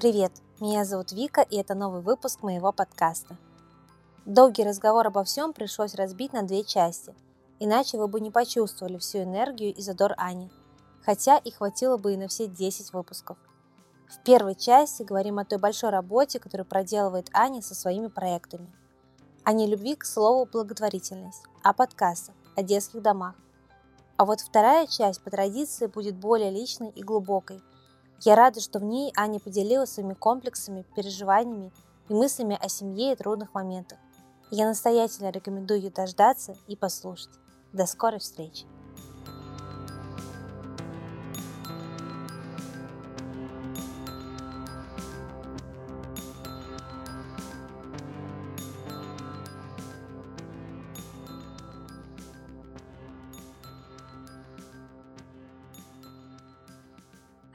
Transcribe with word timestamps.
Привет, 0.00 0.32
меня 0.60 0.86
зовут 0.86 1.12
Вика, 1.12 1.42
и 1.42 1.58
это 1.58 1.74
новый 1.74 2.00
выпуск 2.00 2.42
моего 2.42 2.72
подкаста. 2.72 3.36
Долгий 4.24 4.64
разговор 4.64 5.06
обо 5.06 5.24
всем 5.24 5.52
пришлось 5.52 5.94
разбить 5.94 6.32
на 6.32 6.42
две 6.42 6.64
части, 6.64 7.14
иначе 7.58 7.98
вы 7.98 8.08
бы 8.08 8.18
не 8.22 8.30
почувствовали 8.30 8.96
всю 8.96 9.18
энергию 9.18 9.74
и 9.74 9.82
задор 9.82 10.14
Ани, 10.16 10.50
хотя 11.04 11.36
и 11.36 11.50
хватило 11.50 11.98
бы 11.98 12.14
и 12.14 12.16
на 12.16 12.28
все 12.28 12.46
10 12.46 12.94
выпусков. 12.94 13.36
В 14.08 14.22
первой 14.24 14.54
части 14.54 15.02
говорим 15.02 15.38
о 15.38 15.44
той 15.44 15.58
большой 15.58 15.90
работе, 15.90 16.40
которую 16.40 16.66
проделывает 16.66 17.28
Аня 17.34 17.60
со 17.60 17.74
своими 17.74 18.06
проектами. 18.06 18.72
О 19.44 19.52
нелюбви 19.52 19.96
к 19.96 20.06
слову 20.06 20.48
благотворительность, 20.50 21.42
о 21.62 21.74
подкастах, 21.74 22.34
о 22.56 22.62
детских 22.62 23.02
домах. 23.02 23.34
А 24.16 24.24
вот 24.24 24.40
вторая 24.40 24.86
часть 24.86 25.22
по 25.22 25.28
традиции 25.28 25.88
будет 25.88 26.16
более 26.16 26.50
личной 26.50 26.88
и 26.88 27.02
глубокой– 27.02 27.60
я 28.22 28.34
рада, 28.34 28.60
что 28.60 28.78
в 28.78 28.84
ней 28.84 29.12
Аня 29.16 29.40
поделилась 29.40 29.92
своими 29.92 30.14
комплексами, 30.14 30.84
переживаниями 30.94 31.72
и 32.08 32.14
мыслями 32.14 32.58
о 32.60 32.68
семье 32.68 33.12
и 33.12 33.16
трудных 33.16 33.54
моментах. 33.54 33.98
Я 34.50 34.66
настоятельно 34.66 35.30
рекомендую 35.30 35.80
ее 35.80 35.90
дождаться 35.90 36.56
и 36.66 36.76
послушать. 36.76 37.30
До 37.72 37.86
скорой 37.86 38.18
встречи! 38.18 38.66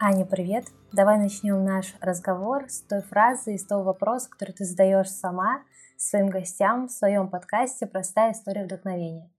Аня, 0.08 0.24
привет! 0.24 0.66
Давай 0.92 1.18
начнем 1.18 1.66
наш 1.66 1.96
разговор 2.00 2.70
с 2.70 2.84
той 2.84 3.02
фразы 3.02 3.56
и 3.56 3.58
с 3.58 3.66
того 3.66 3.86
вопроса, 3.86 4.30
который 4.30 4.52
ты 4.52 4.64
задаешь 4.64 5.10
сама 5.10 5.64
своим 5.98 6.28
гостям 6.28 6.86
в 6.86 6.92
своем 6.92 7.28
подкасте 7.28 7.88
«Простая 7.88 8.34
история 8.34 8.66
вдохновения». 8.66 9.32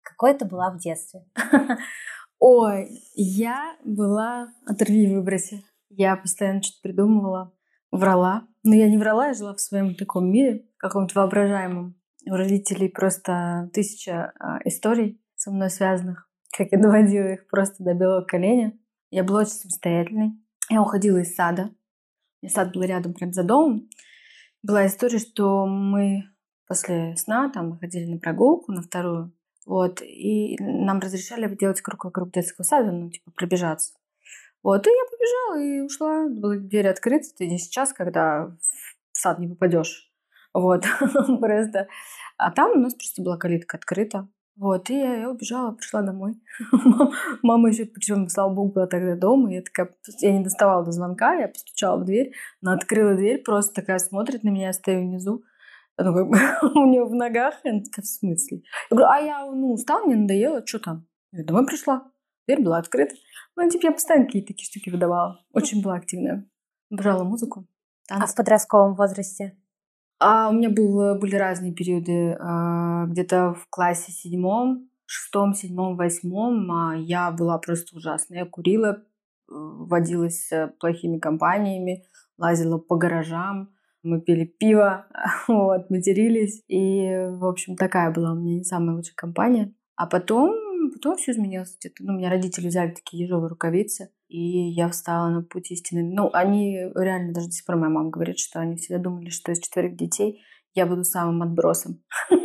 Какой 0.00 0.32
ты 0.32 0.46
была 0.46 0.70
в 0.70 0.78
детстве? 0.78 1.26
Ой, 2.38 3.02
я 3.14 3.76
была 3.84 4.48
оторви 4.64 5.04
и 5.04 5.14
выброси. 5.14 5.62
Я 5.90 6.16
постоянно 6.16 6.62
что-то 6.62 6.80
придумывала, 6.80 7.52
врала. 7.90 8.48
Но 8.62 8.74
я 8.74 8.88
не 8.88 8.96
врала, 8.96 9.26
я 9.26 9.34
жила 9.34 9.52
в 9.52 9.60
своем 9.60 9.94
таком 9.94 10.32
мире, 10.32 10.64
каком-то 10.78 11.20
воображаемом. 11.20 12.00
У 12.26 12.32
родителей 12.32 12.88
просто 12.88 13.68
тысяча 13.74 14.32
а, 14.40 14.58
историй 14.64 15.22
со 15.36 15.50
мной 15.50 15.68
связанных, 15.68 16.30
как 16.56 16.68
я 16.72 16.78
доводила 16.80 17.34
их 17.34 17.46
просто 17.46 17.84
до 17.84 17.92
белого 17.92 18.22
коленя. 18.24 18.72
Я 19.14 19.22
была 19.22 19.42
очень 19.42 19.52
самостоятельной. 19.52 20.32
Я 20.68 20.82
уходила 20.82 21.18
из 21.18 21.36
сада. 21.36 21.70
И 22.40 22.48
сад 22.48 22.72
был 22.72 22.82
рядом, 22.82 23.14
прям 23.14 23.32
за 23.32 23.44
домом. 23.44 23.88
Была 24.60 24.88
история, 24.88 25.20
что 25.20 25.66
мы 25.66 26.24
после 26.66 27.14
сна 27.16 27.48
там 27.48 27.78
ходили 27.78 28.10
на 28.10 28.18
прогулку, 28.18 28.72
на 28.72 28.82
вторую. 28.82 29.32
Вот, 29.66 30.02
и 30.02 30.56
нам 30.58 30.98
разрешали 30.98 31.46
делать 31.54 31.80
круг 31.80 32.06
вокруг 32.06 32.32
детского 32.32 32.64
сада, 32.64 32.90
ну, 32.90 33.08
типа, 33.08 33.30
пробежаться. 33.30 33.94
Вот, 34.64 34.84
и 34.84 34.90
я 34.90 35.04
побежала 35.08 35.62
и 35.62 35.80
ушла. 35.82 36.28
Были 36.28 36.58
двери 36.58 36.88
открыты. 36.88 37.28
Ты 37.38 37.46
не 37.46 37.58
сейчас, 37.58 37.92
когда 37.92 38.46
в 39.12 39.16
сад 39.16 39.38
не 39.38 39.46
попадешь. 39.46 40.12
Вот, 40.52 40.86
просто. 41.40 41.86
А 42.36 42.50
там 42.50 42.72
у 42.72 42.80
нас 42.80 42.94
просто 42.94 43.22
была 43.22 43.36
калитка 43.36 43.76
открыта. 43.76 44.26
Вот, 44.56 44.88
и 44.88 44.94
я, 44.94 45.30
убежала, 45.30 45.72
пришла 45.72 46.02
домой. 46.02 46.34
Мама 47.42 47.70
еще, 47.70 47.86
причем, 47.86 48.28
слава 48.28 48.54
богу, 48.54 48.72
была 48.72 48.86
тогда 48.86 49.16
дома. 49.16 49.52
Я 49.52 49.62
такая, 49.62 49.96
я 50.20 50.32
не 50.32 50.44
доставала 50.44 50.84
до 50.84 50.92
звонка, 50.92 51.34
я 51.34 51.48
постучала 51.48 51.98
в 51.98 52.04
дверь. 52.04 52.32
Она 52.62 52.74
открыла 52.74 53.16
дверь, 53.16 53.42
просто 53.42 53.74
такая 53.74 53.98
смотрит 53.98 54.44
на 54.44 54.50
меня, 54.50 54.68
я 54.68 54.72
стою 54.72 55.00
внизу. 55.00 55.42
Ну, 55.98 56.14
как 56.14 56.28
бы, 56.28 56.38
у 56.80 56.86
нее 56.86 57.04
в 57.04 57.14
ногах. 57.14 57.54
Она 57.64 57.80
такая, 57.80 58.02
в 58.02 58.06
смысле? 58.06 58.62
Я 58.90 58.96
говорю, 58.96 59.08
а 59.08 59.18
я, 59.18 59.44
ну, 59.46 59.72
устала, 59.72 60.06
мне 60.06 60.16
надоело, 60.16 60.64
что 60.64 60.78
там? 60.78 61.06
Я 61.32 61.44
домой 61.44 61.66
пришла. 61.66 62.10
Дверь 62.46 62.62
была 62.62 62.78
открыта. 62.78 63.14
Ну, 63.56 63.68
типа, 63.68 63.86
я 63.86 63.92
постоянно 63.92 64.26
какие-то 64.26 64.48
такие 64.48 64.66
штуки 64.66 64.90
выдавала. 64.90 65.44
Очень 65.52 65.82
была 65.82 65.94
активная. 65.94 66.48
Обожала 66.90 67.24
музыку. 67.24 67.66
Танцы. 68.06 68.24
А 68.24 68.26
в 68.26 68.34
подростковом 68.36 68.94
возрасте? 68.94 69.56
А 70.18 70.48
у 70.48 70.52
меня 70.52 70.70
был, 70.70 71.18
были 71.18 71.36
разные 71.36 71.72
периоды. 71.72 72.36
А, 72.40 73.06
где-то 73.06 73.54
в 73.54 73.66
классе 73.68 74.12
седьмом, 74.12 74.88
шестом, 75.06 75.54
седьмом, 75.54 75.96
восьмом 75.96 76.70
а, 76.70 76.96
я 76.96 77.30
была 77.30 77.58
просто 77.58 77.96
ужасная. 77.96 78.40
Я 78.40 78.46
курила, 78.46 78.96
э, 78.96 79.00
водилась 79.48 80.48
с 80.48 80.72
плохими 80.80 81.18
компаниями, 81.18 82.04
лазила 82.38 82.78
по 82.78 82.96
гаражам, 82.96 83.70
мы 84.02 84.20
пили 84.20 84.44
пиво, 84.44 85.06
вот, 85.48 85.90
матерились. 85.90 86.62
И, 86.68 87.26
в 87.30 87.44
общем, 87.46 87.76
такая 87.76 88.12
была 88.12 88.32
у 88.32 88.36
меня 88.36 88.58
не 88.58 88.64
самая 88.64 88.96
лучшая 88.96 89.16
компания. 89.16 89.74
А 89.96 90.06
потом 90.06 90.54
потом 90.94 91.16
все 91.16 91.32
изменилось. 91.32 91.76
Ну, 92.00 92.14
меня 92.14 92.30
родители 92.30 92.68
взяли 92.68 92.90
такие 92.92 93.24
ежовые 93.24 93.48
рукавицы, 93.48 94.10
и 94.34 94.70
я 94.70 94.88
встала 94.88 95.28
на 95.28 95.42
путь 95.42 95.70
истины. 95.70 96.02
Ну, 96.02 96.28
они 96.32 96.90
реально, 96.96 97.32
даже 97.32 97.46
до 97.46 97.52
сих 97.52 97.64
пор 97.64 97.76
моя 97.76 97.90
мама 97.90 98.10
говорит, 98.10 98.38
что 98.40 98.58
они 98.58 98.76
всегда 98.76 99.00
думали, 99.00 99.28
что 99.28 99.52
из 99.52 99.60
четверых 99.60 99.96
детей 99.96 100.42
я 100.74 100.86
буду 100.86 101.04
самым 101.04 101.42
отбросом. 101.42 102.02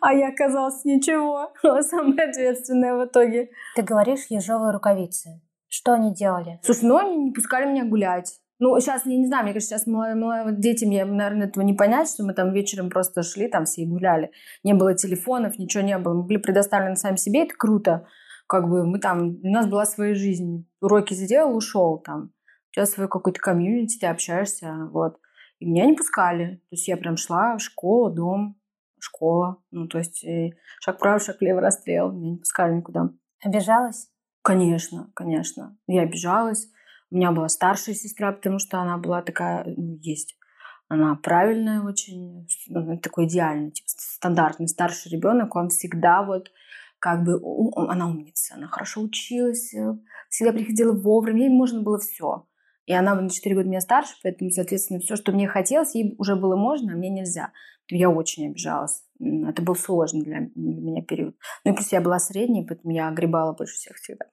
А 0.00 0.12
я 0.12 0.28
оказалась 0.28 0.84
ничего, 0.84 1.52
самая 1.82 2.28
ответственная 2.28 2.94
в 2.94 3.06
итоге. 3.06 3.48
Ты 3.74 3.82
говоришь 3.82 4.26
ежовые 4.28 4.72
рукавицы. 4.72 5.40
Что 5.68 5.94
они 5.94 6.14
делали? 6.14 6.60
Слушай, 6.62 6.84
ну 6.84 6.96
они 6.96 7.16
не 7.16 7.32
пускали 7.32 7.66
меня 7.66 7.84
гулять. 7.84 8.38
Ну, 8.58 8.78
сейчас, 8.78 9.04
я 9.04 9.16
не 9.16 9.26
знаю, 9.26 9.44
мне 9.44 9.52
кажется, 9.52 9.76
сейчас 9.76 9.86
мало, 9.86 10.14
мало, 10.14 10.52
детям, 10.52 10.90
я, 10.90 11.06
наверное, 11.06 11.48
этого 11.48 11.64
не 11.64 11.74
понять, 11.74 12.08
что 12.08 12.24
мы 12.24 12.34
там 12.34 12.52
вечером 12.52 12.88
просто 12.88 13.22
шли, 13.22 13.48
там 13.48 13.64
все 13.64 13.84
гуляли. 13.84 14.30
Не 14.62 14.74
было 14.74 14.94
телефонов, 14.94 15.58
ничего 15.58 15.82
не 15.82 15.98
было. 15.98 16.14
Мы 16.14 16.22
были 16.24 16.38
предоставлены 16.38 16.96
сами 16.96 17.16
себе, 17.16 17.44
это 17.44 17.54
круто. 17.56 18.06
Как 18.46 18.68
бы 18.68 18.86
мы 18.86 18.98
там, 18.98 19.38
у 19.42 19.50
нас 19.50 19.66
была 19.66 19.86
своя 19.86 20.14
жизнь. 20.14 20.68
Уроки 20.80 21.14
сделал, 21.14 21.56
ушел 21.56 21.98
там. 21.98 22.32
У 22.70 22.74
тебя 22.74 22.86
свой 22.86 23.08
какой-то 23.08 23.40
комьюнити, 23.40 23.98
ты 23.98 24.06
общаешься, 24.06 24.88
вот. 24.92 25.18
И 25.58 25.66
меня 25.66 25.86
не 25.86 25.94
пускали. 25.94 26.56
То 26.56 26.72
есть 26.72 26.88
я 26.88 26.96
прям 26.96 27.16
шла 27.16 27.56
в 27.56 27.60
школу, 27.60 28.12
дом, 28.12 28.56
школа. 28.98 29.62
Ну, 29.70 29.88
то 29.88 29.98
есть 29.98 30.24
шаг 30.80 30.96
вправо, 30.96 31.18
шаг 31.18 31.40
влево, 31.40 31.60
расстрел. 31.60 32.12
Меня 32.12 32.32
не 32.32 32.36
пускали 32.38 32.74
никуда. 32.74 33.10
Обижалась? 33.42 34.10
Конечно, 34.42 35.10
конечно. 35.14 35.76
Я 35.86 36.02
обижалась. 36.02 36.68
У 37.10 37.16
меня 37.16 37.32
была 37.32 37.48
старшая 37.48 37.94
сестра, 37.94 38.32
потому 38.32 38.58
что 38.58 38.78
она 38.80 38.98
была 38.98 39.22
такая, 39.22 39.64
ну, 39.64 39.98
есть. 40.02 40.36
Она 40.88 41.16
правильная 41.16 41.82
очень, 41.82 42.46
ну, 42.68 42.98
такой 42.98 43.26
идеальный, 43.26 43.72
типа 43.72 43.88
стандартный 43.88 44.68
старший 44.68 45.10
ребенок. 45.10 45.56
Он 45.56 45.68
всегда 45.68 46.22
вот 46.22 46.52
как 46.98 47.24
бы 47.24 47.40
она 47.76 48.08
умница, 48.08 48.54
она 48.54 48.68
хорошо 48.68 49.02
училась, 49.02 49.72
э, 49.74 49.98
всегда 50.28 50.52
приходила 50.52 50.92
вовремя, 50.92 51.42
ей 51.42 51.48
можно 51.48 51.82
было 51.82 51.98
все. 51.98 52.46
И 52.86 52.92
она 52.92 53.14
на 53.14 53.28
4 53.28 53.54
года 53.54 53.68
меня 53.68 53.80
старше, 53.80 54.14
поэтому, 54.22 54.50
соответственно, 54.50 55.00
все, 55.00 55.16
что 55.16 55.32
мне 55.32 55.48
хотелось, 55.48 55.94
ей 55.94 56.14
уже 56.18 56.36
было 56.36 56.56
можно, 56.56 56.92
а 56.92 56.96
мне 56.96 57.10
нельзя. 57.10 57.52
Я 57.88 58.10
очень 58.10 58.48
обижалась. 58.48 59.02
Это 59.20 59.62
был 59.62 59.74
сложный 59.74 60.22
для, 60.22 60.40
для 60.54 60.80
меня 60.80 61.02
период. 61.02 61.36
Ну 61.64 61.72
и 61.72 61.74
плюс 61.74 61.92
я 61.92 62.00
была 62.00 62.18
средней, 62.18 62.64
поэтому 62.66 62.92
я 62.92 63.08
огребала 63.08 63.52
больше 63.52 63.74
всех 63.74 63.96
всегда. 63.96 64.26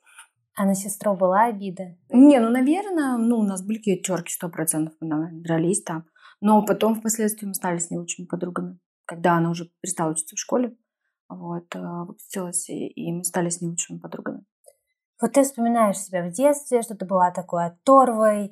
А 0.55 0.65
на 0.65 0.75
сестру 0.75 1.15
была 1.15 1.45
обида? 1.45 1.97
Не, 2.09 2.39
ну, 2.39 2.49
наверное, 2.49 3.17
ну, 3.17 3.39
у 3.39 3.43
нас 3.43 3.65
были 3.65 3.77
какие-то 3.77 4.03
терки, 4.03 4.31
сто 4.31 4.49
процентов, 4.49 4.93
мы 4.99 5.29
дрались 5.31 5.83
там. 5.83 6.05
Но 6.41 6.63
потом 6.63 6.95
впоследствии 6.95 7.47
мы 7.47 7.55
стали 7.55 7.79
с 7.79 7.89
ней 7.89 7.97
лучшими 7.97 8.27
подругами. 8.27 8.77
Когда 9.05 9.33
она 9.37 9.49
уже 9.49 9.71
перестала 9.81 10.11
учиться 10.11 10.35
в 10.35 10.39
школе, 10.39 10.75
вот, 11.29 11.75
э, 11.75 11.79
выпустилась, 11.79 12.69
и, 12.69 12.87
и 12.87 13.11
мы 13.11 13.23
стали 13.23 13.49
с 13.49 13.61
ней 13.61 13.69
лучшими 13.69 13.99
подругами. 13.99 14.43
Вот 15.21 15.33
ты 15.33 15.43
вспоминаешь 15.43 15.97
себя 15.97 16.23
в 16.23 16.31
детстве, 16.31 16.81
что 16.81 16.95
ты 16.95 17.05
была 17.05 17.31
такой 17.31 17.65
оторвой, 17.65 18.45
э, 18.45 18.49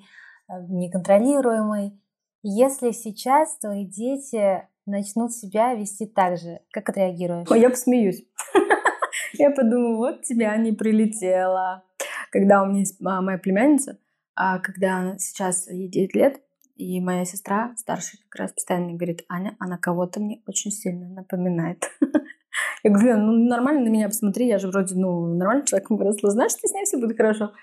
неконтролируемой. 0.69 1.99
Если 2.43 2.91
сейчас 2.91 3.57
твои 3.57 3.85
дети 3.85 4.67
начнут 4.85 5.31
себя 5.31 5.73
вести 5.73 6.05
так 6.05 6.37
же, 6.37 6.59
как 6.71 6.89
отреагируешь? 6.89 7.49
Ой, 7.49 7.61
я 7.61 7.69
посмеюсь. 7.69 8.23
Я 9.33 9.49
подумала, 9.51 9.95
вот 9.97 10.23
тебя 10.23 10.55
не 10.57 10.73
прилетело 10.73 11.83
когда 12.31 12.63
у 12.63 12.65
меня 12.65 12.79
есть 12.79 12.99
моя 12.99 13.37
племянница, 13.37 13.99
а 14.35 14.59
когда 14.59 15.17
сейчас 15.19 15.69
ей 15.69 15.89
9 15.89 16.15
лет, 16.15 16.41
и 16.77 16.99
моя 16.99 17.25
сестра, 17.25 17.73
старшая, 17.77 18.19
как 18.27 18.41
раз 18.41 18.53
постоянно 18.53 18.87
мне 18.87 18.95
говорит, 18.95 19.23
Аня, 19.27 19.55
она 19.59 19.77
кого-то 19.77 20.19
мне 20.19 20.41
очень 20.47 20.71
сильно 20.71 21.07
напоминает. 21.09 21.91
Я 22.83 22.91
говорю, 22.91 23.17
ну 23.17 23.33
нормально 23.47 23.81
на 23.81 23.89
меня 23.89 24.07
посмотри, 24.07 24.47
я 24.47 24.59
же 24.59 24.67
вроде, 24.67 24.95
ну, 24.95 25.35
нормальный 25.35 25.65
человек 25.65 25.89
выросла, 25.89 26.31
знаешь, 26.31 26.51
что 26.51 26.67
с 26.67 26.73
ней 26.73 26.85
все 26.85 26.97
будет 26.97 27.17
хорошо. 27.17 27.53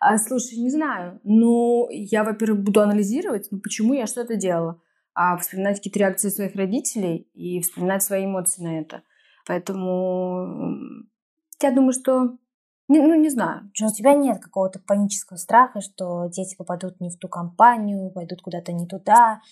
А, 0.00 0.18
слушай, 0.18 0.58
не 0.58 0.70
знаю, 0.70 1.20
ну, 1.24 1.88
я, 1.90 2.24
во-первых, 2.24 2.62
буду 2.62 2.80
анализировать, 2.80 3.48
ну, 3.50 3.60
почему 3.60 3.94
я 3.94 4.06
что-то 4.06 4.36
делала, 4.36 4.80
а 5.14 5.36
вспоминать 5.38 5.78
какие-то 5.78 5.98
реакции 6.00 6.28
своих 6.28 6.54
родителей 6.54 7.28
и 7.34 7.60
вспоминать 7.60 8.02
свои 8.02 8.24
эмоции 8.26 8.62
на 8.62 8.78
это. 8.80 9.02
Поэтому 9.46 10.76
я 11.62 11.70
думаю, 11.72 11.92
что 11.92 12.36
Не, 12.90 13.00
ну, 13.00 13.14
не 13.14 13.28
знаю. 13.30 13.70
Но 13.80 13.88
у 13.88 13.92
тебя 13.92 14.14
нет 14.14 14.40
какого-то 14.42 14.78
панического 14.80 15.36
страха, 15.36 15.80
что 15.82 16.26
дети 16.28 16.56
попадут 16.56 17.00
не 17.00 17.10
в 17.10 17.18
ту 17.18 17.28
компанию, 17.28 18.10
пойдут 18.10 18.40
куда-то 18.42 18.72
не 18.72 18.86
туда, 18.86 19.42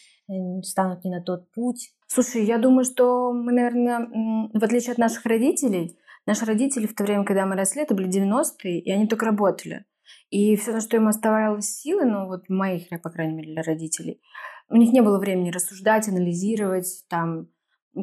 станут 0.62 1.04
не 1.04 1.10
на 1.10 1.20
тот 1.22 1.50
путь? 1.52 1.92
Слушай, 2.06 2.44
я 2.44 2.58
думаю, 2.58 2.84
что 2.84 3.32
мы, 3.32 3.52
наверное, 3.52 4.08
в 4.52 4.62
отличие 4.62 4.92
от 4.92 4.98
наших 4.98 5.26
родителей, 5.26 5.98
наши 6.24 6.44
родители 6.44 6.86
в 6.86 6.94
то 6.94 7.04
время, 7.04 7.24
когда 7.24 7.46
мы 7.46 7.56
росли, 7.56 7.82
это 7.82 7.94
были 7.94 8.08
90-е, 8.08 8.80
и 8.80 8.90
они 8.90 9.06
только 9.06 9.26
работали. 9.26 9.84
И 10.30 10.56
все, 10.56 10.72
на 10.72 10.80
что 10.80 10.96
им 10.96 11.08
оставалось 11.08 11.66
силы, 11.66 12.04
ну 12.04 12.26
вот 12.26 12.48
моих, 12.48 12.88
по 13.02 13.10
крайней 13.10 13.34
мере, 13.34 13.52
для 13.52 13.62
родителей, 13.62 14.20
у 14.68 14.76
них 14.76 14.92
не 14.92 15.00
было 15.00 15.18
времени 15.18 15.50
рассуждать, 15.50 16.08
анализировать, 16.08 17.04
там, 17.08 17.48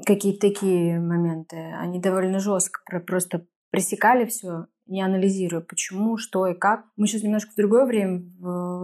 какие-то 0.05 0.47
такие 0.47 0.99
моменты. 0.99 1.57
Они 1.77 1.99
довольно 1.99 2.39
жестко 2.39 2.99
просто 3.01 3.45
пресекали 3.69 4.25
все, 4.25 4.67
не 4.85 5.01
анализируя, 5.01 5.61
почему, 5.61 6.17
что 6.17 6.47
и 6.47 6.53
как. 6.53 6.85
Мы 6.95 7.07
сейчас 7.07 7.23
немножко 7.23 7.51
в 7.51 7.55
другое 7.55 7.85
время 7.85 8.23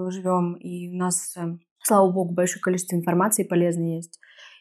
живем, 0.10 0.56
и 0.56 0.90
у 0.90 0.98
нас, 0.98 1.36
э, 1.38 1.58
слава 1.84 2.12
богу, 2.12 2.34
большое 2.34 2.62
количество 2.62 2.96
информации 2.96 3.44
полезной 3.44 3.98
есть. 3.98 4.20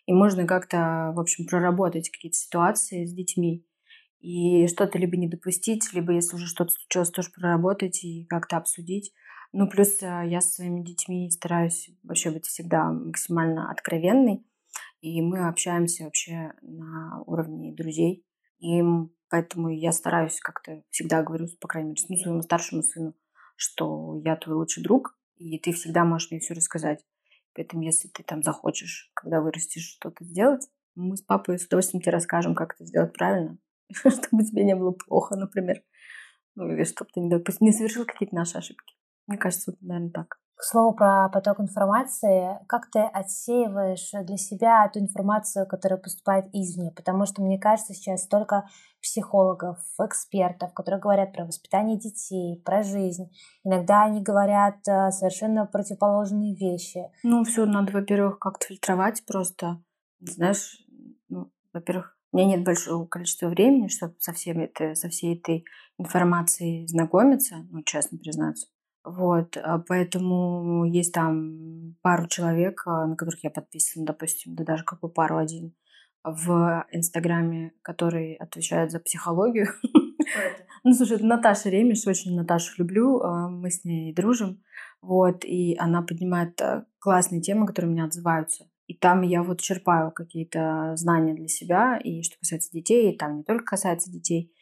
И 0.08 0.12
можно 0.14 0.46
как-то, 0.46 1.12
в 1.14 1.20
общем, 1.20 1.44
проработать 1.44 2.08
какие-то 2.08 2.38
ситуации 2.38 3.04
с 3.04 3.12
детьми 3.12 3.66
и 4.20 4.66
что-то 4.66 4.98
либо 4.98 5.18
не 5.18 5.28
допустить, 5.28 5.92
либо 5.92 6.14
если 6.14 6.34
уже 6.34 6.46
что-то 6.46 6.72
случилось, 6.72 7.10
тоже 7.10 7.28
проработать 7.30 8.02
и 8.04 8.24
как-то 8.24 8.56
обсудить. 8.56 9.12
Ну, 9.52 9.68
плюс 9.68 10.02
э, 10.02 10.22
я 10.26 10.40
со 10.40 10.48
своими 10.48 10.82
детьми 10.82 11.30
стараюсь 11.30 11.90
вообще 12.02 12.30
быть 12.30 12.46
всегда 12.46 12.90
максимально 12.90 13.70
откровенной, 13.70 14.46
и 15.02 15.20
мы 15.20 15.46
общаемся 15.46 16.04
вообще 16.04 16.54
на 16.62 17.22
уровне 17.26 17.74
друзей. 17.74 18.24
И 18.60 18.80
поэтому 19.28 19.68
я 19.68 19.92
стараюсь 19.92 20.40
как-то 20.40 20.84
всегда 20.88 21.22
говорю, 21.22 21.48
по 21.60 21.68
крайней 21.68 21.90
мере, 21.90 22.02
ну, 22.08 22.16
своему 22.16 22.40
старшему 22.40 22.82
сыну, 22.82 23.14
что 23.56 24.18
я 24.24 24.36
твой 24.36 24.56
лучший 24.56 24.82
друг, 24.82 25.18
и 25.36 25.58
ты 25.58 25.74
всегда 25.74 26.06
можешь 26.06 26.30
мне 26.30 26.40
все 26.40 26.54
рассказать. 26.54 27.04
Поэтому, 27.58 27.82
если 27.82 28.06
ты 28.06 28.22
там 28.22 28.44
захочешь, 28.44 29.10
когда 29.14 29.40
вырастешь, 29.40 29.82
что-то 29.82 30.24
сделать, 30.24 30.68
мы 30.94 31.16
с 31.16 31.22
папой 31.22 31.58
с 31.58 31.66
удовольствием 31.66 32.00
тебе 32.00 32.12
расскажем, 32.12 32.54
как 32.54 32.74
это 32.74 32.84
сделать 32.86 33.12
правильно, 33.12 33.58
чтобы 33.90 34.44
тебе 34.44 34.62
не 34.62 34.76
было 34.76 34.92
плохо, 34.92 35.34
например. 35.34 35.82
Ну, 36.54 36.70
или 36.70 36.84
чтобы 36.84 37.10
ты 37.12 37.18
не, 37.18 37.28
допустим, 37.28 37.66
не 37.66 37.72
совершил 37.72 38.06
какие-то 38.06 38.36
наши 38.36 38.58
ошибки. 38.58 38.94
Мне 39.26 39.38
кажется, 39.38 39.72
вот, 39.72 39.82
наверное, 39.82 40.12
так. 40.12 40.38
К 40.58 40.64
слову 40.64 40.92
про 40.92 41.28
поток 41.28 41.60
информации, 41.60 42.58
как 42.66 42.90
ты 42.90 42.98
отсеиваешь 42.98 44.10
для 44.26 44.36
себя 44.36 44.90
ту 44.92 44.98
информацию, 44.98 45.68
которая 45.68 46.00
поступает 46.00 46.46
извне? 46.52 46.90
Потому 46.90 47.26
что, 47.26 47.42
мне 47.42 47.60
кажется, 47.60 47.94
сейчас 47.94 48.24
столько 48.24 48.64
психологов, 49.00 49.78
экспертов, 50.04 50.74
которые 50.74 51.00
говорят 51.00 51.32
про 51.32 51.44
воспитание 51.44 51.96
детей, 51.96 52.60
про 52.64 52.82
жизнь. 52.82 53.30
Иногда 53.62 54.02
они 54.02 54.20
говорят 54.20 54.78
э, 54.88 55.12
совершенно 55.12 55.64
противоположные 55.64 56.56
вещи. 56.56 57.04
Ну, 57.22 57.44
все 57.44 57.64
надо, 57.64 57.92
во-первых, 57.92 58.40
как-то 58.40 58.66
фильтровать 58.66 59.24
просто. 59.26 59.80
Знаешь, 60.18 60.84
ну, 61.28 61.52
во-первых, 61.72 62.18
у 62.32 62.36
меня 62.36 62.56
нет 62.56 62.64
большого 62.64 63.06
количества 63.06 63.46
времени, 63.46 63.86
чтобы 63.86 64.16
со, 64.18 64.32
всеми 64.32 64.64
это, 64.64 64.96
со 64.96 65.08
всей 65.08 65.38
этой 65.38 65.64
информацией 65.98 66.88
знакомиться, 66.88 67.58
ну, 67.70 67.84
честно 67.84 68.18
признаться. 68.18 68.66
Вот, 69.10 69.56
а 69.56 69.78
поэтому 69.78 70.84
есть 70.84 71.14
там 71.14 71.96
пару 72.02 72.28
человек, 72.28 72.82
а, 72.84 73.06
на 73.06 73.16
которых 73.16 73.42
я 73.42 73.50
подписана, 73.50 74.04
допустим, 74.04 74.54
да 74.54 74.64
даже 74.64 74.84
какую 74.84 75.10
пару 75.10 75.38
один 75.38 75.74
в 76.22 76.84
Инстаграме, 76.92 77.72
который 77.80 78.34
отвечает 78.34 78.90
за 78.90 79.00
психологию. 79.00 79.68
Ну, 80.84 80.94
слушай, 80.94 81.16
это 81.16 81.26
Наташа 81.26 81.70
Ремеш, 81.70 82.06
очень 82.06 82.36
Наташу 82.36 82.72
люблю, 82.78 83.20
а, 83.20 83.48
мы 83.48 83.68
с 83.70 83.84
ней 83.84 84.14
дружим, 84.14 84.62
вот, 85.02 85.44
и 85.44 85.74
она 85.76 86.02
поднимает 86.02 86.60
классные 87.00 87.40
темы, 87.40 87.66
которые 87.66 87.90
меня 87.90 88.04
отзываются. 88.04 88.68
И 88.86 88.94
там 88.94 89.22
я 89.22 89.42
вот 89.42 89.60
черпаю 89.60 90.12
какие-то 90.12 90.92
знания 90.94 91.34
для 91.34 91.48
себя, 91.48 91.98
и 91.98 92.22
что 92.22 92.38
касается 92.38 92.70
детей, 92.70 93.12
и 93.12 93.18
там 93.18 93.38
не 93.38 93.42
только 93.42 93.64
касается 93.64 94.10
детей. 94.10 94.52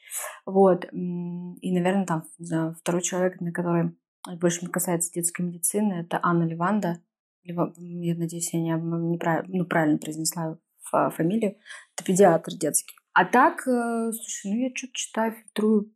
Вот, 0.47 0.87
и, 0.91 1.73
наверное, 1.73 2.07
там, 2.07 2.25
не 2.39 2.47
знаю, 2.47 2.75
второй 2.81 3.03
человек, 3.03 3.41
на 3.41 3.53
который 3.53 3.95
больше 4.35 4.67
касается 4.67 5.13
детской 5.13 5.43
медицины, 5.43 5.95
это 5.95 6.19
Анна 6.23 6.45
Ливанда. 6.45 7.01
Я 7.45 7.55
надеюсь, 7.55 8.53
я 8.53 8.61
не, 8.61 8.71
неправильно, 8.71 9.59
ну, 9.59 9.65
правильно 9.65 9.99
произнесла 9.99 10.59
фамилию. 10.83 11.57
Это 11.95 12.05
педиатр 12.05 12.53
детский. 12.55 12.97
А 13.13 13.25
так, 13.25 13.67
э, 13.67 14.13
слушай, 14.13 14.53
ну 14.53 14.57
я 14.59 14.71
что-то 14.75 14.93
читаю, 14.95 15.33
фильтрую, 15.33 15.93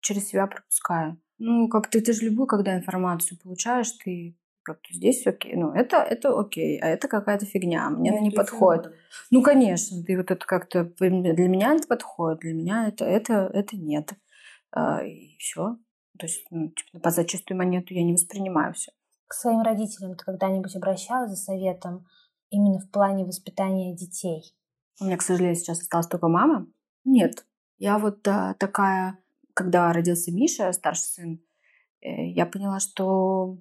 через 0.00 0.28
себя 0.28 0.46
пропускаю. 0.46 1.20
Ну, 1.38 1.68
как 1.68 1.88
ты, 1.88 2.00
ты 2.00 2.12
же 2.12 2.24
любую, 2.24 2.46
когда 2.46 2.76
информацию 2.76 3.38
получаешь, 3.42 3.90
ты 3.92 4.36
как-то 4.62 4.92
здесь 4.92 5.26
окей, 5.26 5.54
ну 5.56 5.72
это, 5.72 5.98
это 5.98 6.38
окей, 6.38 6.78
а 6.80 6.88
это 6.88 7.06
какая-то 7.06 7.44
фигня, 7.44 7.90
мне 7.90 8.10
она 8.10 8.20
не 8.20 8.30
подходит. 8.30 8.92
Ну, 9.30 9.42
конечно, 9.42 10.02
ты 10.02 10.16
вот 10.16 10.30
это 10.30 10.44
как-то, 10.46 10.84
для 10.84 11.48
меня 11.48 11.74
это 11.74 11.86
подходит, 11.86 12.40
для 12.40 12.54
меня 12.54 12.88
это, 12.88 13.04
это, 13.04 13.50
это 13.52 13.76
нет. 13.76 14.14
А, 14.72 15.04
и 15.04 15.36
все. 15.38 15.76
То 16.18 16.26
есть, 16.26 16.46
ну, 16.50 16.70
типа, 16.70 17.10
за 17.10 17.24
чистую 17.24 17.58
монету 17.58 17.94
я 17.94 18.04
не 18.04 18.12
воспринимаю 18.12 18.74
все. 18.74 18.92
К 19.26 19.34
своим 19.34 19.62
родителям 19.62 20.16
ты 20.16 20.24
когда-нибудь 20.24 20.74
обращалась 20.76 21.30
за 21.30 21.36
советом 21.36 22.06
именно 22.50 22.78
в 22.78 22.90
плане 22.90 23.24
воспитания 23.24 23.94
детей? 23.94 24.54
У 25.00 25.04
меня, 25.04 25.16
к 25.16 25.22
сожалению, 25.22 25.56
сейчас 25.56 25.80
осталась 25.80 26.06
только 26.06 26.28
мама. 26.28 26.66
Нет. 27.04 27.44
Я 27.78 27.98
вот 27.98 28.26
а, 28.28 28.54
такая, 28.54 29.18
когда 29.54 29.92
родился 29.92 30.30
Миша, 30.30 30.72
старший 30.72 31.02
сын, 31.02 31.40
э, 32.00 32.28
я 32.28 32.46
поняла, 32.46 32.78
что 32.78 33.58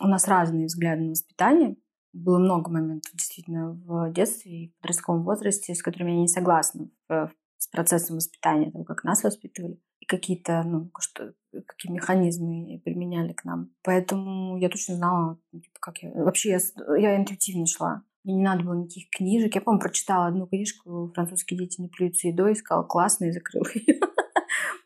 у 0.00 0.06
нас 0.06 0.28
разные 0.28 0.66
взгляды 0.66 1.02
на 1.02 1.10
воспитание. 1.10 1.76
Было 2.12 2.38
много 2.38 2.70
моментов 2.70 3.12
действительно 3.14 3.72
в 3.72 4.12
детстве 4.12 4.52
и 4.52 4.68
в 4.68 4.80
подростковом 4.80 5.24
возрасте, 5.24 5.74
с 5.74 5.82
которыми 5.82 6.10
я 6.10 6.20
не 6.20 6.28
согласна 6.28 6.90
в, 7.08 7.32
с 7.64 7.68
процессом 7.68 8.16
воспитания, 8.16 8.70
того, 8.70 8.84
как 8.84 9.04
нас 9.04 9.24
воспитывали 9.24 9.80
и 10.00 10.04
какие-то, 10.06 10.62
ну, 10.64 10.90
что, 10.98 11.32
какие 11.66 11.90
механизмы 11.90 12.78
применяли 12.84 13.32
к 13.32 13.44
нам. 13.44 13.70
Поэтому 13.82 14.58
я 14.58 14.68
точно 14.68 14.96
знала, 14.96 15.38
ну, 15.50 15.60
типа, 15.60 15.78
как 15.80 15.98
я... 16.02 16.10
Вообще 16.12 16.50
я, 16.50 16.96
я 16.96 17.16
интуитивно 17.16 17.66
шла. 17.66 18.02
Мне 18.22 18.36
не 18.36 18.42
надо 18.42 18.64
было 18.64 18.74
никаких 18.74 19.08
книжек. 19.08 19.54
Я, 19.54 19.62
по-моему, 19.62 19.80
прочитала 19.80 20.26
одну 20.26 20.46
книжку 20.46 21.10
«Французские 21.14 21.58
дети 21.58 21.80
не 21.80 21.88
плюются 21.88 22.28
едой», 22.28 22.54
сказала 22.54 22.84
классно 22.84 23.26
и 23.26 23.32
закрыла 23.32 23.66
ее. 23.74 23.98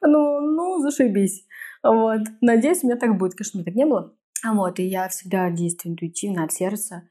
Ну, 0.02 0.40
ну, 0.56 0.78
зашибись. 0.80 1.46
Вот. 1.82 2.20
Надеюсь, 2.40 2.84
у 2.84 2.86
меня 2.86 2.96
так 2.96 3.18
будет. 3.18 3.34
Конечно, 3.34 3.58
мне 3.58 3.64
так 3.64 3.74
не 3.74 3.86
было. 3.86 4.14
А 4.44 4.54
вот, 4.54 4.78
и 4.78 4.84
я 4.84 5.08
всегда 5.08 5.50
действую 5.50 5.94
интуитивно 5.94 6.44
от 6.44 6.52
сердца. 6.52 7.08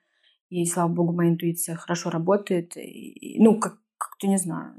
И, 0.49 0.65
слава 0.65 0.87
богу, 0.87 1.11
моя 1.11 1.31
интуиция 1.31 1.75
хорошо 1.75 2.09
работает. 2.09 2.77
И, 2.77 3.37
ну, 3.41 3.59
как, 3.59 3.81
как-то 3.97 4.27
не 4.27 4.37
знаю. 4.37 4.73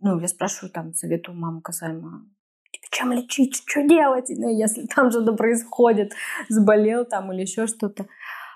Ну, 0.00 0.18
я 0.18 0.28
спрашиваю 0.28 0.72
там 0.72 0.94
советую 0.94 1.36
маму 1.36 1.60
касаемо 1.60 2.26
типа, 2.72 2.86
чем 2.90 3.12
лечить, 3.12 3.56
что 3.66 3.86
делать, 3.86 4.26
ну, 4.28 4.48
если 4.48 4.86
там 4.86 5.10
что-то 5.10 5.32
происходит, 5.32 6.12
заболел 6.48 7.04
там 7.04 7.32
или 7.32 7.42
еще 7.42 7.66
что-то. 7.66 8.06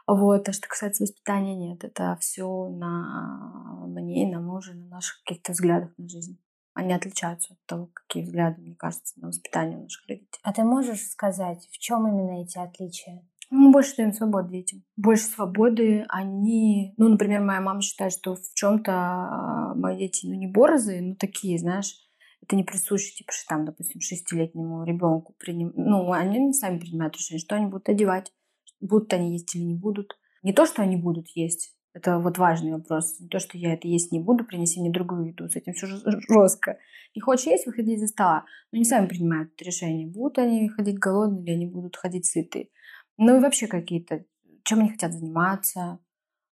Вот, 0.07 0.49
а 0.49 0.53
что 0.53 0.69
касается 0.69 1.05
воспитания, 1.05 1.57
нет, 1.57 1.83
это 1.83 2.17
все 2.21 2.69
на 2.69 3.85
мне, 3.87 4.31
на 4.31 4.41
муже, 4.41 4.75
на 4.75 4.87
наших 4.87 5.23
каких-то 5.25 5.53
взглядах 5.53 5.91
на 5.97 6.09
жизнь. 6.09 6.39
Они 6.75 6.93
отличаются 6.93 7.55
от 7.55 7.67
того, 7.67 7.89
какие 7.95 8.25
взгляды, 8.25 8.61
мне 8.61 8.75
кажется, 8.75 9.19
на 9.21 9.29
воспитание 9.29 9.79
наших 9.79 10.07
родителей. 10.09 10.41
А 10.43 10.53
ты 10.53 10.65
можешь 10.65 11.07
сказать, 11.07 11.69
в 11.71 11.79
чем 11.79 12.09
именно 12.09 12.43
эти 12.43 12.59
отличия? 12.59 13.25
Мы 13.51 13.71
больше 13.71 13.97
даем 13.97 14.13
свободы 14.13 14.51
детям. 14.51 14.83
Больше 14.97 15.25
свободы 15.25 16.05
они... 16.09 16.95
Ну, 16.97 17.09
например, 17.09 17.41
моя 17.43 17.61
мама 17.61 17.83
считает, 17.83 18.13
что 18.13 18.37
в 18.37 18.55
чем-то 18.55 18.93
а, 18.93 19.75
мои 19.75 19.99
дети, 19.99 20.27
ну, 20.27 20.35
не 20.35 20.47
борзые, 20.47 21.03
но 21.03 21.15
такие, 21.15 21.59
знаешь, 21.59 21.95
это 22.43 22.57
не 22.57 22.65
присуще, 22.65 23.15
типа, 23.15 23.33
что 23.33 23.49
там, 23.49 23.65
допустим, 23.65 24.01
шестилетнему 24.01 24.85
ребенку 24.85 25.35
приним... 25.39 25.73
Ну, 25.77 26.13
они 26.13 26.53
сами 26.53 26.79
принимают 26.79 27.17
решение, 27.17 27.41
что 27.41 27.57
они 27.57 27.67
будут 27.67 27.89
одевать, 27.89 28.33
будут 28.81 29.13
они 29.13 29.33
есть 29.33 29.55
или 29.55 29.63
не 29.63 29.75
будут. 29.75 30.19
Не 30.43 30.53
то, 30.53 30.67
что 30.67 30.83
они 30.83 30.97
будут 30.97 31.29
есть, 31.35 31.75
это 31.95 32.19
вот 32.19 32.39
важный 32.39 32.73
вопрос. 32.73 33.21
Не 33.21 33.29
то, 33.29 33.39
что 33.39 33.57
я 33.57 33.73
это 33.73 33.87
есть 33.87 34.11
не 34.11 34.19
буду, 34.19 34.45
принеси 34.45 34.81
мне 34.81 34.91
другую 34.91 35.29
еду. 35.29 35.49
С 35.49 35.55
этим 35.55 35.75
все 35.75 35.87
жестко. 35.87 36.79
Не 37.15 37.21
хочешь 37.21 37.47
есть, 37.47 37.67
выходи 37.67 37.95
из-за 37.95 38.09
стола. 38.09 38.45
Но 38.73 38.77
они 38.77 38.85
сами 38.85 39.07
принимают 39.07 39.53
это 39.55 39.65
решение. 39.65 40.09
Будут 40.09 40.39
они 40.39 40.69
ходить 40.69 40.99
голодные 40.99 41.45
или 41.45 41.53
они 41.53 41.67
будут 41.67 41.97
ходить 41.97 42.27
сытые. 42.27 42.69
Ну 43.17 43.37
и 43.37 43.41
вообще 43.41 43.67
какие-то, 43.67 44.25
чем 44.65 44.81
они 44.81 44.91
хотят 44.91 45.13
заниматься. 45.13 45.99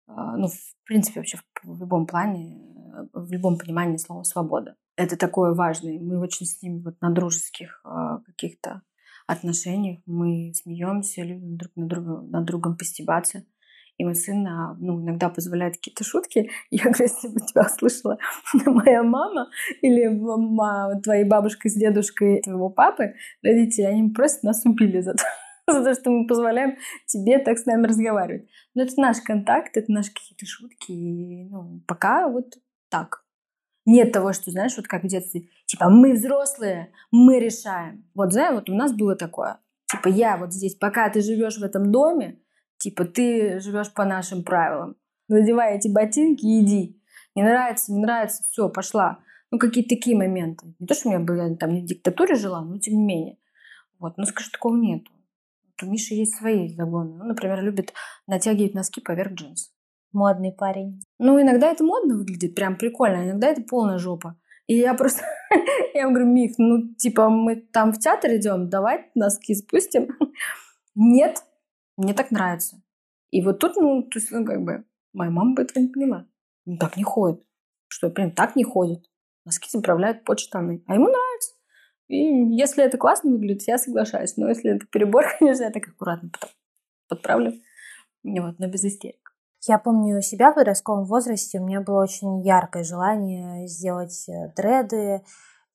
А, 0.07 0.37
ну, 0.37 0.49
в 0.49 0.85
принципе, 0.85 1.21
вообще 1.21 1.39
в 1.63 1.81
любом 1.81 2.07
плане, 2.07 2.59
э, 2.95 3.07
в 3.13 3.33
любом 3.33 3.59
понимании 3.59 3.97
слова 3.97 4.23
«свобода». 4.25 4.77
Это 4.97 5.17
такое 5.17 5.55
важное. 5.55 5.99
Мы 5.99 6.19
очень 6.19 6.47
с 6.47 6.61
ними 6.63 6.83
вот 6.83 7.01
на 7.01 7.11
дружеских 7.11 7.81
а, 7.85 8.19
каких-то 8.19 8.83
отношениях. 9.27 10.01
Мы 10.07 10.53
смеемся, 10.55 11.23
любим 11.23 11.57
друг 11.57 11.73
на 11.77 11.87
друга, 11.87 12.21
над 12.23 12.45
другом 12.45 12.77
постебаться. 12.77 13.45
и 13.97 14.05
мой 14.05 14.15
сын 14.15 14.47
а, 14.47 14.77
ну, 14.81 15.01
иногда 15.01 15.29
позволяет 15.31 15.77
какие-то 15.77 16.05
шутки. 16.05 16.51
Я 16.71 16.85
говорю, 16.85 17.05
если 17.05 17.29
бы 17.29 17.41
тебя 17.41 17.63
услышала 17.63 18.19
моя 18.67 19.03
мама 19.03 19.49
или 19.81 21.01
твоя 21.03 21.25
бабушка 21.25 21.69
с 21.69 21.75
дедушкой 21.75 22.43
твоего 22.43 22.69
папы, 22.69 23.15
родители, 23.43 23.85
они 23.85 24.11
просто 24.11 24.47
нас 24.47 24.67
убили 24.67 25.01
за 25.01 25.15
то, 25.15 25.25
за 25.73 25.85
то, 25.85 25.95
что 25.95 26.11
мы 26.11 26.27
позволяем 26.27 26.77
тебе 27.07 27.39
так 27.39 27.59
с 27.59 27.67
нами 27.67 27.87
разговаривать. 27.87 28.49
Но 28.75 28.83
это 28.83 28.93
наш 29.01 29.21
контакт, 29.21 29.77
это 29.77 29.91
наши 29.91 30.13
какие-то 30.13 30.47
шутки. 30.47 30.93
И, 30.93 31.45
ну, 31.45 31.83
пока 31.87 32.29
вот 32.29 32.55
так. 32.89 33.25
Нет 33.87 34.13
того, 34.13 34.33
что, 34.33 34.51
знаешь, 34.51 34.77
вот 34.77 34.87
как 34.87 35.05
в 35.05 35.07
детстве, 35.07 35.49
типа, 35.67 35.89
мы 35.89 36.13
взрослые, 36.13 36.93
мы 37.11 37.41
решаем. 37.41 38.05
Вот, 38.15 38.33
знаешь, 38.33 38.55
вот 38.55 38.69
у 38.69 38.75
нас 38.75 38.93
было 38.93 39.17
такое. 39.17 39.59
Типа, 39.91 40.09
я 40.09 40.37
вот 40.37 40.53
здесь, 40.53 40.75
пока 40.75 41.09
ты 41.11 41.21
живешь 41.21 41.59
в 41.59 41.65
этом 41.65 41.91
доме, 41.91 42.41
типа, 42.79 43.05
ты 43.05 43.59
живешь 43.61 43.93
по 43.93 44.05
нашим 44.05 44.45
правилам. 44.45 44.97
Надевай 45.29 45.77
эти 45.77 45.89
ботинки 45.89 46.45
и 46.45 46.63
иди. 46.63 47.03
Не 47.35 47.43
нравится, 47.43 47.93
не 47.93 48.01
нравится, 48.01 48.43
все, 48.49 48.69
пошла. 48.69 49.21
Ну, 49.51 49.59
какие-то 49.59 49.95
такие 49.95 50.17
моменты. 50.17 50.75
Не 50.79 50.87
то, 50.87 50.95
что 50.95 51.09
у 51.09 51.13
меня 51.13 51.25
была 51.25 51.55
там 51.57 51.75
не 51.75 51.83
в 51.83 51.87
диктатуре 51.87 52.35
жила, 52.35 52.61
но 52.61 52.79
тем 52.79 52.95
не 52.95 53.05
менее. 53.05 53.39
Вот, 53.99 54.17
но 54.17 54.25
скажу, 54.25 54.51
такого 54.51 54.77
нету. 54.77 55.11
У 55.83 55.87
Миши 55.87 56.15
есть 56.15 56.37
свои 56.37 56.69
загоны. 56.69 57.21
Он, 57.21 57.29
например, 57.29 57.63
любит 57.63 57.93
натягивать 58.27 58.75
носки 58.75 59.01
поверх 59.01 59.33
джинс. 59.33 59.73
Модный 60.13 60.53
парень. 60.53 61.01
Ну, 61.19 61.41
иногда 61.41 61.71
это 61.71 61.85
модно 61.85 62.17
выглядит, 62.17 62.55
прям 62.55 62.77
прикольно, 62.77 63.21
а 63.21 63.25
иногда 63.25 63.49
это 63.49 63.63
полная 63.63 63.99
жопа. 63.99 64.37
И 64.67 64.77
я 64.77 64.95
просто, 64.95 65.23
я 65.95 66.09
говорю, 66.09 66.27
Мих, 66.27 66.53
ну, 66.59 66.95
типа, 66.95 67.29
мы 67.29 67.57
там 67.57 67.93
в 67.93 67.99
театр 67.99 68.31
идем, 68.37 68.69
давай 68.69 69.11
носки 69.15 69.55
спустим. 69.55 70.09
Нет, 70.95 71.45
мне 71.97 72.15
так 72.15 72.31
нравится. 72.31 72.83
И 73.31 73.43
вот 73.43 73.59
тут, 73.61 73.77
ну, 73.77 74.03
то 74.03 74.19
есть, 74.19 74.31
ну, 74.31 74.45
как 74.45 74.63
бы, 74.63 74.85
моя 75.13 75.31
мама 75.31 75.55
бы 75.55 75.63
этого 75.63 75.83
не 75.83 75.89
поняла. 75.89 76.27
Ну, 76.67 76.77
так 76.77 76.97
не 76.97 77.05
ходит. 77.05 77.45
Что, 77.89 78.11
прям 78.11 78.31
так 78.31 78.57
не 78.57 78.65
ходит. 78.65 79.05
Носки 79.45 79.69
заправляют 79.71 80.25
под 80.25 80.39
штаны. 80.41 80.83
А 80.87 80.95
ему 80.95 81.07
нравится. 81.07 81.55
И 82.11 82.17
если 82.57 82.83
это 82.83 82.99
классно 82.99 83.31
выглядит, 83.31 83.69
я 83.69 83.79
соглашаюсь. 83.79 84.37
Но 84.37 84.49
если 84.49 84.75
это 84.75 84.87
перебор, 84.87 85.25
конечно, 85.39 85.63
я 85.63 85.71
так 85.71 85.87
аккуратно 85.87 86.31
потом 86.33 86.51
подправлю. 87.09 87.53
Вот, 88.25 88.59
но 88.59 88.67
без 88.67 88.85
истерик. 88.85 89.33
Я 89.67 89.79
помню 89.79 90.21
себя 90.21 90.51
в 90.51 90.57
подростковом 90.57 91.05
возрасте, 91.05 91.61
у 91.61 91.67
меня 91.67 91.83
было 91.83 92.03
очень 92.03 92.41
яркое 92.41 92.83
желание 92.83 93.69
сделать 93.69 94.29
э, 94.29 94.53
дреды. 94.57 95.23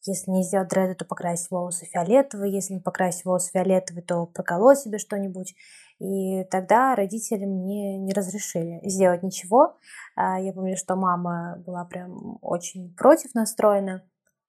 Если 0.03 0.29
не 0.29 0.43
сделать 0.43 0.69
дреды, 0.69 0.95
то 0.95 1.05
покрасить 1.05 1.49
волосы 1.51 1.85
фиолетовые. 1.85 2.53
Если 2.53 2.73
не 2.73 2.79
покрасить 2.81 3.23
волосы 3.23 3.51
фиолетовые, 3.53 4.03
то 4.03 4.25
проколоть 4.25 4.79
себе 4.79 4.97
что-нибудь. 4.97 5.55
И 5.99 6.43
тогда 6.45 6.95
родители 6.95 7.45
мне 7.45 7.97
не 7.97 8.11
разрешили 8.11 8.81
сделать 8.83 9.23
ничего. 9.23 9.77
А, 10.15 10.39
я 10.39 10.51
помню, 10.51 10.75
что 10.75 10.97
мама 10.97 11.63
была 11.65 11.85
прям 11.85 12.39
очень 12.41 12.93
против 12.95 13.33
настроена. 13.35 14.03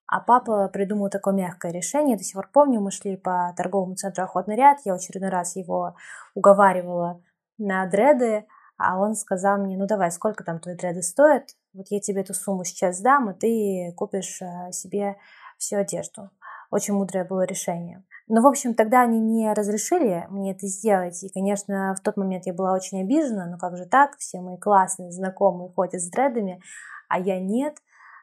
А 0.07 0.21
папа 0.21 0.69
придумал 0.69 1.11
такое 1.11 1.35
мягкое 1.35 1.73
решение. 1.73 2.17
До 2.17 2.23
сих 2.23 2.35
пор 2.35 2.49
помню, 2.53 2.81
мы 2.81 2.91
шли 2.91 3.17
по 3.17 3.53
торговому 3.57 3.97
центру 3.97 4.25
«Охотный 4.25 4.57
ряд». 4.57 4.79
Я 4.85 4.95
очередной 4.95 5.31
раз 5.31 5.57
его 5.57 5.97
уговаривала 6.35 7.21
на 7.59 7.87
дреды. 7.87 8.47
А 8.79 8.99
он 8.99 9.15
сказал 9.15 9.59
мне, 9.59 9.77
ну 9.77 9.87
давай, 9.87 10.11
сколько 10.11 10.45
там 10.45 10.61
твои 10.61 10.77
дреды 10.77 11.03
стоят? 11.03 11.57
Вот 11.73 11.87
я 11.91 11.99
тебе 11.99 12.21
эту 12.21 12.35
сумму 12.35 12.65
сейчас 12.65 13.01
дам, 13.01 13.31
и 13.31 13.35
ты 13.35 13.95
купишь 13.97 14.41
э, 14.43 14.71
себе 14.71 15.17
всю 15.59 15.77
одежду. 15.77 16.31
Очень 16.71 16.95
мудрое 16.95 17.25
было 17.25 17.45
решение. 17.45 18.05
Но, 18.29 18.43
в 18.43 18.47
общем, 18.47 18.75
тогда 18.75 19.03
они 19.03 19.21
не 19.21 19.53
разрешили 19.53 20.27
мне 20.31 20.53
это 20.53 20.67
сделать. 20.67 21.23
И, 21.23 21.31
конечно, 21.31 21.95
в 21.99 22.03
тот 22.03 22.17
момент 22.17 22.47
я 22.47 22.53
была 22.53 22.75
очень 22.75 23.03
обижена. 23.03 23.47
Ну 23.47 23.57
как 23.57 23.77
же 23.77 23.87
так? 23.87 24.17
Все 24.19 24.41
мои 24.41 24.59
классные 24.59 25.13
знакомые 25.13 25.71
ходят 25.73 26.01
с 26.01 26.11
дредами, 26.11 26.61
а 27.09 27.19
я 27.19 27.41
нет. 27.41 27.77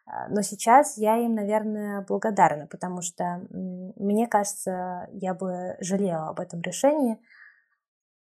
Э, 0.06 0.28
но 0.30 0.42
сейчас 0.42 0.98
я 0.98 1.18
им, 1.18 1.36
наверное, 1.36 2.06
благодарна, 2.08 2.68
потому 2.68 3.02
что, 3.02 3.46
мне 3.52 4.28
кажется, 4.28 5.10
я 5.14 5.34
бы 5.34 5.76
жалела 5.80 6.30
об 6.30 6.40
этом 6.40 6.62
решении, 6.62 7.18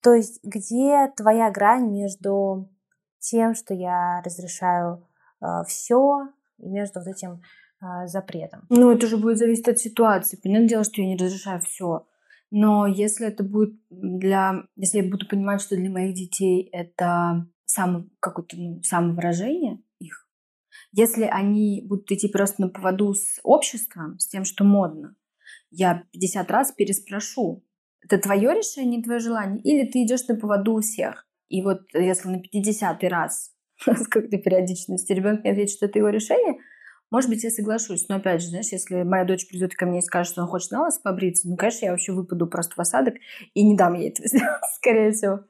то 0.02 0.14
есть 0.14 0.40
где 0.44 1.12
твоя 1.16 1.50
грань 1.50 1.90
между 1.90 2.68
тем, 3.18 3.54
что 3.54 3.74
я 3.74 4.22
разрешаю 4.24 5.06
э, 5.40 5.46
все, 5.66 6.28
и 6.58 6.68
между 6.68 7.00
вот 7.00 7.08
этим 7.08 7.42
э, 7.80 8.06
запретом? 8.06 8.66
Ну, 8.68 8.90
это 8.90 9.06
же 9.06 9.16
будет 9.16 9.38
зависеть 9.38 9.68
от 9.68 9.78
ситуации. 9.78 10.38
Понятное 10.40 10.68
дело, 10.68 10.84
что 10.84 11.02
я 11.02 11.08
не 11.08 11.16
разрешаю 11.16 11.60
все. 11.60 12.06
Но 12.50 12.86
если 12.86 13.26
это 13.26 13.42
будет 13.42 13.74
для... 13.90 14.62
Если 14.76 14.98
я 14.98 15.10
буду 15.10 15.26
понимать, 15.26 15.60
что 15.60 15.74
для 15.74 15.90
моих 15.90 16.14
детей 16.14 16.68
это 16.72 17.46
само, 17.64 18.04
какое-то 18.20 18.56
ну, 18.56 18.82
самовыражение 18.82 19.82
если 20.96 21.24
они 21.24 21.82
будут 21.84 22.10
идти 22.10 22.26
просто 22.26 22.62
на 22.62 22.68
поводу 22.70 23.12
с 23.12 23.38
обществом, 23.42 24.18
с 24.18 24.28
тем, 24.28 24.46
что 24.46 24.64
модно, 24.64 25.14
я 25.70 26.04
50 26.12 26.50
раз 26.50 26.72
переспрошу, 26.72 27.62
это 28.02 28.16
твое 28.16 28.54
решение, 28.54 29.02
твое 29.02 29.20
желание, 29.20 29.60
или 29.60 29.86
ты 29.86 30.04
идешь 30.04 30.26
на 30.26 30.36
поводу 30.36 30.72
у 30.72 30.80
всех. 30.80 31.26
И 31.50 31.62
вот 31.62 31.82
если 31.92 32.28
на 32.30 32.40
50 32.40 33.04
раз 33.04 33.52
с 33.86 34.08
какой-то 34.08 34.38
периодичностью 34.38 35.14
ребенок 35.14 35.44
не 35.44 35.50
ответит, 35.50 35.76
что 35.76 35.84
это 35.84 35.98
его 35.98 36.08
решение, 36.08 36.56
может 37.10 37.28
быть, 37.28 37.44
я 37.44 37.50
соглашусь. 37.50 38.08
Но 38.08 38.16
опять 38.16 38.40
же, 38.40 38.48
знаешь, 38.48 38.72
если 38.72 39.02
моя 39.02 39.24
дочь 39.24 39.46
придет 39.46 39.74
ко 39.74 39.84
мне 39.84 39.98
и 39.98 40.02
скажет, 40.02 40.32
что 40.32 40.40
она 40.40 40.50
хочет 40.50 40.70
на 40.70 40.80
вас 40.80 40.98
побриться, 40.98 41.46
ну, 41.46 41.56
конечно, 41.56 41.84
я 41.84 41.90
вообще 41.90 42.12
выпаду 42.12 42.46
просто 42.46 42.74
в 42.74 42.78
осадок 42.78 43.16
и 43.52 43.62
не 43.62 43.76
дам 43.76 43.94
ей 43.94 44.08
это 44.08 44.22
сделать, 44.26 44.62
скорее 44.76 45.12
всего. 45.12 45.40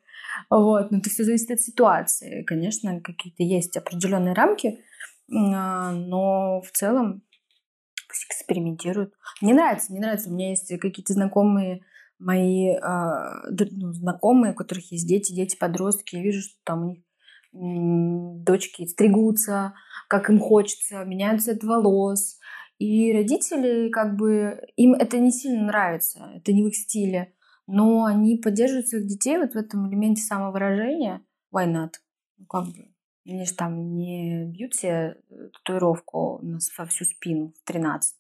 Вот. 0.51 0.91
Но 0.91 0.99
это 0.99 1.09
все 1.09 1.23
зависит 1.23 1.53
от 1.53 1.61
ситуации. 1.61 2.43
Конечно, 2.43 3.01
какие-то 3.01 3.45
есть 3.45 3.77
определенные 3.77 4.35
рамки, 4.35 4.81
но 5.29 6.61
в 6.63 6.71
целом 6.73 7.23
пусть 8.09 8.27
экспериментируют. 8.27 9.15
Мне 9.41 9.55
нравится, 9.55 9.93
мне 9.93 10.01
нравится. 10.01 10.31
У 10.31 10.33
меня 10.33 10.51
есть 10.51 10.69
какие-то 10.79 11.13
знакомые 11.13 11.83
мои 12.19 12.71
э, 12.71 13.67
ну, 13.73 13.93
знакомые, 13.93 14.53
у 14.53 14.57
которых 14.57 14.91
есть 14.93 15.07
дети, 15.07 15.35
дети-подростки, 15.35 16.17
я 16.17 16.23
вижу, 16.23 16.41
что 16.41 16.55
там 16.65 16.83
у 16.85 16.89
них 16.89 16.99
дочки 18.45 18.87
стригутся, 18.87 19.75
как 20.09 20.29
им 20.31 20.39
хочется, 20.39 21.05
меняют 21.05 21.43
цвет 21.43 21.65
волос. 21.65 22.39
И 22.79 23.13
родители, 23.13 23.89
как 23.89 24.17
бы, 24.17 24.61
им 24.77 24.93
это 24.93 25.19
не 25.19 25.33
сильно 25.33 25.67
нравится, 25.67 26.31
это 26.35 26.53
не 26.53 26.63
в 26.63 26.69
их 26.69 26.77
стиле, 26.77 27.33
но 27.67 28.05
они 28.05 28.37
поддерживают 28.37 28.89
своих 28.89 29.07
детей 29.07 29.39
вот 29.39 29.53
в 29.53 29.57
этом 29.57 29.89
элементе 29.89 30.23
самовыражения. 30.23 31.23
Why 31.55 31.67
not? 31.67 31.93
Ну, 32.37 32.45
как 32.47 32.67
бы, 32.67 32.95
они 33.33 33.45
же 33.45 33.55
там 33.55 33.97
не 33.97 34.45
бьют 34.45 34.75
себе 34.75 35.17
э, 35.31 35.49
татуировку 35.55 36.41
во 36.79 36.87
всю 36.87 37.05
спину 37.05 37.53
в 37.61 37.65
13 37.67 38.17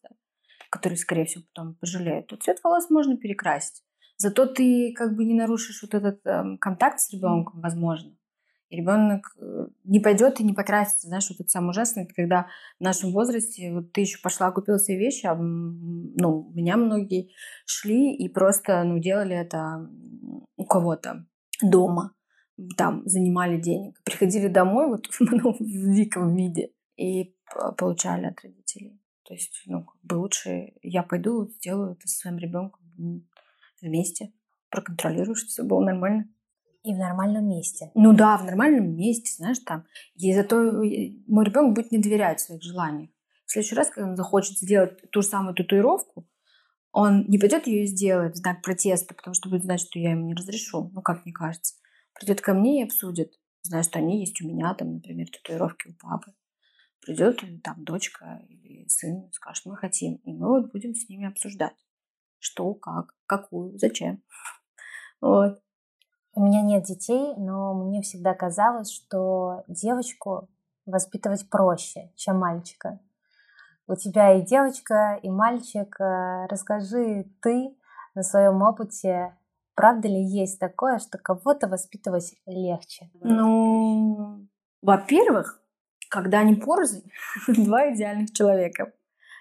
который, 0.68 0.98
скорее 0.98 1.24
всего, 1.24 1.44
потом 1.54 1.74
пожалеют, 1.74 2.26
то 2.26 2.36
цвет 2.36 2.58
волос 2.62 2.90
можно 2.90 3.16
перекрасить. 3.16 3.82
Зато 4.18 4.46
ты 4.46 4.92
как 4.94 5.14
бы 5.14 5.24
не 5.24 5.34
нарушишь 5.34 5.82
вот 5.82 5.94
этот 5.94 6.20
э, 6.26 6.56
контакт 6.58 7.00
с 7.00 7.10
ребенком, 7.12 7.60
возможно. 7.60 8.12
И 8.68 8.76
ребенок 8.76 9.36
э, 9.38 9.66
не 9.84 10.00
пойдет 10.00 10.40
и 10.40 10.44
не 10.44 10.54
покрасится. 10.54 11.08
Знаешь, 11.08 11.28
вот 11.28 11.40
это 11.40 11.48
самое 11.48 11.70
ужасное, 11.70 12.04
это 12.04 12.14
когда 12.14 12.46
в 12.80 12.82
нашем 12.82 13.12
возрасте 13.12 13.72
вот 13.72 13.92
ты 13.92 14.02
еще 14.02 14.18
пошла, 14.20 14.50
купила 14.50 14.78
себе 14.78 14.98
вещи, 14.98 15.26
а 15.26 15.34
ну, 15.34 16.50
меня 16.54 16.76
многие 16.76 17.30
шли 17.66 18.14
и 18.14 18.28
просто 18.28 18.82
ну, 18.84 18.98
делали 18.98 19.36
это 19.36 19.88
у 20.56 20.64
кого-то 20.64 21.26
дома. 21.62 22.15
Там 22.76 23.02
занимали 23.06 23.60
денег. 23.60 24.00
Приходили 24.04 24.48
домой 24.48 24.88
вот 24.88 25.08
ну, 25.20 25.56
в 25.58 25.94
диком 25.94 26.34
виде 26.34 26.70
и 26.96 27.34
получали 27.76 28.26
от 28.26 28.40
родителей. 28.42 29.00
То 29.24 29.34
есть, 29.34 29.62
ну, 29.66 29.84
как 29.84 30.00
бы 30.02 30.14
лучше 30.14 30.72
я 30.82 31.02
пойду, 31.02 31.48
сделаю 31.48 31.92
это 31.92 32.06
со 32.08 32.18
своим 32.18 32.38
ребенком 32.38 32.80
вместе, 33.82 34.32
проконтролирую, 34.70 35.34
что 35.34 35.48
все 35.48 35.62
было 35.64 35.84
нормально. 35.84 36.28
И 36.82 36.94
в 36.94 36.98
нормальном 36.98 37.48
месте. 37.48 37.90
Ну 37.94 38.14
да, 38.14 38.36
в 38.36 38.44
нормальном 38.44 38.96
месте, 38.96 39.32
знаешь, 39.36 39.58
там. 39.58 39.84
И 40.14 40.32
зато 40.32 40.56
мой 41.26 41.44
ребенок 41.44 41.74
будет 41.74 41.90
не 41.90 41.98
доверять 41.98 42.40
своих 42.40 42.62
желаниях. 42.62 43.10
В 43.44 43.50
следующий 43.50 43.74
раз, 43.74 43.90
когда 43.90 44.10
он 44.10 44.16
захочет 44.16 44.58
сделать 44.58 45.10
ту 45.10 45.22
же 45.22 45.28
самую 45.28 45.54
татуировку, 45.54 46.28
он 46.92 47.26
не 47.26 47.38
пойдет 47.38 47.66
ее 47.66 47.86
сделать 47.86 48.34
в 48.34 48.36
знак 48.36 48.62
протеста, 48.62 49.14
потому 49.14 49.34
что 49.34 49.48
будет 49.48 49.64
знать, 49.64 49.80
что 49.80 49.98
я 49.98 50.12
ему 50.12 50.26
не 50.28 50.34
разрешу. 50.34 50.90
Ну, 50.94 51.02
как 51.02 51.24
мне 51.24 51.32
кажется. 51.32 51.74
Придет 52.18 52.40
ко 52.40 52.54
мне 52.54 52.80
и 52.80 52.84
обсудит. 52.84 53.38
Знаю, 53.62 53.84
что 53.84 53.98
они 53.98 54.20
есть 54.20 54.40
у 54.40 54.48
меня, 54.48 54.74
там, 54.74 54.94
например, 54.94 55.28
татуировки 55.30 55.88
у 55.88 55.94
папы. 55.94 56.32
Придет 57.00 57.42
там 57.62 57.84
дочка 57.84 58.42
или 58.48 58.86
сын, 58.88 59.30
скажет, 59.32 59.66
мы 59.66 59.76
хотим. 59.76 60.16
И 60.24 60.32
мы 60.32 60.48
вот 60.48 60.72
будем 60.72 60.94
с 60.94 61.08
ними 61.08 61.26
обсуждать 61.26 61.76
что, 62.46 62.74
как, 62.74 63.14
какую, 63.26 63.78
зачем. 63.78 64.22
Вот. 65.22 65.62
У 66.34 66.44
меня 66.44 66.60
нет 66.60 66.84
детей, 66.84 67.34
но 67.38 67.72
мне 67.72 68.02
всегда 68.02 68.34
казалось, 68.34 68.92
что 68.92 69.64
девочку 69.66 70.50
воспитывать 70.84 71.48
проще, 71.48 72.12
чем 72.16 72.38
мальчика. 72.38 73.00
У 73.86 73.94
тебя 73.94 74.34
и 74.34 74.44
девочка, 74.44 75.18
и 75.22 75.30
мальчик. 75.30 75.98
Э, 75.98 76.46
расскажи 76.48 77.24
ты 77.40 77.74
на 78.14 78.22
своем 78.22 78.60
опыте, 78.60 79.34
правда 79.76 80.08
ли 80.08 80.20
есть 80.20 80.58
такое, 80.58 80.98
что 80.98 81.18
кого-то 81.18 81.68
воспитывать 81.68 82.34
легче? 82.46 83.08
Ну, 83.20 84.48
во-первых, 84.82 85.62
когда 86.08 86.40
они 86.40 86.56
порознь, 86.56 87.08
два 87.46 87.94
идеальных 87.94 88.32
человека. 88.32 88.92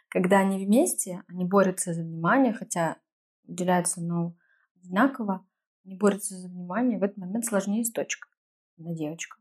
Когда 0.10 0.40
они 0.40 0.64
вместе, 0.64 1.24
они 1.28 1.46
борются 1.46 1.94
за 1.94 2.04
внимание, 2.04 2.54
хотя 2.54 2.98
уделяются, 3.48 4.02
но 4.02 4.36
одинаково, 4.76 5.46
они 5.84 5.96
борются 5.96 6.36
за 6.36 6.48
внимание, 6.48 7.00
в 7.00 7.04
этот 7.04 7.18
момент 7.18 7.46
сложнее 7.46 7.84
с 7.84 7.92
точкой 7.92 8.30
на 8.78 8.94
девочка. 8.94 9.38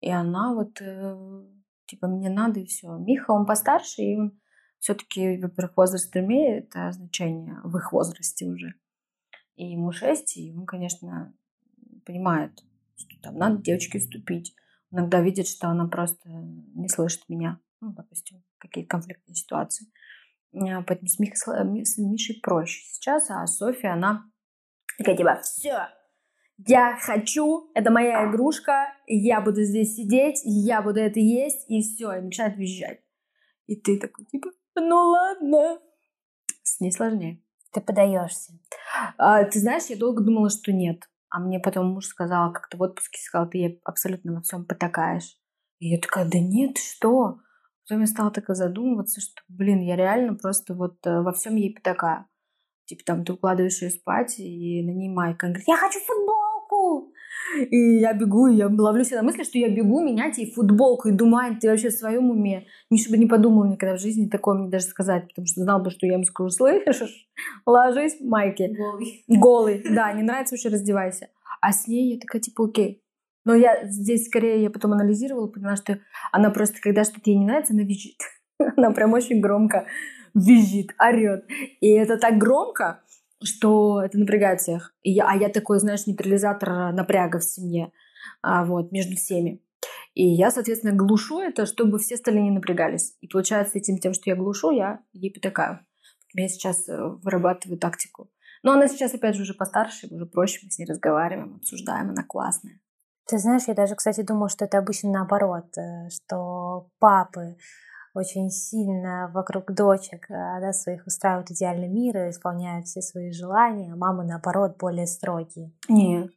И 0.00 0.10
она 0.10 0.54
вот, 0.54 0.80
э, 0.80 1.46
типа, 1.86 2.06
мне 2.06 2.28
надо 2.28 2.60
и 2.60 2.66
все. 2.66 2.96
Миха, 2.96 3.30
он 3.30 3.46
постарше, 3.46 4.02
и 4.02 4.16
он 4.16 4.40
все-таки, 4.78 5.40
во-первых, 5.40 5.76
возраст 5.76 6.14
имеет 6.16 6.72
значение 6.72 7.60
в 7.64 7.76
их 7.76 7.92
возрасте 7.92 8.46
уже. 8.46 8.74
И 9.56 9.66
ему 9.72 9.92
6, 9.92 10.36
и 10.36 10.52
он, 10.52 10.66
конечно, 10.66 11.34
понимает, 12.04 12.64
что 12.96 13.20
там 13.22 13.36
надо 13.36 13.62
девочке 13.62 13.98
уступить. 13.98 14.54
Иногда 14.90 15.20
видит, 15.20 15.48
что 15.48 15.68
она 15.68 15.86
просто 15.86 16.28
не 16.28 16.88
слышит 16.88 17.28
меня. 17.28 17.60
Ну, 17.80 17.92
допустим, 17.92 18.42
какие-то 18.58 18.88
конфликтные 18.88 19.34
ситуации. 19.34 19.86
А, 20.54 20.82
поэтому 20.82 21.08
с, 21.08 21.18
Мих, 21.18 21.36
с 21.36 21.98
Мишей 21.98 22.40
проще 22.40 22.82
сейчас, 22.84 23.30
а 23.30 23.46
Софья, 23.46 23.94
она 23.94 24.30
такая 24.96 25.16
типа, 25.16 25.40
все, 25.42 25.88
я 26.66 26.96
хочу, 27.00 27.70
это 27.74 27.90
моя 27.90 28.30
игрушка, 28.30 28.94
я 29.06 29.40
буду 29.40 29.62
здесь 29.62 29.96
сидеть, 29.96 30.40
я 30.44 30.82
буду 30.82 31.00
это 31.00 31.18
есть, 31.18 31.68
и 31.68 31.82
все, 31.82 32.12
и 32.12 32.20
начинает 32.20 32.56
визжать. 32.56 33.00
И 33.66 33.76
ты 33.76 33.98
такой, 33.98 34.24
типа, 34.26 34.50
ну 34.76 34.96
ладно. 34.96 35.80
С 36.62 36.80
ней 36.80 36.92
сложнее. 36.92 37.42
Ты 37.74 37.80
подаешься. 37.80 38.52
А, 39.18 39.42
ты 39.44 39.58
знаешь, 39.58 39.86
я 39.86 39.96
долго 39.96 40.22
думала, 40.22 40.48
что 40.48 40.72
нет. 40.72 41.08
А 41.28 41.40
мне 41.40 41.58
потом 41.58 41.88
муж 41.88 42.06
сказал, 42.06 42.52
как-то 42.52 42.76
в 42.76 42.82
отпуске 42.82 43.20
сказал, 43.20 43.50
ты 43.50 43.80
абсолютно 43.84 44.34
во 44.34 44.42
всем 44.42 44.64
потакаешь. 44.64 45.36
И 45.80 45.88
я 45.88 45.98
такая, 45.98 46.24
да 46.24 46.38
нет, 46.38 46.78
что? 46.78 47.40
Потом 47.82 48.00
я 48.00 48.06
стала 48.06 48.30
такая 48.30 48.54
задумываться, 48.54 49.20
что, 49.20 49.42
блин, 49.48 49.80
я 49.80 49.96
реально 49.96 50.36
просто 50.36 50.74
вот 50.74 51.04
э, 51.04 51.20
во 51.20 51.32
всем 51.32 51.56
ей 51.56 51.74
потакаю. 51.74 52.26
Типа 52.86 53.02
там 53.04 53.24
ты 53.24 53.32
укладываешь 53.32 53.82
ее 53.82 53.90
спать, 53.90 54.38
и 54.38 54.82
на 54.84 55.12
майка. 55.12 55.46
Она 55.46 55.54
говорит, 55.54 55.68
я 55.68 55.76
хочу 55.76 55.98
футболку! 55.98 57.12
И 57.70 57.98
я 57.98 58.12
бегу, 58.12 58.46
и 58.46 58.56
я 58.56 58.68
ловлю 58.68 59.04
себя 59.04 59.18
на 59.18 59.24
мысли, 59.24 59.44
что 59.44 59.58
я 59.58 59.68
бегу 59.68 60.02
менять 60.02 60.38
ей 60.38 60.52
футболку. 60.52 61.08
И 61.08 61.12
думаю, 61.12 61.56
ты 61.60 61.68
вообще 61.68 61.88
в 61.88 61.92
своем 61.92 62.30
уме? 62.30 62.66
Миша 62.90 63.10
бы 63.10 63.16
не 63.16 63.26
подумал 63.26 63.64
никогда 63.64 63.96
в 63.96 64.00
жизни 64.00 64.28
такое 64.28 64.56
мне 64.56 64.70
даже 64.70 64.86
сказать, 64.86 65.28
потому 65.28 65.46
что 65.46 65.62
знал 65.62 65.80
бы, 65.80 65.90
что 65.90 66.06
я 66.06 66.14
ему 66.14 66.24
скажу, 66.24 66.50
слышишь, 66.50 67.28
ложись 67.66 68.18
в 68.20 68.24
майке. 68.24 68.68
Голый. 68.68 69.24
Голый, 69.28 69.84
да, 69.88 70.12
не 70.12 70.22
нравится, 70.24 70.54
вообще 70.54 70.68
раздевайся. 70.68 71.28
А 71.60 71.72
с 71.72 71.86
ней 71.86 72.14
я 72.14 72.20
такая, 72.20 72.42
типа, 72.42 72.64
окей. 72.66 73.02
Но 73.44 73.54
я 73.54 73.86
здесь 73.86 74.26
скорее, 74.26 74.62
я 74.62 74.70
потом 74.70 74.92
анализировала, 74.92 75.46
поняла, 75.48 75.76
что 75.76 76.00
она 76.32 76.50
просто, 76.50 76.80
когда 76.80 77.04
что-то 77.04 77.30
ей 77.30 77.38
не 77.38 77.46
нравится, 77.46 77.74
она 77.74 77.82
визжит. 77.82 78.18
Она 78.76 78.92
прям 78.92 79.12
очень 79.12 79.40
громко 79.40 79.86
визжит, 80.34 80.94
орет. 80.98 81.44
И 81.80 81.90
это 81.90 82.18
так 82.18 82.38
громко, 82.38 83.02
что 83.42 84.02
это 84.02 84.18
напрягает 84.18 84.60
всех. 84.60 84.94
И 85.02 85.12
я, 85.12 85.28
а 85.28 85.36
я 85.36 85.48
такой, 85.48 85.78
знаешь, 85.78 86.06
нейтрализатор 86.06 86.92
напряга 86.92 87.38
в 87.38 87.44
семье, 87.44 87.92
а, 88.42 88.64
вот, 88.64 88.92
между 88.92 89.16
всеми. 89.16 89.60
И 90.14 90.26
я, 90.26 90.50
соответственно, 90.50 90.94
глушу 90.94 91.40
это, 91.40 91.66
чтобы 91.66 91.98
все 91.98 92.14
остальные 92.14 92.44
не 92.44 92.50
напрягались. 92.50 93.16
И 93.20 93.28
получается, 93.28 93.78
этим 93.78 93.98
тем, 93.98 94.14
что 94.14 94.30
я 94.30 94.36
глушу, 94.36 94.70
я 94.70 95.00
ей 95.12 95.32
потакаю. 95.32 95.80
Я 96.34 96.48
сейчас 96.48 96.88
э, 96.88 96.96
вырабатываю 97.22 97.78
тактику. 97.78 98.30
Но 98.62 98.72
она 98.72 98.88
сейчас, 98.88 99.14
опять 99.14 99.34
же, 99.34 99.42
уже 99.42 99.54
постарше, 99.54 100.08
уже 100.10 100.26
проще, 100.26 100.60
мы 100.62 100.70
с 100.70 100.78
ней 100.78 100.86
разговариваем, 100.86 101.56
обсуждаем, 101.56 102.10
она 102.10 102.24
классная. 102.24 102.80
Ты 103.26 103.38
знаешь, 103.38 103.64
я 103.66 103.74
даже, 103.74 103.94
кстати, 103.94 104.22
думаю, 104.22 104.48
что 104.48 104.64
это 104.64 104.78
обычно 104.78 105.10
наоборот, 105.10 105.66
э, 105.76 106.08
что 106.10 106.90
папы 106.98 107.56
очень 108.14 108.50
сильно 108.50 109.30
вокруг 109.34 109.74
дочек 109.74 110.30
э, 110.30 110.60
да, 110.60 110.72
своих 110.72 111.06
устраивают 111.06 111.50
идеальный 111.50 111.88
мир 111.88 112.16
и 112.16 112.30
исполняют 112.30 112.86
все 112.86 113.02
свои 113.02 113.32
желания, 113.32 113.92
а 113.92 113.96
мамы, 113.96 114.24
наоборот, 114.24 114.76
более 114.78 115.06
строгие. 115.06 115.72
Нет. 115.88 116.30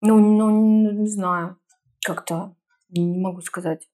Ну, 0.00 0.18
ну 0.18 0.50
не, 0.50 0.92
не 0.92 1.08
знаю. 1.08 1.58
Как-то 2.04 2.54
не 2.88 3.18
могу 3.18 3.40
сказать. 3.40 3.88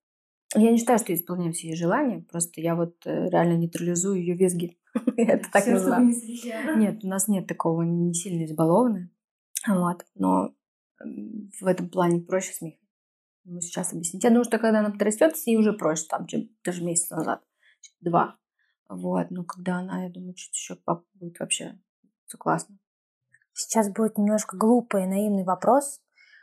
Я 0.54 0.70
не 0.70 0.78
считаю, 0.78 0.98
что 0.98 1.12
я 1.12 1.18
исполняю 1.18 1.52
все 1.52 1.68
ее 1.68 1.76
желания, 1.76 2.24
просто 2.30 2.60
я 2.60 2.76
вот 2.76 2.94
э, 3.06 3.28
реально 3.30 3.56
нейтрализую 3.56 4.20
ее 4.20 4.36
визги. 4.36 4.78
Это 5.16 5.50
так 5.50 5.66
называю. 5.66 6.14
Нет, 6.76 7.02
у 7.02 7.08
нас 7.08 7.26
нет 7.26 7.46
такого, 7.46 7.82
не 7.82 8.14
сильно 8.14 8.44
избалованная. 8.44 9.10
Вот, 9.66 10.04
но 10.14 10.54
в 11.60 11.66
этом 11.66 11.88
плане 11.88 12.20
проще 12.20 12.52
с 12.52 12.60
ему 13.44 13.60
сейчас 13.60 13.92
объяснить. 13.92 14.24
Я 14.24 14.30
думаю, 14.30 14.44
что 14.44 14.58
когда 14.58 14.80
она 14.80 14.90
подрастет, 14.90 15.36
с 15.36 15.46
ней 15.46 15.56
уже 15.56 15.72
проще, 15.72 16.06
там, 16.08 16.26
чем 16.26 16.48
даже 16.64 16.82
месяц 16.82 17.10
назад, 17.10 17.42
два. 18.00 18.36
Вот, 18.88 19.30
но 19.30 19.44
когда 19.44 19.78
она, 19.78 20.04
я 20.04 20.10
думаю, 20.10 20.34
чуть 20.34 20.54
еще 20.54 20.78
будет 21.14 21.38
вообще 21.40 21.78
все 22.26 22.38
классно. 22.38 22.78
Сейчас 23.52 23.88
будет 23.90 24.18
немножко 24.18 24.56
глупый 24.56 25.04
и 25.04 25.06
наивный 25.06 25.44
вопрос, 25.44 26.00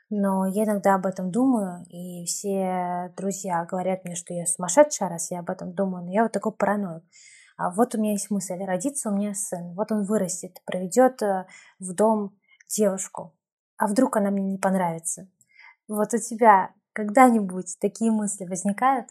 но 0.10 0.46
я 0.46 0.64
иногда 0.64 0.96
об 0.96 1.06
этом 1.06 1.32
думаю, 1.32 1.86
и 1.90 2.26
все 2.26 3.14
друзья 3.18 3.66
говорят 3.66 4.06
мне, 4.06 4.16
что 4.16 4.34
я 4.34 4.46
сумасшедшая, 4.46 5.10
раз 5.10 5.32
я 5.32 5.40
об 5.40 5.50
этом 5.50 5.74
думаю, 5.74 6.06
но 6.06 6.12
я 6.12 6.24
вот 6.24 6.32
такой 6.32 6.54
параноик. 6.54 7.04
А 7.58 7.70
вот 7.70 7.94
у 7.94 8.00
меня 8.00 8.14
есть 8.14 8.32
мысль, 8.32 8.64
родится 8.64 9.10
у 9.10 9.16
меня 9.16 9.34
сын, 9.34 9.74
вот 9.76 9.92
он 9.92 10.04
вырастет, 10.04 10.62
проведет 10.66 11.22
э, 11.22 11.46
в 11.80 11.94
дом 11.94 12.36
девушку, 12.68 13.38
а 13.78 13.88
вдруг 13.88 14.18
она 14.18 14.32
мне 14.32 14.52
не 14.52 14.58
понравится? 14.58 15.30
Вот 15.88 16.14
у 16.14 16.18
тебя 16.18 16.74
когда-нибудь 16.94 17.78
такие 17.80 18.12
мысли 18.12 18.46
возникают? 18.46 19.10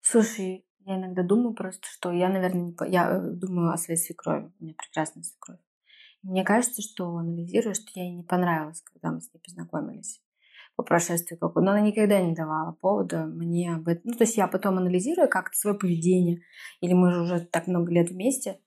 Слушай, 0.00 0.66
я 0.80 0.96
иногда 0.96 1.22
думаю 1.22 1.54
просто, 1.54 1.86
что 1.88 2.12
я, 2.12 2.28
наверное, 2.28 2.62
не 2.62 2.72
по... 2.72 2.84
я 2.84 3.10
э, 3.10 3.30
думаю 3.32 3.72
о 3.72 3.76
своей 3.76 3.98
свекрови. 3.98 4.52
У 4.60 4.64
меня 4.64 4.74
прекрасная 4.74 5.24
свекровь. 5.24 5.58
Мне 6.22 6.44
кажется, 6.44 6.82
что 6.82 7.16
анализирую, 7.16 7.74
что 7.74 7.86
я 7.94 8.04
ей 8.04 8.14
не 8.14 8.22
понравилась, 8.22 8.82
когда 8.82 9.10
мы 9.10 9.20
с 9.20 9.32
ней 9.32 9.40
познакомились 9.40 10.22
по 10.76 10.82
прошествии 10.82 11.36
какого 11.36 11.64
но 11.64 11.72
она 11.72 11.80
никогда 11.80 12.20
не 12.20 12.34
давала 12.34 12.72
повода 12.72 13.24
мне 13.24 13.74
об 13.74 13.88
этом. 13.88 14.02
Ну, 14.04 14.16
то 14.16 14.24
есть 14.24 14.36
я 14.36 14.46
потом 14.46 14.78
анализирую 14.78 15.28
как-то 15.28 15.56
свое 15.56 15.76
поведение, 15.76 16.40
или 16.80 16.92
мы 16.92 17.12
же 17.12 17.22
уже 17.22 17.40
так 17.40 17.66
много 17.66 17.90
лет 17.90 18.10
вместе, 18.10 18.60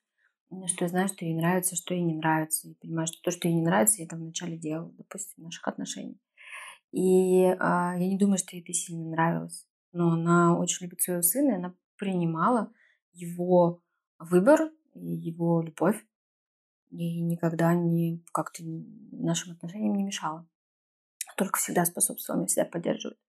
что 0.66 0.86
я 0.86 0.90
знаю, 0.90 1.08
что 1.08 1.24
ей 1.24 1.36
нравится, 1.36 1.76
что 1.76 1.94
ей 1.94 2.02
не 2.02 2.16
нравится, 2.16 2.68
и 2.68 2.74
понимаю, 2.74 3.08
что 3.08 3.22
то, 3.22 3.32
что 3.32 3.48
ей 3.48 3.54
не 3.54 3.62
нравится, 3.62 4.02
я 4.02 4.08
там 4.08 4.20
вначале 4.20 4.58
делала, 4.58 4.92
допустим, 4.98 5.44
в 5.44 5.46
наших 5.46 5.68
отношениях. 5.68 6.18
И 6.92 7.46
а, 7.60 7.96
я 7.98 8.08
не 8.08 8.18
думаю, 8.18 8.38
что 8.38 8.56
ей 8.56 8.64
это 8.64 8.74
сильно 8.74 9.10
нравилось. 9.10 9.68
Но 9.92 10.12
она 10.12 10.58
очень 10.58 10.86
любит 10.86 11.02
своего 11.02 11.22
сына, 11.22 11.52
и 11.52 11.56
она 11.56 11.76
принимала 11.98 12.72
его 13.14 13.82
выбор 14.18 14.72
и 14.96 15.06
его 15.06 15.62
любовь. 15.62 16.04
И 16.92 17.22
никогда 17.22 17.74
не 17.74 18.24
как-то 18.32 18.64
нашим 19.12 19.54
отношениям 19.54 19.96
не 19.96 20.04
мешала. 20.04 20.48
Только 21.38 21.60
всегда 21.60 21.86
способствовала, 21.86 22.40
меня 22.40 22.48
всегда 22.48 22.66
поддерживает. 22.66 23.20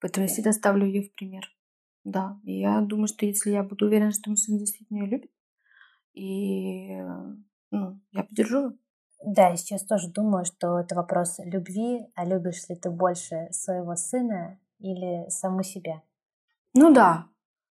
Поэтому 0.00 0.26
я 0.26 0.32
всегда 0.32 0.52
ставлю 0.52 0.86
ее 0.86 1.02
в 1.02 1.14
пример. 1.14 1.44
Да, 2.04 2.40
и 2.42 2.60
я 2.60 2.80
думаю, 2.80 3.06
что 3.06 3.26
если 3.26 3.50
я 3.50 3.62
буду 3.62 3.86
уверена, 3.86 4.10
что 4.10 4.30
мой 4.30 4.36
сын 4.36 4.58
действительно 4.58 4.98
ее 4.98 5.06
любит, 5.06 5.30
и 6.14 6.96
ну, 7.70 8.00
я 8.10 8.24
поддержу 8.24 8.78
да, 9.24 9.48
я 9.48 9.56
сейчас 9.56 9.84
тоже 9.84 10.08
думаю, 10.08 10.44
что 10.44 10.78
это 10.78 10.94
вопрос 10.94 11.38
любви, 11.38 12.06
а 12.14 12.24
любишь 12.24 12.68
ли 12.68 12.76
ты 12.76 12.90
больше 12.90 13.48
своего 13.50 13.96
сына 13.96 14.58
или 14.78 15.28
саму 15.28 15.62
себя? 15.62 16.02
Ну 16.74 16.92
да, 16.92 17.26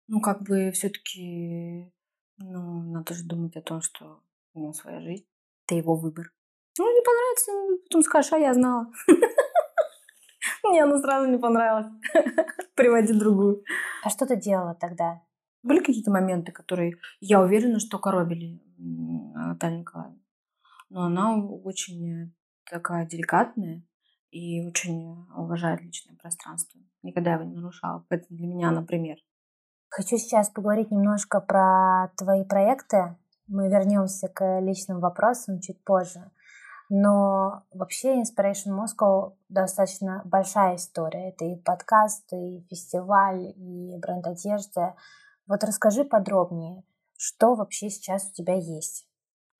ну 0.08 0.22
как 0.22 0.42
бы 0.44 0.72
все-таки, 0.72 1.92
ну 2.38 2.82
надо 2.92 3.14
же 3.14 3.24
думать 3.24 3.56
о 3.58 3.62
том, 3.62 3.82
что 3.82 4.22
у 4.54 4.60
него 4.60 4.74
своя 4.74 5.02
жизнь, 5.02 5.26
это 5.66 5.76
его 5.76 5.96
выбор. 5.96 6.32
Ну 6.78 6.94
не 6.94 7.02
понравится, 7.02 7.52
ну, 7.52 7.78
потом 7.84 8.02
скажешь, 8.02 8.34
а 8.34 8.38
я 8.38 8.54
знала. 8.54 8.92
Мне 10.64 10.84
она 10.84 11.00
сразу 11.00 11.30
не 11.30 11.38
понравилась. 11.38 11.88
Приводи 12.76 13.14
другую. 13.14 13.64
А 14.04 14.10
что 14.10 14.26
ты 14.26 14.36
делала 14.36 14.76
тогда? 14.76 15.22
Были 15.64 15.80
какие-то 15.80 16.12
моменты, 16.12 16.52
которые 16.52 16.98
я 17.20 17.42
уверена, 17.42 17.80
что 17.80 17.98
коробили 17.98 18.62
Наталью 18.78 19.80
Николаевну 19.80 20.25
но 20.90 21.04
она 21.04 21.36
очень 21.38 22.34
такая 22.70 23.06
деликатная 23.06 23.84
и 24.32 24.66
очень 24.66 25.26
уважает 25.36 25.82
личное 25.82 26.16
пространство. 26.16 26.82
Никогда 27.04 27.34
его 27.34 27.44
не 27.44 27.56
нарушала. 27.56 28.06
Поэтому 28.10 28.38
для 28.38 28.48
меня, 28.48 28.72
например. 28.72 29.18
Хочу 29.90 30.18
сейчас 30.18 30.50
поговорить 30.50 30.92
немножко 30.92 31.40
про 31.40 32.12
твои 32.18 32.44
проекты. 32.44 33.16
Мы 33.48 33.70
вернемся 33.70 34.28
к 34.28 34.60
личным 34.60 35.00
вопросам 35.00 35.60
чуть 35.60 35.82
позже. 35.84 36.32
Но 36.90 37.64
вообще 37.72 38.22
Inspiration 38.22 38.78
Moscow 38.78 39.36
достаточно 39.50 40.22
большая 40.26 40.76
история. 40.76 41.30
Это 41.30 41.46
и 41.46 41.56
подкаст, 41.56 42.32
и 42.34 42.66
фестиваль, 42.70 43.54
и 43.56 43.98
бренд 43.98 44.28
одежды. 44.28 44.94
Вот 45.48 45.64
расскажи 45.64 46.04
подробнее, 46.04 46.84
что 47.18 47.56
вообще 47.56 47.90
сейчас 47.90 48.30
у 48.30 48.34
тебя 48.34 48.56
есть. 48.56 49.08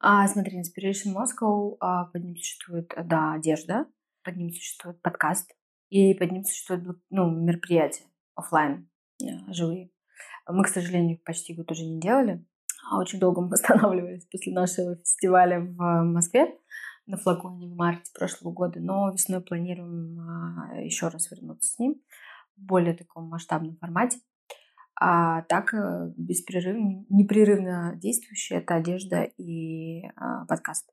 А, 0.08 0.28
смотри, 0.28 0.62
Inspiration 0.62 1.16
Moscow, 1.16 1.78
а, 1.80 2.06
под 2.06 2.24
ним 2.24 2.36
существует, 2.36 2.94
да, 3.06 3.34
одежда, 3.34 3.88
под 4.24 4.36
ним 4.36 4.52
существует 4.52 5.02
подкаст, 5.02 5.52
и 5.90 6.14
под 6.14 6.32
ним 6.32 6.44
существует, 6.44 6.84
ну, 7.10 7.32
мероприятия 7.32 8.04
офлайн, 8.36 8.88
э, 9.20 9.52
живые. 9.52 9.90
Мы, 10.48 10.64
к 10.64 10.68
сожалению, 10.68 11.20
почти 11.26 11.56
год 11.56 11.72
уже 11.72 11.86
не 11.86 12.00
делали. 12.00 12.46
А 12.88 13.00
очень 13.00 13.20
долго 13.20 13.42
мы 13.42 13.48
восстанавливались 13.50 14.28
после 14.28 14.54
нашего 14.54 14.96
фестиваля 14.98 15.60
в 15.60 16.04
Москве 16.04 16.56
на 17.08 17.18
флаконе 17.18 17.66
в 17.66 17.76
марте 17.76 18.12
прошлого 18.14 18.54
года, 18.54 18.80
но 18.80 19.10
весной 19.12 19.42
планируем 19.42 20.20
а, 20.20 20.82
еще 20.82 21.08
раз 21.08 21.32
вернуться 21.32 21.68
с 21.68 21.80
ним 21.80 22.00
в 22.56 22.62
более 22.62 22.94
таком 22.94 23.28
масштабном 23.28 23.76
формате. 23.78 24.20
А 24.98 25.42
так 25.44 25.74
э, 25.74 26.14
беспрерывно, 26.16 27.06
непрерывно 27.10 27.96
действующая 27.98 28.60
это 28.60 28.76
одежда 28.76 29.24
и 29.24 30.06
а, 30.16 30.46
подкаст. 30.46 30.90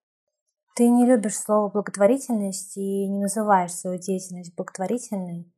Ты 0.74 0.88
не 0.88 1.06
любишь 1.06 1.36
слово 1.36 1.70
благотворительность 1.70 2.76
и 2.76 3.06
не 3.06 3.20
называешь 3.20 3.72
свою 3.72 4.00
деятельность 4.00 4.56
благотворительной. 4.56 5.52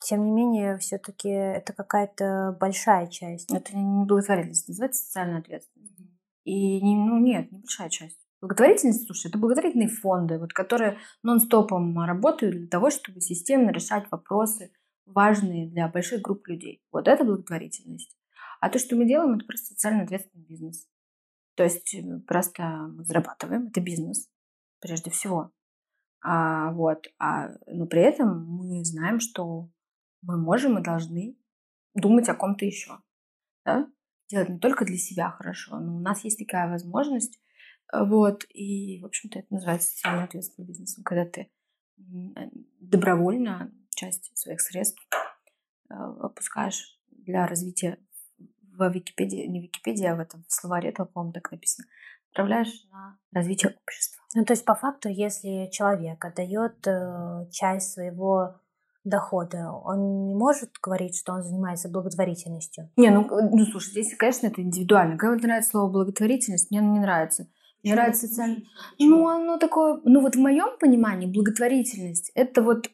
Тем 0.00 0.24
не 0.24 0.32
менее, 0.32 0.76
все-таки 0.78 1.28
это 1.28 1.72
какая-то 1.72 2.56
большая 2.60 3.06
часть. 3.06 3.50
Это 3.52 3.74
не 3.76 4.04
благотворительность, 4.04 4.68
называется 4.68 5.04
социальная 5.04 5.38
ответственность. 5.38 5.94
И 6.44 6.80
не, 6.82 6.96
ну 6.96 7.18
нет, 7.18 7.50
не 7.50 7.58
большая 7.58 7.88
часть. 7.88 8.18
Благотворительность, 8.40 9.06
слушай, 9.06 9.28
это 9.28 9.38
благотворительные 9.38 9.88
фонды, 9.88 10.38
вот, 10.38 10.52
которые 10.52 10.98
нон-стопом 11.22 11.98
работают 12.04 12.56
для 12.56 12.68
того, 12.68 12.90
чтобы 12.90 13.20
системно 13.20 13.70
решать 13.70 14.04
вопросы, 14.10 14.70
важные 15.06 15.68
для 15.68 15.88
больших 15.88 16.20
групп 16.20 16.46
людей. 16.48 16.82
Вот 16.92 17.08
это 17.08 17.24
благотворительность. 17.24 18.16
А 18.60 18.68
то, 18.68 18.78
что 18.78 18.96
мы 18.96 19.06
делаем, 19.06 19.36
это 19.36 19.46
просто 19.46 19.68
социально 19.68 20.02
ответственный 20.02 20.44
бизнес. 20.44 20.88
То 21.54 21.64
есть 21.64 21.94
э, 21.94 22.20
просто 22.26 22.62
мы 22.62 23.04
зарабатываем, 23.04 23.68
это 23.68 23.80
бизнес, 23.80 24.28
прежде 24.80 25.10
всего. 25.10 25.52
А, 26.22 26.72
вот, 26.72 27.06
а, 27.18 27.50
но 27.66 27.86
при 27.86 28.02
этом 28.02 28.44
мы 28.46 28.84
знаем, 28.84 29.20
что 29.20 29.70
мы 30.22 30.36
можем 30.36 30.78
и 30.78 30.82
должны 30.82 31.36
думать 31.94 32.28
о 32.28 32.34
ком-то 32.34 32.64
еще. 32.64 32.98
Да? 33.64 33.88
Делать 34.28 34.48
не 34.48 34.58
только 34.58 34.84
для 34.84 34.98
себя 34.98 35.30
хорошо, 35.30 35.78
но 35.78 35.96
у 35.96 36.00
нас 36.00 36.24
есть 36.24 36.38
такая 36.38 36.68
возможность. 36.68 37.40
Э, 37.92 38.04
вот, 38.04 38.44
и, 38.52 39.00
в 39.00 39.06
общем-то, 39.06 39.38
это 39.38 39.54
называется 39.54 39.88
социально 39.88 40.24
ответственным 40.24 40.68
бизнесом, 40.68 41.04
когда 41.04 41.24
ты 41.24 41.50
добровольно 42.80 43.72
часть 43.96 44.30
своих 44.38 44.60
средств 44.60 45.02
э, 45.90 45.94
опускаешь 45.94 46.96
для 47.10 47.46
развития 47.46 47.98
в 48.38 48.88
Википедии, 48.88 49.46
не 49.46 49.60
Википедии, 49.62 50.06
а 50.06 50.14
в 50.14 50.20
этом 50.20 50.44
словаре, 50.48 50.90
это, 50.90 51.04
по-моему, 51.04 51.32
так 51.32 51.50
написано, 51.50 51.88
отправляешь 52.30 52.86
на 52.92 53.18
развитие 53.32 53.74
общества. 53.82 54.22
Ну, 54.34 54.44
то 54.44 54.52
есть, 54.52 54.64
по 54.64 54.74
факту, 54.74 55.08
если 55.08 55.68
человек 55.72 56.24
отдает 56.24 56.86
э, 56.86 57.48
часть 57.50 57.92
своего 57.92 58.60
дохода, 59.04 59.70
он 59.72 60.26
не 60.28 60.34
может 60.34 60.72
говорить, 60.82 61.16
что 61.16 61.32
он 61.32 61.42
занимается 61.42 61.88
благотворительностью? 61.88 62.90
Не, 62.96 63.10
ну, 63.10 63.26
ну 63.30 63.64
слушай, 63.64 63.90
здесь, 63.90 64.14
конечно, 64.16 64.48
это 64.48 64.60
индивидуально. 64.60 65.16
Кому 65.16 65.36
нравится 65.36 65.70
слово 65.70 65.90
благотворительность, 65.90 66.70
мне 66.70 66.80
оно 66.80 66.92
не 66.92 67.00
нравится. 67.00 67.48
Мне 67.82 67.94
нравится 67.94 68.26
социально... 68.26 68.58
Ну, 68.98 69.28
оно 69.28 69.58
такое... 69.58 70.00
Ну, 70.04 70.20
вот 70.20 70.34
в 70.34 70.40
моем 70.40 70.76
понимании 70.78 71.26
благотворительность— 71.26 72.32
это 72.34 72.62
вот 72.62 72.90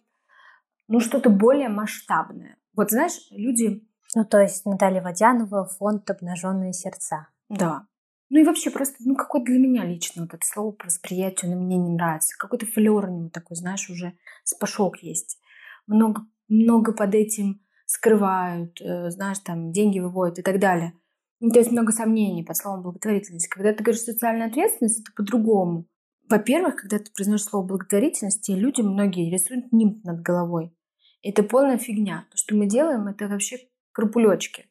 ну, 0.92 1.00
что-то 1.00 1.30
более 1.30 1.70
масштабное. 1.70 2.56
Вот 2.76 2.90
знаешь, 2.90 3.18
люди... 3.30 3.82
Ну, 4.14 4.26
то 4.26 4.40
есть 4.40 4.66
Наталья 4.66 5.00
Водянова, 5.00 5.64
фонд 5.64 6.10
«Обнаженные 6.10 6.74
сердца». 6.74 7.28
Да. 7.48 7.86
Ну 8.28 8.40
и 8.40 8.44
вообще 8.44 8.70
просто, 8.70 8.96
ну 9.00 9.16
какой 9.16 9.42
для 9.42 9.58
меня 9.58 9.84
лично 9.84 10.22
вот 10.22 10.34
это 10.34 10.44
слово 10.46 10.72
по 10.72 10.86
восприятию, 10.86 11.50
оно 11.50 11.62
мне 11.62 11.78
не 11.78 11.90
нравится. 11.90 12.36
Какой-то 12.38 12.66
флер 12.66 13.06
у 13.06 13.18
него 13.18 13.28
такой, 13.30 13.56
знаешь, 13.56 13.88
уже 13.88 14.12
спашок 14.44 15.02
есть. 15.02 15.38
Много, 15.86 16.26
много 16.48 16.92
под 16.92 17.14
этим 17.14 17.62
скрывают, 17.86 18.78
э, 18.82 19.10
знаешь, 19.10 19.38
там 19.38 19.72
деньги 19.72 19.98
выводят 19.98 20.40
и 20.40 20.42
так 20.42 20.58
далее. 20.58 20.92
Ну, 21.40 21.50
то 21.50 21.58
есть 21.58 21.72
много 21.72 21.92
сомнений 21.92 22.42
под 22.42 22.56
словом 22.56 22.82
благотворительность. 22.82 23.48
Когда 23.48 23.72
ты 23.72 23.82
говоришь 23.82 24.02
социальная 24.02 24.48
ответственность, 24.48 25.00
это 25.00 25.12
по-другому. 25.16 25.86
Во-первых, 26.28 26.76
когда 26.76 26.98
ты 26.98 27.10
произносишь 27.12 27.46
слово 27.46 27.66
благотворительность, 27.66 28.42
те 28.42 28.54
люди 28.54 28.82
многие 28.82 29.30
рисуют 29.30 29.72
нимб 29.72 30.04
над 30.04 30.20
головой. 30.20 30.74
Это 31.22 31.42
полная 31.42 31.78
фигня. 31.78 32.26
То, 32.30 32.36
что 32.36 32.54
мы 32.54 32.66
делаем, 32.66 33.06
это 33.06 33.28
вообще 33.28 33.58
крупулечки 33.92 34.66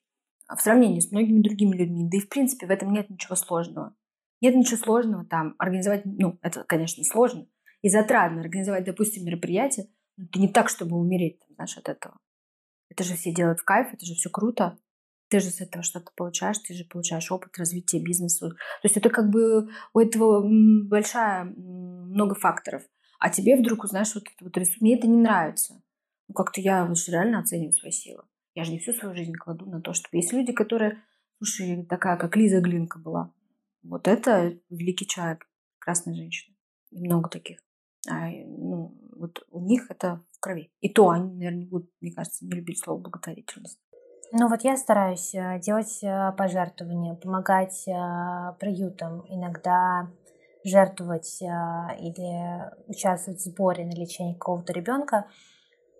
в 0.47 0.61
сравнении 0.61 0.99
с 0.99 1.11
многими 1.11 1.41
другими 1.41 1.75
людьми. 1.77 2.09
Да 2.09 2.17
и 2.17 2.21
в 2.21 2.29
принципе 2.29 2.67
в 2.67 2.71
этом 2.71 2.91
нет 2.91 3.09
ничего 3.09 3.35
сложного. 3.35 3.95
Нет 4.41 4.55
ничего 4.55 4.77
сложного 4.77 5.25
там 5.25 5.55
организовать, 5.59 6.01
ну, 6.05 6.39
это, 6.41 6.63
конечно, 6.63 7.03
сложно 7.03 7.47
и 7.81 7.89
затратно 7.89 8.41
организовать, 8.41 8.85
допустим, 8.85 9.25
мероприятие, 9.25 9.87
но 10.17 10.25
это 10.25 10.39
не 10.39 10.47
так, 10.47 10.69
чтобы 10.69 10.97
умереть, 10.97 11.41
знаешь, 11.55 11.77
от 11.77 11.89
этого. 11.89 12.17
Это 12.89 13.03
же 13.03 13.15
все 13.15 13.33
делают 13.33 13.59
в 13.59 13.63
кайф, 13.63 13.93
это 13.93 14.05
же 14.05 14.13
все 14.15 14.29
круто. 14.29 14.77
Ты 15.29 15.39
же 15.39 15.49
с 15.49 15.61
этого 15.61 15.83
что-то 15.83 16.11
получаешь, 16.15 16.57
ты 16.59 16.73
же 16.73 16.83
получаешь 16.83 17.31
опыт 17.31 17.57
развития 17.57 18.01
бизнеса. 18.01 18.49
То 18.49 18.55
есть 18.83 18.97
это 18.97 19.09
как 19.09 19.29
бы 19.29 19.69
у 19.93 19.99
этого 19.99 20.45
большая, 20.87 21.45
много 21.45 22.35
факторов. 22.35 22.83
А 23.19 23.29
тебе 23.29 23.55
вдруг 23.55 23.83
узнаешь 23.83 24.13
вот 24.13 24.25
это 24.25 24.43
вот. 24.43 24.57
Мне 24.81 24.97
это 24.97 25.07
не 25.07 25.21
нравится. 25.21 25.81
Ну, 26.32 26.34
как-то 26.34 26.62
я 26.62 26.86
вот 26.86 26.98
реально 27.10 27.39
оцениваю 27.39 27.74
свои 27.74 27.91
силы. 27.91 28.24
Я 28.56 28.63
же 28.63 28.72
не 28.72 28.80
всю 28.80 28.94
свою 28.94 29.13
жизнь 29.13 29.34
кладу 29.34 29.65
на 29.65 29.82
то, 29.82 29.91
чтобы... 29.91 30.15
Есть 30.15 30.32
люди, 30.32 30.54
которые... 30.54 31.04
Слушай, 31.39 31.86
такая, 31.86 32.15
как 32.15 32.38
Лиза 32.38 32.62
Глинка 32.62 33.00
была. 33.00 33.34
Вот 33.84 34.08
это 34.08 34.58
великий 34.70 35.06
человек, 35.06 35.46
прекрасная 35.78 36.13
женщина. 36.13 36.56
И 36.91 37.02
много 37.02 37.30
таких. 37.30 37.60
А, 38.10 38.30
ну, 38.30 38.98
вот 39.17 39.46
у 39.52 39.60
них 39.60 39.91
это 39.91 40.24
в 40.32 40.39
крови. 40.39 40.72
И 40.80 40.88
то 40.88 41.10
они, 41.10 41.34
наверное, 41.34 41.60
не 41.60 41.65
будут, 41.65 41.91
мне 42.00 42.13
кажется, 42.13 42.46
не 42.46 42.52
любить 42.52 42.82
слово 42.82 43.02
благотворительность. 43.02 43.80
Ну 44.32 44.48
вот 44.48 44.62
я 44.62 44.78
стараюсь 44.78 45.36
э, 45.36 45.60
делать 45.60 46.02
э, 46.02 46.32
пожертвования, 46.38 47.15
помогать 47.15 47.86
э, 47.89 48.58
приютам, 48.58 49.26
иногда 49.28 50.10
жертвовать 50.63 51.41
или 51.41 52.72
участвовать 52.88 53.41
в 53.41 53.44
сборе 53.44 53.84
на 53.84 53.91
лечение 53.91 54.36
какого-то 54.36 54.72
ребенка 54.72 55.26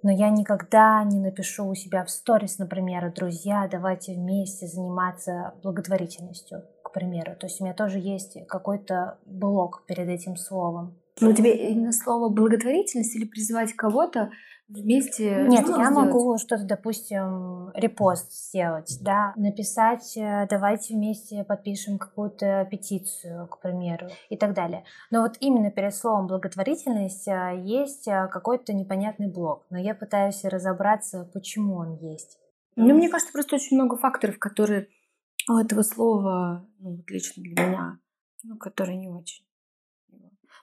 но 0.04 0.12
я 0.12 0.30
никогда 0.30 1.04
не 1.04 1.20
напишу 1.20 1.68
у 1.68 1.76
себя 1.76 2.04
в 2.04 2.10
сторис, 2.10 2.58
например, 2.58 3.14
друзья, 3.14 3.68
давайте 3.72 4.14
вместе 4.14 4.68
заниматься 4.68 5.54
благотворительностью, 5.64 6.64
к 6.84 6.92
примеру. 6.92 7.36
То 7.40 7.48
есть 7.48 7.62
у 7.62 7.64
меня 7.64 7.74
тоже 7.74 8.00
есть 8.00 8.38
какой-то 8.48 9.20
блок 9.26 9.84
перед 9.88 10.08
этим 10.08 10.36
словом. 10.36 10.98
Ну, 11.20 11.34
тебе 11.34 11.70
именно 11.70 11.92
слово 11.92 12.30
благотворительность 12.30 13.16
или 13.16 13.26
призывать 13.26 13.74
кого-то 13.74 14.32
вместе 14.74 15.46
Нет, 15.48 15.68
я 15.68 15.74
сделать? 15.74 15.92
могу 15.92 16.38
что-то, 16.38 16.66
допустим, 16.66 17.72
репост 17.74 18.32
сделать, 18.32 18.98
да, 19.02 19.34
написать, 19.36 20.16
э, 20.18 20.48
давайте 20.50 20.96
вместе 20.96 21.44
подпишем 21.44 21.98
какую-то 21.98 22.68
петицию, 22.70 23.48
к 23.48 23.60
примеру, 23.60 24.08
и 24.30 24.38
так 24.38 24.54
далее. 24.54 24.84
Но 25.10 25.22
вот 25.22 25.38
именно 25.40 25.72
перед 25.72 25.94
словом 25.94 26.28
благотворительность 26.28 27.28
э, 27.28 27.62
есть 27.64 28.08
э, 28.08 28.28
какой-то 28.32 28.74
непонятный 28.74 29.28
блок, 29.28 29.66
но 29.70 29.78
я 29.78 29.94
пытаюсь 29.94 30.44
разобраться, 30.44 31.30
почему 31.34 31.76
он 31.76 31.96
есть. 31.96 32.38
Ну, 32.76 32.96
мне 32.96 33.10
кажется, 33.10 33.34
просто 33.34 33.56
очень 33.56 33.76
много 33.76 33.98
факторов, 33.98 34.40
которые 34.40 34.88
у 35.50 35.58
этого 35.58 35.82
слова, 35.82 36.66
ну, 36.80 36.96
вот 36.96 37.10
лично 37.10 37.44
для 37.44 37.52
меня, 37.52 38.00
ну, 38.44 38.58
которые 38.58 38.98
не 38.98 39.10
очень. 39.10 39.44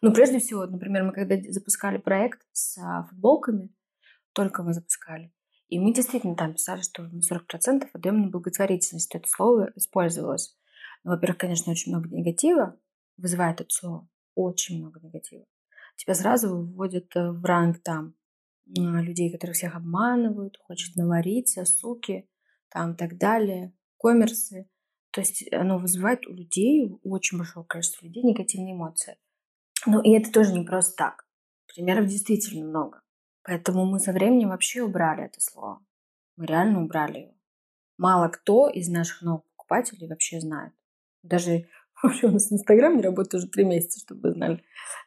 Ну, 0.01 0.13
прежде 0.13 0.39
всего, 0.39 0.67
например, 0.67 1.05
мы 1.05 1.13
когда 1.13 1.37
запускали 1.51 1.99
проект 1.99 2.41
с 2.53 2.79
а, 2.79 3.05
футболками, 3.05 3.71
только 4.39 4.63
мы 4.63 4.73
запускали. 4.73 5.33
И 5.67 5.81
мы 5.81 5.93
действительно 5.93 6.37
там 6.37 6.55
писали, 6.55 6.81
что 6.83 7.03
мы 7.03 7.19
40% 7.19 7.89
отдаем 7.93 8.23
на 8.23 8.29
благотворительность. 8.29 9.13
Это 9.13 9.29
слово 9.29 9.73
использовалось. 9.75 10.57
Ну, 11.03 11.11
во-первых, 11.11 11.39
конечно, 11.39 11.73
очень 11.73 11.91
много 11.91 12.09
негатива 12.09 12.79
вызывает 13.17 13.61
это 13.61 13.71
слово. 13.71 14.09
Очень 14.37 14.79
много 14.79 15.01
негатива. 15.01 15.45
Тебя 15.97 16.15
сразу 16.15 16.57
выводят 16.57 17.17
э, 17.17 17.33
в 17.33 17.45
ранг 17.45 17.83
там 17.83 18.15
людей, 18.67 19.33
которые 19.33 19.55
всех 19.55 19.75
обманывают, 19.75 20.57
хочет 20.63 20.95
навариться, 20.95 21.65
суки, 21.65 22.29
там 22.69 22.95
так 22.95 23.19
далее, 23.19 23.75
коммерсы. 23.99 24.71
То 25.11 25.21
есть 25.21 25.53
оно 25.53 25.79
вызывает 25.79 26.29
у 26.29 26.33
людей, 26.33 26.85
у 27.03 27.13
очень 27.13 27.39
большого 27.39 27.65
количества 27.65 28.07
людей 28.07 28.23
негативные 28.23 28.75
эмоции. 28.75 29.17
Ну 29.87 30.01
и 30.01 30.13
это 30.13 30.31
тоже 30.31 30.53
не 30.53 30.65
просто 30.65 30.95
так. 30.95 31.27
Примеров 31.67 32.07
действительно 32.07 32.65
много. 32.65 33.03
Поэтому 33.49 33.87
мы 33.87 33.99
со 33.99 34.13
временем 34.13 34.51
вообще 34.51 34.83
убрали 34.83 35.25
это 35.25 35.41
слово. 35.41 35.83
Мы 36.37 36.45
реально 36.45 36.83
убрали 36.85 37.19
его. 37.19 37.35
Мало 37.97 38.29
кто 38.29 38.69
из 38.69 38.91
наших 38.91 39.23
новых 39.23 39.43
покупателей 39.45 40.07
вообще 40.07 40.39
знает. 40.39 40.75
Даже 41.23 41.67
вообще 42.03 42.27
у 42.27 42.31
нас 42.31 42.53
Инстаграм 42.53 42.95
не 42.95 43.03
работает 43.03 43.33
уже 43.33 43.49
три 43.49 43.65
месяца, 43.65 44.01
чтобы 44.01 44.21
вы 44.21 44.33
знали. 44.35 44.63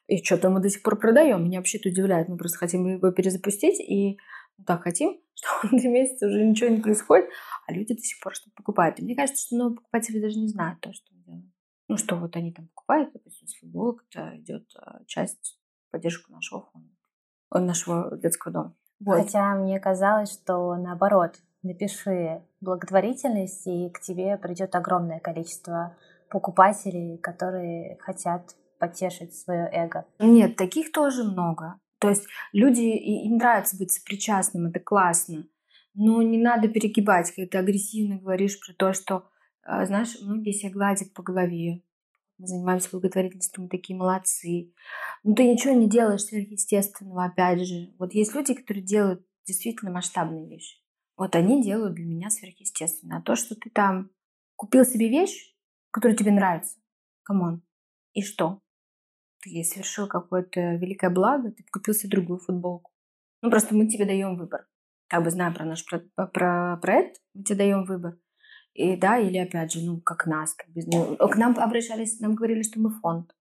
И 0.08 0.24
что-то 0.24 0.50
мы 0.50 0.60
до 0.60 0.72
сих 0.72 0.82
пор 0.82 0.98
продаем. 0.98 1.44
Меня 1.44 1.60
вообще 1.60 1.78
это 1.78 1.90
удивляет. 1.90 2.30
Мы 2.30 2.38
просто 2.38 2.58
хотим 2.58 2.88
его 2.88 3.12
перезапустить 3.12 3.80
и 3.80 4.18
ну, 4.58 4.66
так 4.66 4.82
хотим, 4.82 5.22
что 5.36 5.70
три 5.70 5.90
месяца 5.90 6.26
уже 6.26 6.44
ничего 6.44 6.72
не 6.72 6.82
происходит, 6.82 7.30
а 7.68 7.74
люди 7.74 7.94
до 7.94 8.02
сих 8.02 8.20
пор 8.22 8.34
что-то 8.34 8.56
покупают. 8.56 9.00
И 9.00 9.04
мне 9.04 9.16
кажется, 9.16 9.46
что 9.46 9.56
новые 9.56 9.76
покупатели 9.76 10.20
даже 10.20 10.40
не 10.40 10.48
знают 10.48 10.80
то, 10.80 10.92
что 10.94 11.14
мы 11.14 11.24
делаем. 11.26 11.54
Ну, 11.90 11.98
что 11.98 12.16
вот 12.16 12.36
они 12.36 12.52
там 12.52 12.70
покупают, 12.70 13.14
допустим, 13.14 13.48
с 13.48 13.60
футболок, 13.60 14.04
это 14.10 14.36
идет 14.38 14.68
а, 14.78 15.06
часть 15.06 15.60
поддержку 15.92 16.32
нашего 16.32 16.68
фонда, 16.72 16.90
нашего 17.60 18.18
детского 18.18 18.54
дома. 18.54 18.74
Вот. 19.00 19.18
Хотя 19.18 19.56
мне 19.56 19.80
казалось, 19.80 20.32
что 20.32 20.76
наоборот, 20.76 21.36
напиши 21.64 22.42
благотворительность, 22.60 23.68
и 23.68 23.90
к 23.90 24.00
тебе 24.02 24.38
придет 24.38 24.76
огромное 24.76 25.20
количество 25.20 25.96
покупателей, 26.30 27.18
которые 27.18 27.98
хотят 28.00 28.56
потешить 28.80 29.36
свое 29.36 29.70
эго. 29.72 30.06
Нет, 30.20 30.56
таких 30.56 30.92
тоже 30.92 31.24
много. 31.24 31.76
То 32.00 32.10
есть 32.10 32.26
люди, 32.52 32.82
им 32.82 33.38
нравится 33.38 33.78
быть 33.78 33.92
сопричастным, 33.92 34.68
это 34.68 34.80
классно. 34.80 35.46
Но 35.94 36.22
не 36.22 36.38
надо 36.38 36.68
перегибать, 36.68 37.32
когда 37.32 37.48
ты 37.50 37.58
агрессивно 37.58 38.18
говоришь 38.18 38.60
про 38.60 38.74
то, 38.74 38.94
что, 38.94 39.26
а, 39.64 39.86
знаешь, 39.86 40.18
многие 40.22 40.52
себя 40.52 40.72
гладят 40.72 41.14
по 41.14 41.22
голове. 41.22 41.84
Мы 42.42 42.48
занимаемся 42.48 42.90
благотворительностью, 42.92 43.64
мы 43.64 43.70
такие 43.70 43.98
молодцы. 43.98 44.74
Но 45.24 45.36
ты 45.36 45.48
ничего 45.48 45.74
не 45.74 45.88
делаешь 45.88 46.24
сверхъестественного, 46.24 47.26
опять 47.26 47.68
же. 47.68 47.94
Вот 48.00 48.14
есть 48.14 48.34
люди, 48.34 48.56
которые 48.56 48.84
делают 48.84 49.24
действительно 49.46 49.92
масштабные 49.92 50.50
вещи. 50.50 50.82
Вот 51.16 51.36
они 51.36 51.62
делают 51.62 51.94
для 51.94 52.06
меня 52.06 52.32
сверхъестественно. 52.32 53.18
А 53.18 53.22
то, 53.22 53.36
что 53.36 53.54
ты 53.56 53.70
там 53.70 54.10
купил 54.56 54.84
себе 54.86 55.08
вещь, 55.08 55.56
которая 55.92 56.18
тебе 56.18 56.32
нравится, 56.32 56.80
come 57.22 57.45
on, 57.45 57.62
и 58.14 58.24
что? 58.24 58.60
Ты 59.44 59.64
совершил 59.64 60.08
какое-то 60.08 60.76
великое 60.76 61.12
благо, 61.12 61.52
ты 61.52 61.64
купил 61.72 61.94
себе 61.94 62.10
другую 62.10 62.40
футболку. 62.40 62.92
Ну, 63.44 63.52
просто 63.52 63.76
мы 63.76 63.88
тебе 63.88 64.06
даем 64.06 64.36
выбор 64.36 64.68
как 65.12 65.26
бы 65.26 65.30
зная 65.30 65.52
про 65.52 65.66
наш 65.66 65.86
про 65.86 66.78
проект, 66.78 67.22
мы 67.34 67.44
тебе 67.44 67.58
даем 67.58 67.84
выбор. 67.84 68.18
И 68.74 68.96
да, 68.96 69.18
или 69.18 69.38
опять 69.38 69.74
же, 69.74 69.82
ну, 69.82 70.00
как 70.00 70.26
нас, 70.26 70.54
как 70.54 70.70
бы, 70.70 70.82
ну, 70.86 71.16
к 71.18 71.36
нам 71.36 71.58
обращались, 71.60 72.20
нам 72.20 72.36
говорили, 72.36 72.64
что 72.64 72.80
мы 72.80 72.90
фонд. 72.90 73.36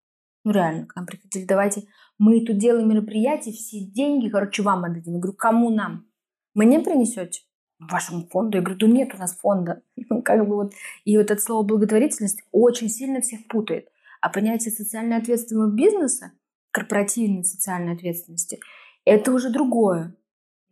Ну, 0.44 0.52
реально, 0.52 0.86
к 0.86 0.96
нам 0.96 1.06
приходили, 1.06 1.44
давайте, 1.44 1.84
мы 2.18 2.44
тут 2.44 2.58
делаем 2.58 2.88
мероприятие, 2.88 3.54
все 3.54 3.80
деньги, 3.80 4.28
короче, 4.28 4.62
вам 4.62 4.84
отдадим. 4.84 5.14
Я 5.14 5.20
говорю, 5.20 5.36
кому 5.36 5.70
нам? 5.70 6.06
Мне 6.54 6.80
принесете? 6.80 7.42
Вашему 7.78 8.26
фонду? 8.26 8.58
Я 8.58 8.62
говорю, 8.62 8.78
да 8.78 8.86
нет 8.86 9.14
у 9.14 9.18
нас 9.18 9.36
фонда. 9.36 9.82
Ну, 10.10 10.22
как 10.22 10.46
бы 10.46 10.56
вот, 10.56 10.72
и 11.04 11.16
вот 11.16 11.30
это 11.30 11.40
слово 11.40 11.64
благотворительность 11.64 12.42
очень 12.50 12.88
сильно 12.88 13.20
всех 13.20 13.46
путает. 13.46 13.88
А 14.20 14.28
понятие 14.28 14.72
социально 14.72 15.16
ответственного 15.16 15.70
бизнеса, 15.70 16.32
корпоративной 16.72 17.44
социальной 17.44 17.94
ответственности, 17.94 18.58
это 19.04 19.32
уже 19.32 19.50
другое 19.50 20.16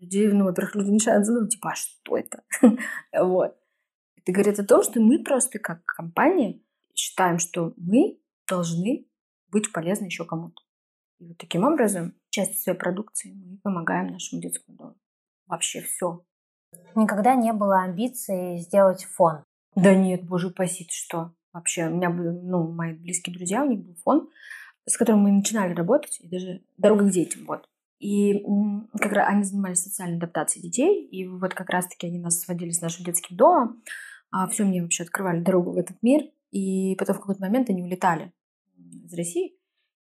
людей, 0.01 0.29
ну, 0.29 0.45
во-первых, 0.45 0.75
люди 0.77 0.91
начинают 0.91 1.27
задумывать, 1.27 1.53
типа, 1.53 1.71
а 1.71 1.75
что 1.75 2.17
это? 2.17 2.43
вот. 3.13 3.57
Это 4.29 4.35
говорит 4.35 4.61
о 4.61 4.67
том, 4.67 4.83
что 4.83 5.01
мы 5.01 5.25
просто 5.25 5.59
как 5.59 5.87
компания 5.87 6.61
считаем, 6.95 7.39
что 7.39 7.73
мы 7.79 8.21
должны 8.47 9.07
быть 9.51 9.73
полезны 9.73 10.05
еще 10.05 10.27
кому-то. 10.27 10.63
И 11.19 11.29
вот 11.29 11.39
таким 11.39 11.65
образом, 11.65 12.13
часть 12.29 12.63
своей 12.63 12.77
продукции 12.79 13.33
мы 13.33 13.57
помогаем 13.63 14.09
нашему 14.09 14.43
детскому 14.43 14.77
дому. 14.77 14.97
Вообще 15.47 15.81
все. 15.81 16.23
Никогда 16.95 17.37
не 17.37 17.55
было 17.55 17.81
амбиции 17.81 18.59
сделать 18.59 19.05
фон. 19.05 19.45
Да 19.75 19.95
нет, 19.95 20.25
боже 20.25 20.49
упаси, 20.49 20.87
что? 20.91 21.33
Вообще, 21.55 21.87
у 21.87 21.95
меня 21.95 22.11
были, 22.11 22.29
ну, 22.29 22.71
мои 22.71 22.93
близкие 22.93 23.35
друзья, 23.35 23.65
у 23.65 23.71
них 23.71 23.83
был 23.83 23.95
фон, 24.05 24.29
с 24.85 24.99
которым 24.99 25.23
мы 25.23 25.33
начинали 25.33 25.73
работать, 25.73 26.21
и 26.21 26.29
даже 26.29 26.63
«Дорога 26.77 27.07
к 27.07 27.11
детям», 27.11 27.47
вот. 27.47 27.67
И 27.99 28.45
как 29.01 29.13
раз 29.13 29.29
они 29.31 29.43
занимались 29.43 29.83
социальной 29.83 30.19
адаптацией 30.19 30.69
детей, 30.69 31.07
и 31.07 31.27
вот 31.27 31.55
как 31.55 31.71
раз-таки 31.71 32.07
они 32.07 32.19
нас 32.19 32.41
сводили 32.41 32.71
с 32.71 32.83
нашим 32.83 33.07
детским 33.07 33.35
домом, 33.35 33.83
а 34.31 34.49
все 34.49 34.65
мне 34.65 34.83
вообще 34.83 35.05
открывали 35.05 35.41
дорогу 35.41 35.73
в 35.73 35.77
этот 35.77 36.03
мир, 36.03 36.23
и 36.51 36.97
потом 36.97 37.17
в 37.17 37.21
какой-то 37.21 37.41
момент 37.41 37.71
они 37.71 37.83
улетали 37.83 38.33
из 38.77 39.15
России, 39.15 39.55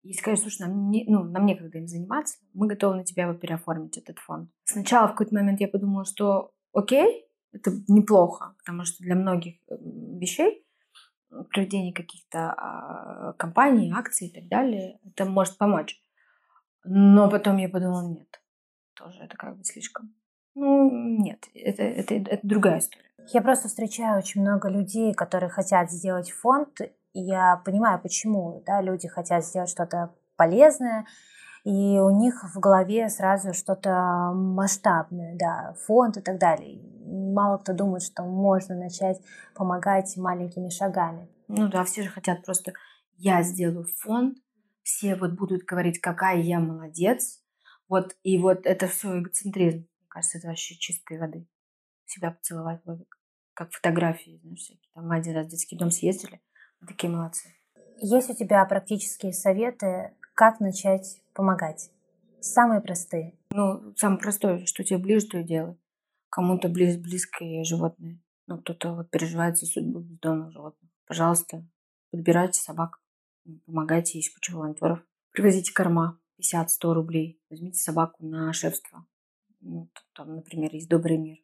и 0.02 0.12
сказали, 0.14 0.40
слушай, 0.40 0.62
нам, 0.62 0.90
не, 0.90 1.04
ну, 1.08 1.22
нам 1.22 1.46
некогда 1.46 1.78
им 1.78 1.86
заниматься, 1.86 2.38
мы 2.54 2.66
готовы 2.66 2.96
на 2.96 3.04
тебя 3.04 3.24
его 3.24 3.34
переоформить, 3.34 3.98
этот 3.98 4.18
фонд. 4.18 4.50
Сначала 4.64 5.06
в 5.06 5.12
какой-то 5.12 5.34
момент 5.34 5.60
я 5.60 5.68
подумала, 5.68 6.04
что 6.04 6.52
окей, 6.72 7.26
это 7.52 7.70
неплохо, 7.86 8.54
потому 8.58 8.84
что 8.84 9.02
для 9.04 9.14
многих 9.14 9.56
вещей 9.68 10.66
проведение 11.50 11.92
каких-то 11.92 12.52
а, 12.52 13.32
компаний, 13.34 13.92
акций 13.94 14.28
и 14.28 14.32
так 14.32 14.48
далее, 14.48 14.98
это 15.04 15.24
может 15.24 15.56
помочь. 15.56 16.00
Но 16.84 17.30
потом 17.30 17.56
я 17.56 17.68
подумала, 17.68 18.06
нет, 18.06 18.42
тоже 18.94 19.22
это 19.22 19.36
как 19.36 19.56
бы 19.56 19.64
слишком. 19.64 20.14
Ну, 20.54 20.90
нет, 21.18 21.48
это, 21.54 21.82
это, 21.82 22.14
это 22.14 22.46
другая 22.46 22.80
история. 22.80 23.11
Я 23.28 23.40
просто 23.40 23.68
встречаю 23.68 24.18
очень 24.18 24.42
много 24.42 24.68
людей, 24.68 25.14
которые 25.14 25.50
хотят 25.50 25.90
сделать 25.90 26.30
фонд, 26.30 26.80
и 26.80 27.20
я 27.20 27.62
понимаю, 27.64 28.00
почему 28.00 28.62
да, 28.66 28.80
люди 28.80 29.08
хотят 29.08 29.44
сделать 29.44 29.70
что-то 29.70 30.14
полезное, 30.36 31.06
и 31.64 31.98
у 32.00 32.10
них 32.10 32.42
в 32.54 32.58
голове 32.58 33.08
сразу 33.08 33.54
что-то 33.54 34.32
масштабное, 34.34 35.36
да, 35.36 35.74
фонд 35.86 36.16
и 36.16 36.20
так 36.20 36.38
далее. 36.38 36.80
Мало 37.04 37.58
кто 37.58 37.72
думает, 37.72 38.02
что 38.02 38.24
можно 38.24 38.74
начать 38.74 39.20
помогать 39.54 40.16
маленькими 40.16 40.68
шагами. 40.68 41.28
Ну 41.48 41.68
да, 41.68 41.84
все 41.84 42.02
же 42.02 42.08
хотят 42.08 42.44
просто 42.44 42.72
я 43.16 43.42
сделаю 43.42 43.86
фонд, 44.00 44.38
все 44.82 45.14
вот 45.14 45.32
будут 45.32 45.62
говорить, 45.62 46.00
какая 46.00 46.38
я 46.38 46.58
молодец. 46.58 47.40
Вот, 47.88 48.16
и 48.22 48.38
вот 48.38 48.66
это 48.66 48.88
все 48.88 49.20
эгоцентризм. 49.20 49.78
Мне 49.78 50.08
кажется, 50.08 50.38
это 50.38 50.48
вообще 50.48 50.76
чистой 50.76 51.18
воды. 51.18 51.46
Себя 52.12 52.32
поцеловать 52.32 52.80
ловик. 52.84 53.18
Как 53.54 53.72
фотографии, 53.72 54.38
знаешь, 54.42 54.58
всякие. 54.58 54.90
Там 54.94 55.08
мы 55.08 55.16
один 55.16 55.34
раз 55.34 55.46
в 55.46 55.50
детский 55.50 55.76
дом 55.76 55.90
съездили. 55.90 56.42
Мы 56.80 56.88
такие 56.88 57.10
молодцы. 57.10 57.48
Есть 57.96 58.28
у 58.28 58.34
тебя 58.34 58.62
практические 58.66 59.32
советы, 59.32 60.14
как 60.34 60.60
начать 60.60 61.22
помогать? 61.32 61.90
Самые 62.40 62.82
простые. 62.82 63.38
Ну, 63.50 63.94
самое 63.96 64.20
простое, 64.20 64.66
что 64.66 64.84
тебе 64.84 64.98
ближе, 64.98 65.26
то 65.26 65.38
и 65.38 65.44
делай. 65.44 65.78
Кому-то 66.28 66.68
близ, 66.68 66.98
близкое 66.98 67.64
животное. 67.64 68.20
Ну, 68.46 68.58
кто-то 68.58 68.94
вот 68.94 69.10
переживает 69.10 69.56
за 69.56 69.66
судьбу 69.66 70.00
бездомных 70.00 70.52
животных. 70.52 70.90
Пожалуйста, 71.06 71.64
подбирайте 72.10 72.60
собак 72.60 73.02
помогайте, 73.66 74.18
есть 74.18 74.34
куча 74.34 74.52
волонтеров. 74.52 75.00
Привозите 75.32 75.72
корма 75.72 76.18
50-100 76.40 76.92
рублей. 76.92 77.40
Возьмите 77.50 77.78
собаку 77.78 78.24
на 78.24 78.52
шефство. 78.52 79.06
Ну, 79.60 79.90
там, 80.14 80.36
например, 80.36 80.74
есть 80.74 80.88
«Добрый 80.88 81.16
мир» 81.16 81.38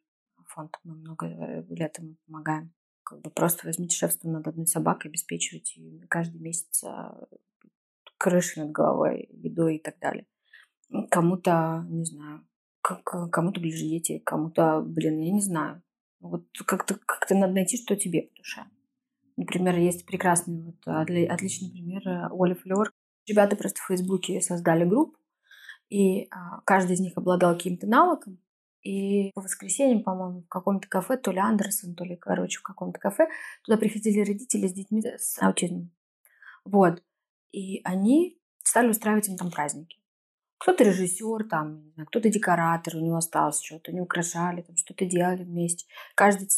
фонд. 0.49 0.77
Мы 0.83 0.95
много 0.95 1.27
э, 1.27 1.63
лет 1.69 1.97
ему 1.99 2.15
помогаем. 2.25 2.73
Как 3.03 3.21
бы 3.21 3.29
просто 3.31 3.65
возьмите 3.65 3.95
шефство 3.95 4.29
над 4.29 4.47
одной 4.47 4.67
собакой, 4.67 5.09
обеспечивайте 5.09 6.05
каждый 6.09 6.39
месяц 6.39 6.83
а, 6.83 7.27
крышей 8.19 8.63
над 8.63 8.71
головой, 8.71 9.27
едой 9.31 9.77
и 9.77 9.81
так 9.81 9.97
далее. 9.99 10.27
Кому-то, 11.09 11.85
не 11.89 12.05
знаю, 12.05 12.45
кому-то 12.81 13.59
ближе 13.59 13.83
дети, 13.85 14.19
кому-то, 14.19 14.81
блин, 14.81 15.19
я 15.19 15.31
не 15.31 15.41
знаю. 15.41 15.81
Вот 16.19 16.45
как-то 16.65 16.99
как 17.05 17.29
надо 17.31 17.53
найти, 17.53 17.77
что 17.77 17.95
тебе 17.95 18.23
по 18.23 18.35
душе. 18.35 18.61
Например, 19.37 19.75
есть 19.77 20.05
прекрасный, 20.05 20.61
вот, 20.61 20.75
отличный 20.85 21.71
пример 21.71 22.07
э, 22.07 22.27
Оля 22.29 22.55
Флёр. 22.55 22.91
Ребята 23.25 23.55
просто 23.55 23.79
в 23.81 23.85
Фейсбуке 23.87 24.41
создали 24.41 24.83
группу, 24.83 25.17
и 25.89 26.27
а, 26.29 26.61
каждый 26.65 26.93
из 26.93 26.99
них 26.99 27.13
обладал 27.15 27.55
каким-то 27.55 27.87
навыком. 27.87 28.37
И 28.81 29.31
по 29.33 29.41
воскресеньям, 29.41 30.03
по-моему, 30.03 30.41
в 30.41 30.47
каком-то 30.47 30.87
кафе, 30.87 31.17
то 31.17 31.31
ли 31.31 31.39
Андерсон, 31.39 31.95
то 31.95 32.03
ли, 32.05 32.15
короче, 32.15 32.59
в 32.59 32.63
каком-то 32.63 32.99
кафе, 32.99 33.27
туда 33.63 33.77
приходили 33.77 34.19
родители 34.19 34.67
с 34.67 34.73
детьми 34.73 35.03
с 35.03 35.37
аутизмом. 35.41 35.91
Вот. 36.63 37.03
И 37.51 37.81
они 37.83 38.39
стали 38.63 38.89
устраивать 38.89 39.27
им 39.27 39.37
там 39.37 39.51
праздники. 39.51 39.97
Кто-то 40.59 40.83
режиссер, 40.83 41.47
там, 41.49 41.93
кто-то 42.07 42.29
декоратор, 42.29 42.97
у 42.97 42.99
него 42.99 43.15
осталось 43.15 43.61
что-то, 43.61 43.91
они 43.91 44.01
украшали, 44.01 44.61
там, 44.61 44.75
что-то 44.75 45.05
делали 45.05 45.43
вместе. 45.43 45.85
Каждый 46.15 46.49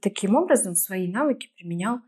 таким 0.00 0.36
образом 0.36 0.74
свои 0.74 1.10
навыки 1.10 1.52
применял 1.54 2.00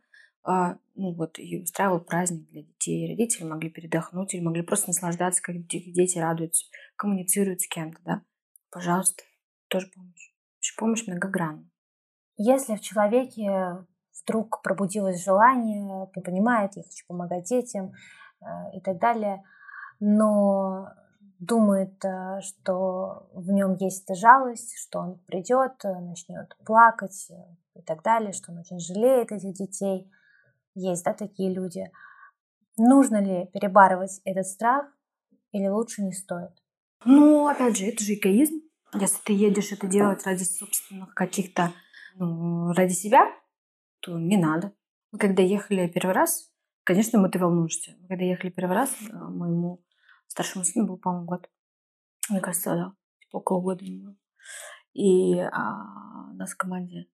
а, 0.43 0.79
ну 0.95 1.15
вот, 1.15 1.39
и 1.39 1.63
устраивал 1.63 2.01
праздник 2.01 2.47
для 2.51 2.63
детей. 2.63 3.09
Родители 3.09 3.45
могли 3.45 3.71
передохнуть 3.71 4.35
или 4.35 4.43
могли 4.43 4.63
просто 4.63 4.89
наслаждаться, 4.89 5.43
как 5.43 5.67
дети 5.67 6.19
радуются, 6.19 6.67
коммуницируют 6.97 7.63
с 7.63 7.69
кем-то, 7.69 7.99
да. 8.05 8.23
Пожалуйста, 8.71 9.25
тоже 9.75 9.91
помощь. 9.95 10.33
Помощь 10.79 11.07
многогранна. 11.07 11.69
Если 12.37 12.75
в 12.75 12.81
человеке 12.81 13.87
вдруг 14.23 14.63
пробудилось 14.63 15.25
желание, 15.25 15.85
он 15.85 16.11
понимает, 16.11 16.77
я 16.77 16.83
хочу 16.83 17.05
помогать 17.07 17.45
детям 17.45 17.93
э, 18.41 18.47
и 18.77 18.81
так 18.81 18.99
далее, 18.99 19.45
но 20.01 20.89
думает, 21.39 22.05
э, 22.05 22.41
что 22.41 23.29
в 23.35 23.51
нем 23.51 23.75
есть 23.75 24.05
эта 24.05 24.15
жалость, 24.15 24.77
что 24.79 24.99
он 25.01 25.19
придет, 25.27 25.85
э, 25.85 26.01
начнет 26.01 26.57
плакать 26.65 27.31
и 27.75 27.83
так 27.83 28.03
далее, 28.03 28.33
что 28.33 28.51
он 28.51 28.59
очень 28.59 28.81
жалеет 28.81 29.31
этих 29.31 29.53
детей– 29.53 30.11
есть, 30.75 31.05
да, 31.05 31.13
такие 31.13 31.53
люди. 31.53 31.91
Нужно 32.77 33.23
ли 33.23 33.47
перебарывать 33.53 34.21
этот 34.25 34.47
страх 34.47 34.87
или 35.53 35.69
лучше 35.69 36.03
не 36.03 36.13
стоит? 36.13 36.51
Ну, 37.05 37.47
опять 37.47 37.77
же, 37.77 37.87
это 37.87 38.03
же 38.03 38.15
эгоизм. 38.15 38.61
Если 38.95 39.19
ты 39.25 39.33
едешь 39.33 39.73
это 39.73 39.87
делать 39.87 40.25
ради 40.25 40.45
собственных 40.45 41.15
каких-то, 41.15 41.73
ну, 42.15 42.73
ради 42.73 42.93
себя, 42.93 43.27
то 44.01 44.19
не 44.19 44.37
надо. 44.37 44.73
Мы 45.11 45.19
когда 45.19 45.43
ехали 45.43 45.89
первый 45.89 46.13
раз, 46.13 46.53
конечно, 46.85 47.29
ты 47.29 47.39
волнуешься. 47.39 47.97
Когда 48.09 48.25
ехали 48.25 48.51
первый 48.51 48.75
раз, 48.75 48.95
э, 49.01 49.13
моему 49.13 49.85
старшему 50.29 50.65
сыну 50.65 50.87
был, 50.87 50.99
по-моему, 50.99 51.27
год. 51.27 51.51
Мне 52.31 52.41
кажется, 52.41 52.75
да, 52.75 52.93
типа 53.21 53.39
около 53.39 53.61
года 53.61 53.85
ему 53.85 54.05
было. 54.05 54.17
И 54.93 55.39
а, 55.39 56.33
нас 56.35 56.53
в 56.53 56.57
команде, 56.57 57.09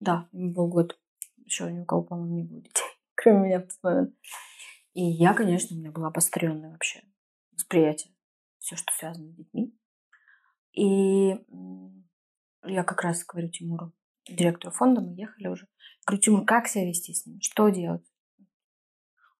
да, 0.00 0.28
ему 0.32 0.52
был 0.52 0.68
год. 0.68 0.98
Еще 1.44 1.70
ни 1.72 1.80
у 1.80 1.84
кого, 1.84 2.02
по-моему, 2.02 2.34
не 2.34 2.42
было 2.42 2.60
детей, 2.60 2.84
кроме 3.14 3.48
меня 3.48 3.60
в 3.60 3.66
тот 3.66 3.82
момент. 3.82 4.14
И 4.94 5.04
я, 5.04 5.34
конечно, 5.34 5.76
у 5.76 5.78
меня 5.78 5.92
была 5.92 6.08
обостренная 6.08 6.72
вообще 6.72 7.02
восприятие. 7.52 8.14
Все, 8.58 8.76
что 8.76 8.92
связано 8.92 9.32
с 9.32 9.36
детьми. 9.36 9.79
И 10.72 11.30
я 12.64 12.84
как 12.84 13.02
раз 13.02 13.24
говорю 13.24 13.48
Тимуру, 13.48 13.92
директору 14.28 14.72
фонда, 14.72 15.00
мы 15.00 15.14
ехали 15.14 15.48
уже. 15.48 15.66
Говорю, 16.06 16.22
Тимур, 16.22 16.44
как 16.44 16.68
себя 16.68 16.86
вести 16.86 17.12
с 17.12 17.26
ними? 17.26 17.40
Что 17.40 17.68
делать? 17.68 18.04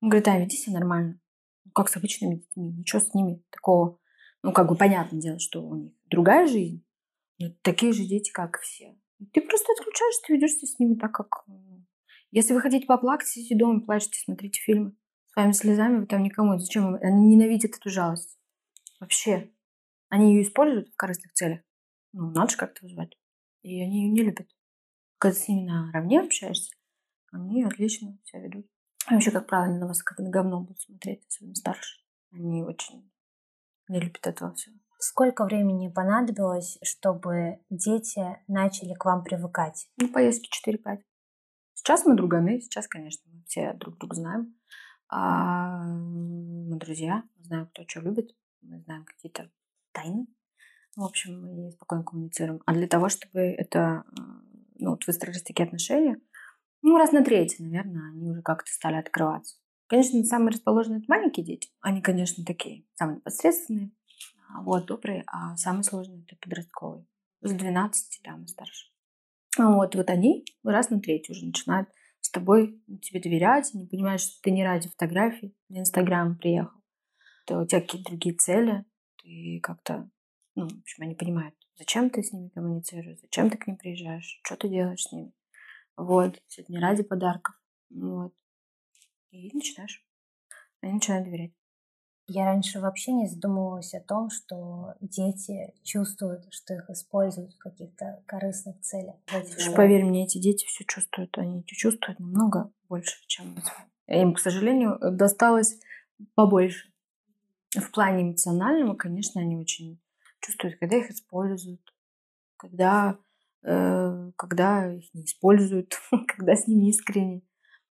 Он 0.00 0.08
говорит, 0.08 0.28
а, 0.28 0.38
веди 0.38 0.56
себя 0.56 0.78
нормально. 0.78 1.20
Ну, 1.64 1.72
как 1.72 1.88
с 1.88 1.96
обычными 1.96 2.36
детьми. 2.36 2.72
Ничего 2.72 3.00
с 3.00 3.14
ними 3.14 3.42
такого. 3.50 3.98
Ну, 4.42 4.52
как 4.52 4.68
бы 4.68 4.76
понятное 4.76 5.20
дело, 5.20 5.38
что 5.38 5.62
у 5.62 5.74
них 5.74 5.92
другая 6.06 6.46
жизнь. 6.46 6.84
Но 7.38 7.48
такие 7.62 7.92
же 7.92 8.04
дети, 8.04 8.30
как 8.30 8.58
все. 8.60 8.96
Ты 9.32 9.42
просто 9.42 9.72
отключаешься, 9.72 10.22
ты 10.26 10.32
ведешься 10.34 10.66
с 10.66 10.78
ними 10.78 10.94
так, 10.94 11.12
как... 11.12 11.44
Если 12.30 12.54
вы 12.54 12.60
хотите 12.60 12.86
поплакать, 12.86 13.28
сидите 13.28 13.56
дома, 13.56 13.80
плачете, 13.80 14.20
смотрите 14.24 14.60
фильмы. 14.60 14.94
С 15.26 15.36
вами 15.36 15.52
слезами 15.52 15.98
вы 15.98 16.06
там 16.06 16.22
никому. 16.22 16.58
Зачем? 16.58 16.94
Они 16.94 17.36
ненавидят 17.36 17.76
эту 17.76 17.90
жалость. 17.90 18.38
Вообще. 19.00 19.52
Они 20.10 20.34
ее 20.34 20.42
используют 20.42 20.90
в 20.90 20.96
корыстных 20.96 21.32
целях. 21.32 21.60
Ну, 22.12 22.30
надо 22.32 22.50
же 22.50 22.56
как-то 22.56 22.84
вызвать. 22.84 23.16
И 23.62 23.80
они 23.80 24.02
ее 24.02 24.10
не 24.10 24.22
любят. 24.22 24.48
Когда 25.18 25.34
ты 25.34 25.40
с 25.40 25.48
ними 25.48 25.66
наравне 25.68 26.20
общаешься, 26.20 26.74
они 27.32 27.64
отлично 27.64 28.18
себя 28.24 28.42
ведут. 28.42 28.66
И 29.08 29.14
вообще, 29.14 29.30
как 29.30 29.46
правило, 29.46 29.70
они 29.70 29.78
на 29.78 29.86
вас 29.86 30.02
как 30.02 30.18
на 30.18 30.28
говно 30.28 30.60
будут 30.60 30.80
смотреть, 30.80 31.24
особенно 31.28 31.54
старше. 31.54 32.00
Они 32.32 32.62
очень 32.62 33.10
не 33.88 34.00
любят 34.00 34.26
этого 34.26 34.52
всего. 34.54 34.76
Сколько 34.98 35.44
времени 35.44 35.88
понадобилось, 35.88 36.78
чтобы 36.82 37.60
дети 37.70 38.36
начали 38.48 38.94
к 38.94 39.04
вам 39.04 39.22
привыкать? 39.22 39.88
Ну, 39.96 40.08
поездки 40.08 40.50
4-5. 40.68 41.02
Сейчас 41.74 42.04
мы 42.04 42.16
друганы, 42.16 42.60
сейчас, 42.60 42.86
конечно, 42.88 43.30
мы 43.32 43.42
все 43.44 43.72
друг 43.74 43.96
друга 43.98 44.16
знаем. 44.16 44.54
А 45.08 45.84
мы 45.84 46.76
друзья, 46.76 47.22
мы 47.36 47.44
знаем, 47.44 47.66
кто 47.68 47.84
что 47.86 48.00
любит, 48.00 48.36
мы 48.60 48.80
знаем 48.80 49.04
какие-то 49.04 49.50
тайны. 49.92 50.26
В 50.96 51.04
общем, 51.04 51.40
мы 51.40 51.70
спокойно 51.72 52.04
коммуницируем. 52.04 52.62
А 52.66 52.74
для 52.74 52.88
того, 52.88 53.08
чтобы 53.08 53.40
это, 53.40 54.04
ну, 54.78 54.90
вот 54.90 55.06
выстроились 55.06 55.42
такие 55.42 55.66
отношения, 55.66 56.20
ну, 56.82 56.96
раз 56.96 57.12
на 57.12 57.22
третий, 57.22 57.62
наверное, 57.62 58.10
они 58.10 58.30
уже 58.30 58.42
как-то 58.42 58.70
стали 58.70 58.96
открываться. 58.96 59.56
Конечно, 59.86 60.22
самые 60.24 60.52
расположенные 60.52 61.00
это 61.00 61.06
маленькие 61.08 61.44
дети. 61.44 61.68
Они, 61.80 62.00
конечно, 62.00 62.44
такие 62.44 62.86
самые 62.94 63.16
непосредственные, 63.16 63.90
а, 64.48 64.62
вот, 64.62 64.86
добрые, 64.86 65.24
а 65.26 65.56
самые 65.56 65.84
сложные 65.84 66.24
это 66.26 66.36
подростковые. 66.40 67.06
С 67.42 67.52
12 67.52 68.20
там 68.22 68.44
и. 68.44 68.92
А 69.58 69.74
вот, 69.74 69.94
вот 69.94 70.10
они 70.10 70.44
раз 70.62 70.90
на 70.90 71.00
третий 71.00 71.32
уже 71.32 71.46
начинают 71.46 71.88
с 72.20 72.30
тобой 72.30 72.80
тебе 73.02 73.20
доверять, 73.20 73.74
не 73.74 73.86
понимают, 73.86 74.20
что 74.20 74.40
ты 74.42 74.50
не 74.50 74.64
ради 74.64 74.88
фотографий 74.88 75.56
для 75.68 75.80
Инстаграма 75.80 76.36
приехал. 76.36 76.80
То 77.46 77.60
у 77.60 77.66
тебя 77.66 77.80
какие-то 77.80 78.10
другие 78.10 78.36
цели, 78.36 78.84
ты 79.22 79.60
как-то, 79.62 80.08
ну, 80.54 80.68
в 80.68 80.80
общем, 80.80 81.04
они 81.04 81.14
понимают, 81.14 81.54
зачем 81.78 82.10
ты 82.10 82.22
с 82.22 82.32
ними 82.32 82.48
коммуницируешь, 82.48 83.20
зачем 83.20 83.50
ты 83.50 83.58
к 83.58 83.66
ним 83.66 83.76
приезжаешь, 83.76 84.40
что 84.42 84.56
ты 84.56 84.68
делаешь 84.68 85.04
с 85.04 85.12
ними. 85.12 85.32
Вот, 85.96 86.42
все 86.46 86.62
это 86.62 86.72
не 86.72 86.78
ради 86.78 87.02
подарков. 87.02 87.54
Вот. 87.90 88.32
И 89.30 89.50
начинаешь. 89.54 90.04
Они 90.80 90.94
начинают 90.94 91.26
доверять. 91.26 91.52
Я 92.32 92.44
раньше 92.44 92.78
вообще 92.78 93.12
не 93.12 93.26
задумывалась 93.26 93.92
о 93.92 94.00
том, 94.00 94.30
что 94.30 94.94
дети 95.00 95.74
чувствуют, 95.82 96.46
что 96.52 96.74
их 96.74 96.88
используют 96.88 97.54
в 97.54 97.58
каких-то 97.58 98.22
корыстных 98.26 98.80
целях. 98.82 99.16
Слушай, 99.28 99.74
поверь 99.74 100.04
мне, 100.04 100.24
эти 100.24 100.38
дети 100.38 100.64
все 100.66 100.84
чувствуют. 100.84 101.36
Они 101.38 101.64
чувствуют 101.66 102.20
намного 102.20 102.72
больше, 102.88 103.16
чем. 103.26 103.56
Им, 104.06 104.34
к 104.34 104.38
сожалению, 104.38 104.96
досталось 105.00 105.80
побольше. 106.34 106.89
В 107.74 107.90
плане 107.92 108.22
эмоционального, 108.22 108.94
конечно, 108.94 109.40
они 109.40 109.56
очень 109.56 110.00
чувствуют, 110.40 110.78
когда 110.78 110.96
их 110.96 111.10
используют, 111.10 111.80
когда 112.56 113.18
Э, 113.62 114.30
когда 114.36 114.90
их 114.92 115.12
не 115.12 115.24
используют, 115.24 115.98
когда 116.26 116.56
с 116.56 116.66
ними 116.66 116.88
искренне, 116.88 117.42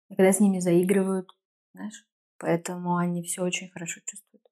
когда 0.08 0.32
с 0.32 0.40
ними 0.40 0.60
заигрывают, 0.60 1.30
знаешь. 1.74 2.06
Поэтому 2.38 2.96
они 2.96 3.22
все 3.22 3.42
очень 3.42 3.68
хорошо 3.70 4.00
чувствуют. 4.06 4.42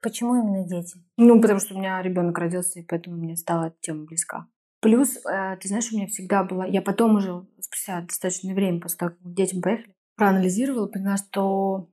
Почему 0.00 0.36
именно 0.36 0.66
дети? 0.66 1.02
Ну, 1.16 1.40
потому 1.40 1.60
что 1.60 1.74
у 1.74 1.78
меня 1.78 2.00
ребенок 2.00 2.38
родился, 2.38 2.78
и 2.78 2.84
поэтому 2.84 3.16
мне 3.16 3.36
стала 3.36 3.66
эта 3.66 3.76
тема 3.80 4.04
близка. 4.04 4.46
Плюс, 4.80 5.16
э, 5.16 5.56
ты 5.60 5.68
знаешь, 5.68 5.90
у 5.92 5.96
меня 5.96 6.06
всегда 6.06 6.44
была... 6.44 6.66
Я 6.66 6.82
потом 6.82 7.16
уже, 7.16 7.46
спустя 7.60 8.02
достаточное 8.02 8.54
время, 8.54 8.80
после 8.80 8.98
того, 8.98 9.10
как 9.12 9.34
детям 9.34 9.60
поехали, 9.60 9.94
проанализировала, 10.16 10.86
поняла, 10.86 11.16
что 11.16 11.90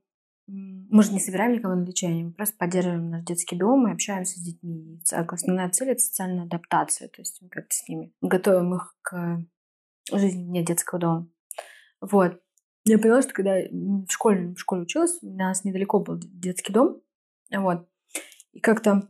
мы 0.52 1.02
же 1.02 1.12
не 1.12 1.20
собираем 1.20 1.54
никого 1.54 1.74
на 1.74 1.84
лечение, 1.84 2.26
мы 2.26 2.32
просто 2.32 2.56
поддерживаем 2.58 3.08
наш 3.08 3.24
детский 3.24 3.56
дом 3.56 3.88
и 3.88 3.92
общаемся 3.92 4.38
с 4.38 4.42
детьми. 4.42 5.00
Основная 5.10 5.70
цель— 5.70 5.88
это 5.90 6.00
социальная 6.00 6.44
адаптация, 6.44 7.08
то 7.08 7.22
есть 7.22 7.40
мы 7.40 7.48
как-то 7.48 7.74
с 7.74 7.88
ними 7.88 8.12
готовим 8.20 8.74
их 8.74 8.94
к 9.00 9.44
жизни 10.12 10.44
вне 10.44 10.64
детского 10.64 11.00
дома. 11.00 11.28
Вот. 12.00 12.40
Я 12.84 12.98
поняла, 12.98 13.22
что 13.22 13.32
когда 13.32 13.54
в 13.54 14.10
школе, 14.10 14.54
в 14.54 14.58
школе 14.58 14.82
училась, 14.82 15.18
у 15.22 15.34
нас 15.34 15.64
недалеко 15.64 16.00
был 16.00 16.18
детский 16.18 16.72
дом, 16.72 17.00
вот. 17.50 17.88
И 18.52 18.60
как-то 18.60 19.08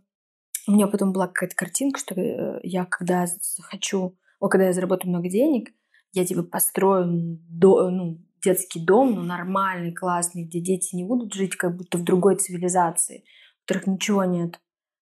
у 0.68 0.72
меня 0.72 0.86
потом 0.86 1.12
была 1.12 1.26
какая-то 1.26 1.56
картинка, 1.56 1.98
что 1.98 2.14
э, 2.14 2.60
я 2.62 2.84
когда 2.84 3.26
захочу, 3.26 4.16
о, 4.38 4.48
когда 4.48 4.66
я 4.66 4.72
заработаю 4.72 5.10
много 5.10 5.28
денег, 5.28 5.70
я 6.12 6.24
типа 6.24 6.44
построю 6.44 7.38
до, 7.48 7.90
ну, 7.90 8.24
детский 8.42 8.84
дом, 8.84 9.14
ну, 9.14 9.22
нормальный, 9.22 9.92
классный, 9.92 10.44
где 10.44 10.60
дети 10.60 10.94
не 10.94 11.04
будут 11.04 11.32
жить 11.32 11.56
как 11.56 11.76
будто 11.76 11.98
в 11.98 12.04
другой 12.04 12.36
цивилизации, 12.36 13.24
у 13.24 13.60
которых 13.66 13.86
ничего 13.86 14.24
нет. 14.24 14.60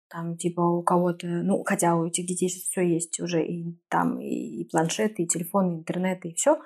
Там, 0.09 0.37
типа, 0.37 0.61
у 0.61 0.83
кого-то, 0.83 1.26
ну, 1.26 1.62
хотя 1.64 1.94
у 1.96 2.05
этих 2.05 2.26
детей 2.26 2.48
сейчас 2.48 2.64
все 2.64 2.83
есть 2.83 3.20
уже, 3.20 3.46
и 3.46 3.79
там 3.88 4.20
и, 4.20 4.62
и 4.62 4.68
планшеты, 4.68 5.22
и 5.22 5.29
телефоны, 5.29 5.74
и 5.74 5.79
интернет, 5.79 6.24
и 6.24 6.35
все. 6.35 6.61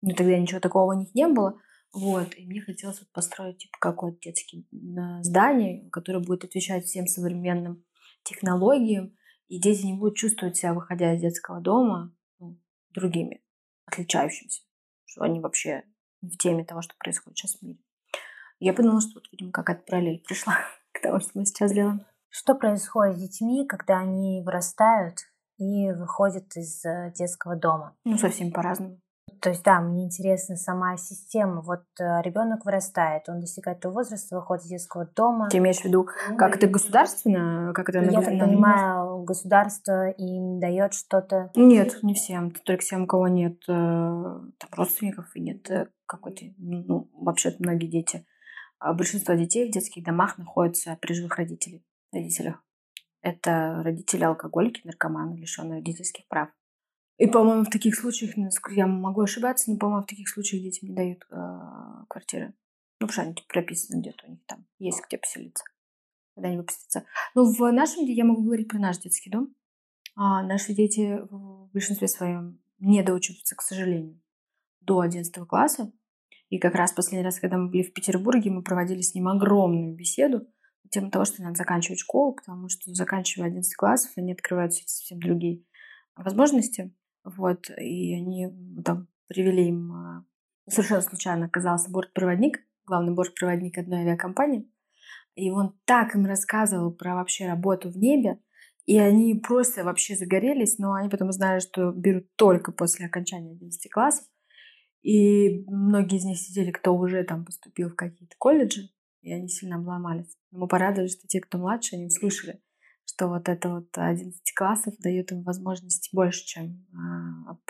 Но 0.00 0.14
тогда 0.14 0.38
ничего 0.38 0.60
такого 0.60 0.94
у 0.94 0.98
них 0.98 1.14
не 1.14 1.26
было. 1.26 1.58
Вот, 1.92 2.36
и 2.36 2.46
мне 2.46 2.60
хотелось 2.60 3.00
вот 3.00 3.10
построить, 3.12 3.58
типа, 3.58 3.78
какое-то 3.80 4.18
детское 4.20 4.64
здание, 5.22 5.88
которое 5.90 6.20
будет 6.20 6.44
отвечать 6.44 6.84
всем 6.86 7.06
современным 7.06 7.84
технологиям, 8.24 9.16
и 9.48 9.60
дети 9.60 9.86
не 9.86 9.94
будут 9.94 10.16
чувствовать 10.16 10.56
себя, 10.56 10.74
выходя 10.74 11.14
из 11.14 11.20
детского 11.20 11.60
дома, 11.60 12.14
ну, 12.40 12.58
другими, 12.90 13.44
отличающимися, 13.86 14.62
что 15.04 15.22
они 15.22 15.40
вообще 15.40 15.84
в 16.28 16.36
теме 16.38 16.64
того, 16.64 16.82
что 16.82 16.94
происходит 16.98 17.38
сейчас 17.38 17.56
в 17.56 17.62
мире. 17.62 17.78
Я 18.60 18.72
подумала, 18.72 19.00
что 19.00 19.14
вот, 19.14 19.24
видимо, 19.32 19.52
какая-то 19.52 19.82
параллель 19.84 20.22
пришла 20.26 20.56
к 20.92 21.00
тому, 21.00 21.20
что 21.20 21.30
мы 21.34 21.44
сейчас 21.44 21.72
делаем. 21.72 22.04
Что 22.28 22.54
происходит 22.54 23.16
с 23.16 23.20
детьми, 23.20 23.66
когда 23.66 24.00
они 24.00 24.42
вырастают 24.44 25.18
и 25.58 25.92
выходят 25.92 26.56
из 26.56 26.84
э, 26.84 27.12
детского 27.14 27.56
дома? 27.56 27.96
Ну, 28.04 28.18
совсем 28.18 28.50
по-разному. 28.50 29.00
То 29.44 29.50
есть, 29.50 29.62
да, 29.62 29.78
мне 29.78 30.04
интересна 30.04 30.56
сама 30.56 30.96
система. 30.96 31.60
Вот 31.60 31.82
э, 32.00 32.22
ребенок 32.22 32.64
вырастает, 32.64 33.28
он 33.28 33.40
достигает 33.40 33.78
того 33.78 33.96
возраста, 33.96 34.36
выходит 34.36 34.64
из 34.64 34.70
детского 34.70 35.04
дома. 35.04 35.50
Ты 35.50 35.58
имеешь 35.58 35.80
в 35.80 35.84
виду, 35.84 36.08
ну, 36.30 36.36
как 36.38 36.56
это 36.56 36.66
государственно? 36.66 37.74
Как 37.74 37.90
это 37.90 37.98
Я 37.98 38.22
так 38.22 38.38
понимаю, 38.38 39.22
государство 39.24 40.08
им 40.08 40.60
дает 40.60 40.94
что-то? 40.94 41.50
Нет, 41.56 41.98
не 42.02 42.14
всем. 42.14 42.52
Только 42.52 42.80
всем, 42.80 43.02
у 43.02 43.06
кого 43.06 43.28
нет 43.28 43.62
э, 43.68 43.72
там, 43.72 44.70
родственников 44.72 45.26
и 45.36 45.40
нет 45.40 45.70
какой-то, 46.06 46.46
ну, 46.56 47.10
вообще 47.12 47.54
многие 47.58 47.88
дети. 47.88 48.24
А 48.78 48.94
большинство 48.94 49.34
детей 49.34 49.68
в 49.68 49.72
детских 49.74 50.04
домах 50.04 50.38
находятся 50.38 50.96
при 51.02 51.12
живых 51.12 51.36
родителях. 51.36 51.82
родителях. 52.14 52.64
Это 53.20 53.82
родители 53.84 54.24
алкоголики, 54.24 54.80
наркоманы, 54.84 55.36
лишенные 55.36 55.80
родительских 55.80 56.26
прав. 56.28 56.48
И, 57.16 57.26
по-моему, 57.26 57.64
в 57.64 57.70
таких 57.70 57.94
случаях, 57.94 58.34
я 58.70 58.86
могу 58.86 59.20
ошибаться, 59.20 59.70
но, 59.70 59.78
по-моему, 59.78 60.02
в 60.02 60.08
таких 60.08 60.28
случаях 60.28 60.62
детям 60.62 60.88
не 60.88 60.94
дают 60.94 61.24
э, 61.30 62.04
квартиры. 62.08 62.54
Ну, 63.00 63.06
потому 63.06 63.12
что 63.12 63.22
они 63.22 63.34
прописаны 63.48 64.00
где-то 64.00 64.26
у 64.26 64.30
них 64.30 64.40
там, 64.46 64.66
есть 64.78 65.02
где 65.06 65.18
поселиться, 65.18 65.64
когда 66.34 66.48
они 66.48 66.56
выпустятся. 66.56 67.04
Но 67.34 67.44
в 67.44 67.72
нашем, 67.72 68.04
я 68.04 68.24
могу 68.24 68.42
говорить 68.42 68.68
про 68.68 68.78
наш 68.78 68.98
детский 68.98 69.30
дом. 69.30 69.54
А 70.16 70.42
наши 70.42 70.74
дети 70.74 71.20
в 71.28 71.70
большинстве 71.72 72.08
своем 72.08 72.60
не 72.78 73.02
доучиваются, 73.02 73.56
к 73.56 73.62
сожалению, 73.62 74.20
до 74.80 75.00
11 75.00 75.34
класса. 75.46 75.92
И 76.50 76.58
как 76.58 76.74
раз 76.74 76.92
последний 76.92 77.24
раз, 77.24 77.40
когда 77.40 77.58
мы 77.58 77.68
были 77.68 77.82
в 77.82 77.92
Петербурге, 77.92 78.50
мы 78.50 78.62
проводили 78.62 79.00
с 79.00 79.14
ним 79.14 79.28
огромную 79.28 79.94
беседу 79.94 80.46
на 80.84 80.90
тему 80.90 81.10
того, 81.10 81.24
что 81.24 81.42
надо 81.42 81.56
заканчивать 81.56 81.98
школу, 81.98 82.34
потому 82.34 82.68
что 82.68 82.92
заканчивая 82.92 83.48
11 83.48 83.74
классов, 83.74 84.12
они 84.16 84.32
открываются 84.32 84.82
совсем 84.86 85.18
другие 85.20 85.64
возможности. 86.16 86.94
Вот, 87.24 87.70
и 87.70 88.14
они 88.14 88.48
там 88.84 89.08
привели 89.26 89.68
им... 89.68 89.92
А, 89.92 90.24
совершенно 90.68 91.02
случайно 91.02 91.46
оказался 91.46 91.90
бортпроводник 91.90 92.60
главный 92.86 93.14
бортпроводник 93.14 93.78
одной 93.78 94.00
авиакомпании. 94.00 94.70
И 95.34 95.50
он 95.50 95.76
так 95.84 96.14
им 96.14 96.26
рассказывал 96.26 96.92
про 96.92 97.14
вообще 97.14 97.46
работу 97.46 97.90
в 97.90 97.96
небе, 97.96 98.38
и 98.86 98.98
они 98.98 99.34
просто 99.34 99.82
вообще 99.82 100.14
загорелись, 100.14 100.78
но 100.78 100.92
они 100.92 101.08
потом 101.08 101.30
узнали, 101.30 101.58
что 101.58 101.90
берут 101.90 102.26
только 102.36 102.70
после 102.70 103.06
окончания 103.06 103.52
11 103.52 103.90
классов. 103.90 104.26
И 105.02 105.64
многие 105.66 106.18
из 106.18 106.24
них 106.24 106.38
сидели, 106.38 106.70
кто 106.70 106.94
уже 106.94 107.24
там 107.24 107.44
поступил 107.44 107.90
в 107.90 107.96
какие-то 107.96 108.34
колледжи, 108.38 108.90
и 109.22 109.32
они 109.32 109.48
сильно 109.48 109.76
обломались. 109.76 110.36
Мы 110.50 110.68
порадовались, 110.68 111.18
что 111.18 111.26
те, 111.26 111.40
кто 111.40 111.58
младше, 111.58 111.96
они 111.96 112.06
услышали, 112.06 112.62
что 113.04 113.28
вот 113.28 113.48
это 113.48 113.70
вот 113.70 113.88
11 113.96 114.40
классов 114.54 114.94
дает 114.98 115.32
им 115.32 115.42
возможности 115.42 116.14
больше, 116.14 116.44
чем 116.46 116.86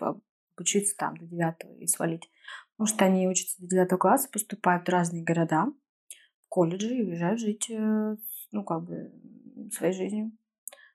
а, 0.00 0.16
обучиться 0.56 0.96
там 0.96 1.16
до 1.16 1.26
9 1.26 1.80
и 1.80 1.86
свалить. 1.86 2.28
Потому 2.76 2.86
что 2.86 3.04
они 3.04 3.28
учатся 3.28 3.60
до 3.60 3.68
9 3.68 3.98
класса, 3.98 4.28
поступают 4.32 4.86
в 4.86 4.90
разные 4.90 5.22
города, 5.22 5.66
в 6.40 6.48
колледжи 6.48 6.96
и 6.96 7.02
уезжают 7.02 7.40
жить, 7.40 7.70
э, 7.70 8.16
ну, 8.52 8.64
как 8.64 8.84
бы, 8.84 9.12
своей 9.72 9.92
жизнью. 9.92 10.32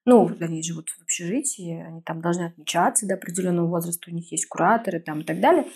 Ну, 0.05 0.27
они 0.39 0.63
живут 0.63 0.89
в 0.89 1.01
общежитии, 1.01 1.81
они 1.81 2.01
там 2.01 2.21
должны 2.21 2.43
отмечаться 2.43 3.07
до 3.07 3.15
определенного 3.15 3.67
возраста, 3.67 4.09
у 4.09 4.13
них 4.13 4.31
есть 4.31 4.47
кураторы 4.47 4.99
там 4.99 5.21
и 5.21 5.23
так 5.23 5.39
далее. 5.39 5.67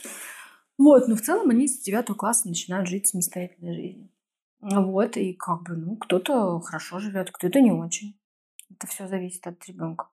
Вот, 0.78 1.08
но 1.08 1.16
в 1.16 1.22
целом 1.22 1.50
они 1.50 1.68
с 1.68 1.82
9 1.82 2.18
класса 2.18 2.48
начинают 2.48 2.88
жить 2.88 3.08
самостоятельной 3.08 3.76
жизнью. 3.76 4.10
Вот, 4.60 5.18
и 5.18 5.34
как 5.34 5.64
бы, 5.64 5.76
ну, 5.76 5.98
кто-то 5.98 6.60
хорошо 6.62 7.00
живет, 7.00 7.32
кто-то 7.32 7.62
не 7.62 7.72
очень. 7.72 8.18
Это 8.72 8.88
все 8.88 9.08
зависит 9.08 9.46
от 9.46 9.64
ребенка. 9.68 10.08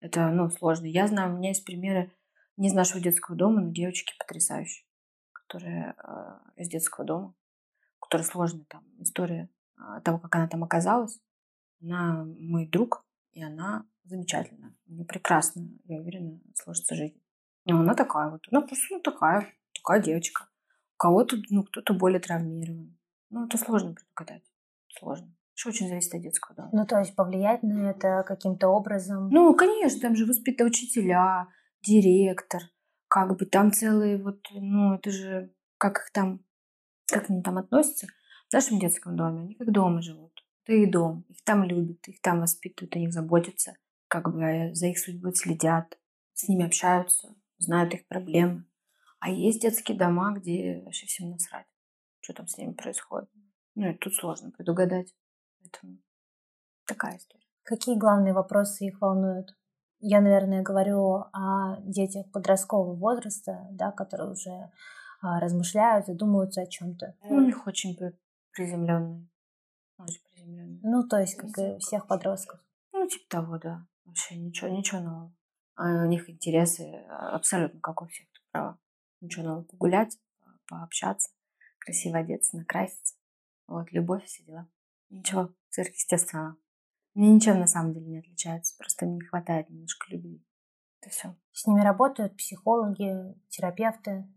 Это, 0.00 0.30
ну, 0.30 0.50
сложно. 0.50 0.86
Я 0.86 1.08
знаю, 1.08 1.34
у 1.34 1.38
меня 1.38 1.48
есть 1.48 1.64
примеры 1.64 2.12
не 2.58 2.68
из 2.68 2.74
нашего 2.74 3.00
детского 3.00 3.36
дома, 3.36 3.60
но 3.60 3.70
девочки 3.70 4.12
потрясающие, 4.18 4.84
которые 5.32 5.94
э, 5.96 6.38
из 6.56 6.68
детского 6.68 7.06
дома, 7.06 7.34
у 8.00 8.04
которой 8.04 8.22
сложная 8.22 8.66
там 8.68 8.84
история 8.98 9.48
э, 9.78 10.00
того, 10.04 10.18
как 10.18 10.34
она 10.34 10.48
там 10.48 10.64
оказалась. 10.64 11.20
Она 11.80 12.24
мой 12.24 12.66
друг, 12.66 13.06
и 13.30 13.42
она 13.42 13.86
замечательная. 14.04 14.74
У 14.86 14.92
нее 14.92 15.04
прекрасно, 15.04 15.68
я 15.84 16.00
уверена, 16.00 16.40
сложится 16.56 16.96
жизнь. 16.96 17.22
Но 17.64 17.78
она 17.78 17.94
такая 17.94 18.28
вот, 18.30 18.44
она 18.50 18.62
просто 18.62 18.86
ну, 18.90 19.00
такая, 19.00 19.54
такая 19.74 20.02
девочка. 20.02 20.48
У 20.94 20.98
кого-то, 20.98 21.36
ну, 21.50 21.62
кто-то 21.62 21.94
более 21.94 22.18
травмирован. 22.18 22.98
Ну, 23.30 23.46
это 23.46 23.56
сложно 23.56 23.94
предугадать. 23.94 24.42
Сложно. 24.98 25.32
Еще 25.54 25.68
очень 25.68 25.88
зависит 25.88 26.14
от 26.14 26.22
детского 26.22 26.56
дома. 26.56 26.70
Ну, 26.72 26.86
то 26.86 26.98
есть 26.98 27.14
повлиять 27.14 27.62
на 27.62 27.90
это 27.90 28.24
каким-то 28.26 28.68
образом? 28.68 29.28
Ну, 29.28 29.54
конечно, 29.54 30.00
там 30.00 30.16
же 30.16 30.24
воспитывают 30.24 30.74
учителя, 30.74 31.48
директор, 31.82 32.62
как 33.08 33.36
бы 33.36 33.46
там 33.46 33.72
целые 33.72 34.22
вот, 34.22 34.40
ну, 34.52 34.94
это 34.94 35.10
же, 35.10 35.52
как 35.78 35.98
их 35.98 36.10
там, 36.12 36.40
как 37.06 37.30
они 37.30 37.42
там 37.42 37.58
относятся. 37.58 38.08
В 38.48 38.52
нашем 38.52 38.78
детском 38.78 39.16
доме 39.16 39.42
они 39.42 39.54
как 39.54 39.70
дома 39.70 40.02
живут. 40.02 40.44
Это 40.64 40.76
и 40.76 40.86
дом. 40.86 41.24
Их 41.28 41.42
там 41.44 41.64
любят, 41.64 42.06
их 42.08 42.20
там 42.20 42.40
воспитывают, 42.40 42.96
о 42.96 42.98
них 42.98 43.12
заботятся, 43.12 43.76
как 44.08 44.32
бы 44.32 44.70
за 44.74 44.86
их 44.86 44.98
судьбой 44.98 45.34
следят, 45.34 45.98
с 46.34 46.48
ними 46.48 46.66
общаются, 46.66 47.34
знают 47.58 47.94
их 47.94 48.06
проблемы. 48.06 48.64
А 49.20 49.30
есть 49.30 49.62
детские 49.62 49.98
дома, 49.98 50.32
где 50.32 50.82
вообще 50.84 51.06
всем 51.06 51.30
насрать 51.30 51.66
что 52.28 52.34
там 52.34 52.46
с 52.46 52.58
ними 52.58 52.72
происходит. 52.72 53.30
Ну, 53.74 53.88
и 53.88 53.94
тут 53.94 54.14
сложно 54.14 54.50
предугадать. 54.50 55.14
Поэтому 55.60 55.98
такая 56.84 57.16
история. 57.16 57.46
Какие 57.62 57.96
главные 57.96 58.34
вопросы 58.34 58.86
их 58.86 59.00
волнуют? 59.00 59.56
Я, 60.00 60.20
наверное, 60.20 60.62
говорю 60.62 61.24
о 61.32 61.76
детях 61.80 62.30
подросткового 62.30 62.94
возраста, 62.94 63.66
да, 63.72 63.90
которые 63.90 64.30
уже 64.30 64.70
а, 65.20 65.40
размышляют, 65.40 66.06
задумываются 66.06 66.62
о 66.62 66.66
чем-то. 66.66 67.14
Ну, 67.24 67.36
у 67.36 67.40
них 67.40 67.66
очень 67.66 67.98
приземленные. 68.52 69.28
Очень 69.98 70.22
приземленные. 70.30 70.80
Ну, 70.82 71.08
то 71.08 71.18
есть, 71.18 71.34
как 71.34 71.58
и 71.58 71.76
у 71.76 71.78
всех 71.78 72.06
подростков. 72.06 72.60
Ну, 72.92 73.08
типа 73.08 73.24
того, 73.28 73.58
да. 73.58 73.86
Вообще 74.04 74.36
ничего, 74.36 74.68
ничего 74.68 75.00
нового. 75.00 75.34
А 75.74 76.04
у 76.04 76.06
них 76.06 76.30
интересы 76.30 77.04
абсолютно 77.08 77.80
как 77.80 78.02
у 78.02 78.06
всех, 78.06 78.26
права. 78.52 78.78
Ничего 79.20 79.44
нового. 79.44 79.62
Погулять, 79.64 80.16
пообщаться 80.68 81.30
красиво 81.88 82.18
одеться, 82.18 82.56
накраситься. 82.58 83.14
Вот, 83.66 83.90
любовь, 83.92 84.24
все 84.24 84.44
дела. 84.44 84.68
Ничего, 85.08 85.50
сверхъестественно. 85.70 86.56
Мне 87.14 87.34
ничем 87.34 87.58
на 87.58 87.66
самом 87.66 87.94
деле 87.94 88.06
не 88.06 88.18
отличается, 88.18 88.76
просто 88.78 89.06
мне 89.06 89.16
не 89.16 89.26
хватает 89.26 89.68
немножко 89.70 90.06
любви. 90.10 90.44
Это 91.00 91.10
все. 91.10 91.36
С 91.52 91.66
ними 91.66 91.80
работают 91.80 92.36
психологи, 92.36 93.34
терапевты? 93.48 94.28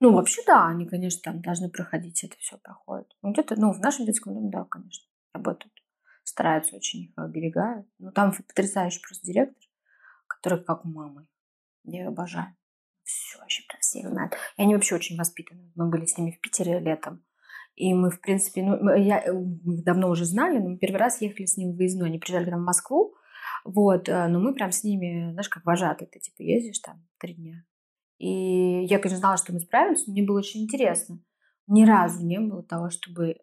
Ну, 0.00 0.12
вообще, 0.12 0.42
да, 0.46 0.68
они, 0.68 0.86
конечно, 0.86 1.20
там 1.22 1.40
должны 1.40 1.70
проходить, 1.70 2.22
это 2.24 2.36
все 2.38 2.58
проходит. 2.58 3.16
Ну, 3.22 3.32
где-то, 3.32 3.56
ну, 3.56 3.72
в 3.72 3.80
нашем 3.80 4.06
детском 4.06 4.34
доме, 4.34 4.50
да, 4.50 4.64
конечно, 4.64 5.08
работают. 5.32 5.74
Стараются 6.22 6.76
очень 6.76 7.04
их 7.04 7.12
оберегают. 7.16 7.86
Но 7.98 8.12
там 8.12 8.32
потрясающий 8.32 9.00
просто 9.00 9.26
директор, 9.26 9.68
который 10.26 10.62
как 10.62 10.84
мама. 10.84 11.26
Я 11.84 12.00
ее 12.00 12.08
обожаю 12.08 12.54
все 13.08 13.38
вообще 13.38 13.62
про 13.66 13.78
всех 13.78 14.08
знают. 14.08 14.34
И 14.56 14.62
они 14.62 14.74
вообще 14.74 14.94
очень 14.94 15.16
воспитаны. 15.16 15.72
Мы 15.74 15.88
были 15.88 16.04
с 16.04 16.16
ними 16.18 16.32
в 16.32 16.40
Питере 16.40 16.78
летом. 16.78 17.24
И 17.78 17.94
мы, 17.94 18.10
в 18.10 18.20
принципе, 18.20 18.64
ну, 18.64 18.92
я, 18.96 19.22
э, 19.22 19.32
мы 19.32 19.82
давно 19.84 20.10
уже 20.10 20.24
знали, 20.24 20.58
но 20.58 20.70
мы 20.70 20.78
первый 20.78 20.96
раз 20.96 21.20
ехали 21.20 21.46
с 21.46 21.56
ними 21.56 21.72
в 21.72 21.76
выездной. 21.76 22.08
Они 22.08 22.18
приезжали 22.18 22.46
к 22.46 22.50
нам 22.50 22.62
в 22.62 22.66
Москву, 22.66 23.14
вот, 23.64 24.08
э, 24.08 24.26
но 24.26 24.40
мы 24.40 24.52
прям 24.52 24.72
с 24.72 24.82
ними, 24.82 25.30
знаешь, 25.30 25.48
как 25.48 25.64
вожатые. 25.64 26.08
Ты, 26.08 26.18
типа, 26.18 26.42
ездишь 26.42 26.80
там 26.80 27.06
три 27.18 27.34
дня. 27.34 27.64
И 28.18 28.84
я, 28.84 28.98
конечно, 28.98 29.20
знала, 29.20 29.36
что 29.36 29.52
мы 29.52 29.60
справимся, 29.60 30.02
но 30.08 30.12
мне 30.12 30.24
было 30.24 30.38
очень 30.38 30.64
интересно. 30.64 31.20
Ни 31.68 31.84
разу 31.84 32.26
не 32.26 32.40
было 32.40 32.64
того, 32.64 32.90
чтобы 32.90 33.36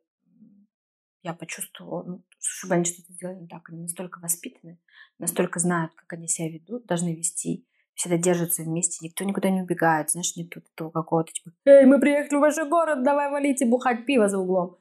я 1.23 1.33
почувствовала, 1.33 2.03
ну, 2.03 2.25
чтобы 2.38 2.73
они 2.73 2.83
что-то 2.83 3.13
сделали 3.13 3.39
не 3.39 3.47
так. 3.47 3.69
Они 3.69 3.83
настолько 3.83 4.19
воспитаны, 4.19 4.81
настолько 5.17 5.61
знают, 5.61 5.93
как 5.93 6.11
они 6.11 6.27
себя 6.27 6.49
ведут, 6.49 6.88
должны 6.88 7.15
вести 7.15 7.65
всегда 7.95 8.17
держатся 8.17 8.63
вместе, 8.63 9.05
никто 9.05 9.23
никуда 9.23 9.49
не 9.49 9.61
убегает, 9.61 10.11
знаешь, 10.11 10.35
нет 10.35 10.49
тут 10.49 10.65
этого 10.73 10.91
какого-то 10.91 11.31
типа 11.31 11.51
«Эй, 11.65 11.85
мы 11.85 11.99
приехали 11.99 12.37
в 12.37 12.41
ваш 12.41 12.55
город, 12.69 13.03
давай 13.03 13.31
валите 13.31 13.65
бухать 13.65 14.05
пиво 14.05 14.27
за 14.27 14.37
углом». 14.37 14.77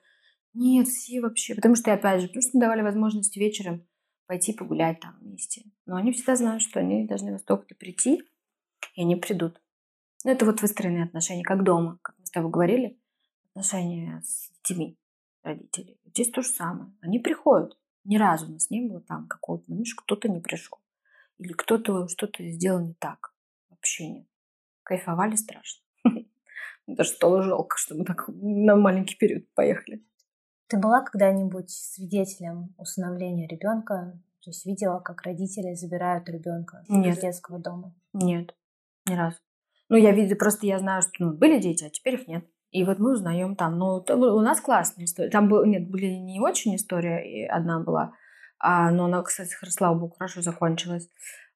Нет, 0.53 0.87
все 0.87 1.21
вообще, 1.21 1.55
потому 1.55 1.75
что, 1.75 1.93
опять 1.93 2.21
же, 2.21 2.29
потому 2.29 2.43
что 2.43 2.59
давали 2.59 2.83
возможность 2.83 3.37
вечером 3.37 3.87
пойти 4.27 4.53
погулять 4.53 5.01
там 5.01 5.17
вместе. 5.21 5.63
Но 5.87 5.97
они 5.97 6.13
всегда 6.13 6.37
знают, 6.37 6.63
что 6.63 6.81
они 6.81 7.07
должны 7.07 7.33
во 7.33 7.39
столько-то 7.39 7.75
прийти, 7.75 8.23
и 8.95 9.03
они 9.03 9.17
придут. 9.17 9.61
Ну, 10.25 10.31
это 10.31 10.47
вот 10.47 10.63
выстроенные 10.63 11.05
отношения, 11.05 11.43
как 11.43 11.65
дома, 11.65 11.99
как 12.03 12.17
мы 12.19 12.27
с 12.27 12.31
тобой 12.31 12.51
говорили, 12.51 12.99
отношения 13.51 14.23
с 14.25 14.51
детьми 14.51 14.97
родителей. 15.43 15.99
Здесь 16.07 16.31
то 16.31 16.43
же 16.43 16.49
самое. 16.49 16.93
Они 17.01 17.19
приходят. 17.19 17.77
Ни 18.05 18.17
разу 18.17 18.47
у 18.47 18.53
нас 18.53 18.71
не 18.71 18.81
было 18.81 19.01
там 19.01 19.27
какого-то, 19.27 19.65
ну, 19.69 19.83
кто-то 19.97 20.29
не 20.29 20.41
пришел. 20.41 20.79
Или 21.39 21.53
кто-то 21.53 22.09
что-то 22.09 22.45
сделал 22.49 22.81
не 22.81 22.95
так. 22.95 23.35
Вообще 23.71 24.09
нет. 24.09 24.27
Кайфовали 24.83 25.37
страшно. 25.37 25.83
Даже 26.87 27.11
стало 27.11 27.43
жалко, 27.43 27.77
что 27.77 27.95
мы 27.95 28.05
так 28.05 28.25
на 28.29 28.77
маленький 28.77 29.17
период 29.17 29.53
поехали. 29.55 30.05
Ты 30.69 30.79
была 30.79 31.03
когда-нибудь 31.03 31.71
свидетелем 31.71 32.75
усыновления 32.79 33.49
ребенка? 33.49 34.19
То 34.43 34.51
есть 34.51 34.67
видела, 34.67 35.01
как 35.01 35.23
родители 35.23 35.75
забирают 35.75 36.29
ребенка 36.29 36.85
из 36.89 37.19
детского 37.19 37.59
дома? 37.59 37.95
Нет, 38.13 38.55
ни 39.07 39.15
разу. 39.15 39.39
Ну, 39.89 39.97
я 39.97 40.13
видела, 40.13 40.37
просто 40.37 40.67
я 40.67 40.79
знаю, 40.79 41.03
что 41.03 41.13
ну, 41.19 41.33
были 41.33 41.61
дети, 41.61 41.85
а 41.85 41.91
теперь 41.91 42.15
их 42.15 42.27
нет. 42.27 42.45
И 42.71 42.85
вот 42.85 42.99
мы 42.99 43.13
узнаем 43.13 43.57
там. 43.57 43.79
Ну, 43.79 44.05
у 44.07 44.41
нас 44.41 44.61
классная 44.61 45.05
история. 45.05 45.31
Там 45.31 45.49
был, 45.49 45.65
нет, 45.65 45.89
были 45.89 46.07
не 46.07 46.41
очень 46.41 46.75
история, 46.75 47.23
и 47.23 47.45
одна 47.45 47.81
была 47.81 48.13
а, 48.67 48.91
но 48.91 49.05
она, 49.05 49.23
кстати, 49.23 49.55
слава 49.69 49.95
богу, 49.95 50.15
хорошо 50.19 50.41
закончилась. 50.41 51.11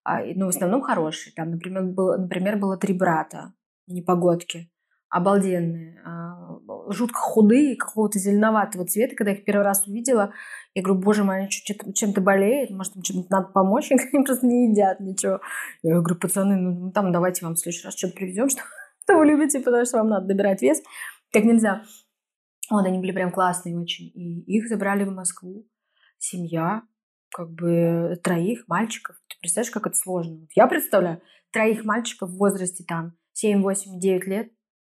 А, 0.05 0.21
ну, 0.35 0.45
в 0.45 0.51
основном 0.51 0.83
хорошие. 0.83 1.33
Там, 1.33 1.53
например, 1.53 1.85
было, 1.85 2.19
например, 2.19 2.59
было 2.59 2.77
три 2.77 2.93
брата, 2.93 3.55
непогодки, 3.87 4.71
обалденные, 5.09 6.03
а, 6.05 6.59
жутко 6.91 7.19
худые, 7.19 7.77
какого-то 7.77 8.19
зеленоватого 8.19 8.85
цвета. 8.85 9.17
Когда 9.17 9.31
я 9.31 9.39
их 9.39 9.47
первый 9.47 9.63
раз 9.63 9.87
увидела, 9.87 10.35
я 10.75 10.83
говорю, 10.83 11.01
боже 11.01 11.25
мой, 11.25 11.39
они 11.39 11.49
чем-то 11.95 12.21
болеют, 12.21 12.69
может, 12.69 12.95
им 12.95 13.01
чем-то 13.01 13.29
надо 13.31 13.49
помочь, 13.55 13.91
они 14.13 14.23
просто 14.23 14.47
не 14.47 14.69
едят 14.71 15.01
ничего. 15.01 15.41
Я 15.83 16.01
говорю, 16.01 16.17
пацаны, 16.17 16.57
ну 16.57 16.93
там 16.93 17.11
давайте 17.11 17.43
вам 17.47 17.55
в 17.55 17.59
следующий 17.59 17.87
раз 17.87 17.97
что-то 17.97 18.17
привезем, 18.17 18.51
что, 18.51 18.61
что 19.05 19.17
вы 19.17 19.25
любите, 19.25 19.61
потому 19.61 19.87
что 19.87 19.97
вам 19.97 20.11
надо 20.11 20.27
добирать 20.27 20.61
вес. 20.61 20.83
Как 21.33 21.45
нельзя. 21.45 21.85
Вот, 22.69 22.85
они 22.85 22.99
были 22.99 23.13
прям 23.13 23.31
классные 23.31 23.79
очень. 23.79 24.13
И 24.15 24.41
их 24.43 24.69
забрали 24.69 25.05
в 25.05 25.11
Москву. 25.11 25.67
Семья, 26.19 26.83
как 27.31 27.51
бы 27.51 28.19
троих 28.23 28.67
мальчиков. 28.69 29.17
Ты 29.29 29.37
представляешь, 29.41 29.73
как 29.73 29.87
это 29.87 29.97
сложно? 29.97 30.47
Я 30.55 30.67
представляю 30.67 31.23
троих 31.51 31.85
мальчиков 31.85 32.31
в 32.31 32.37
возрасте 32.37 32.85
там 32.85 33.17
7, 33.33 33.63
8, 33.63 33.99
9 33.99 34.27
лет, 34.27 34.53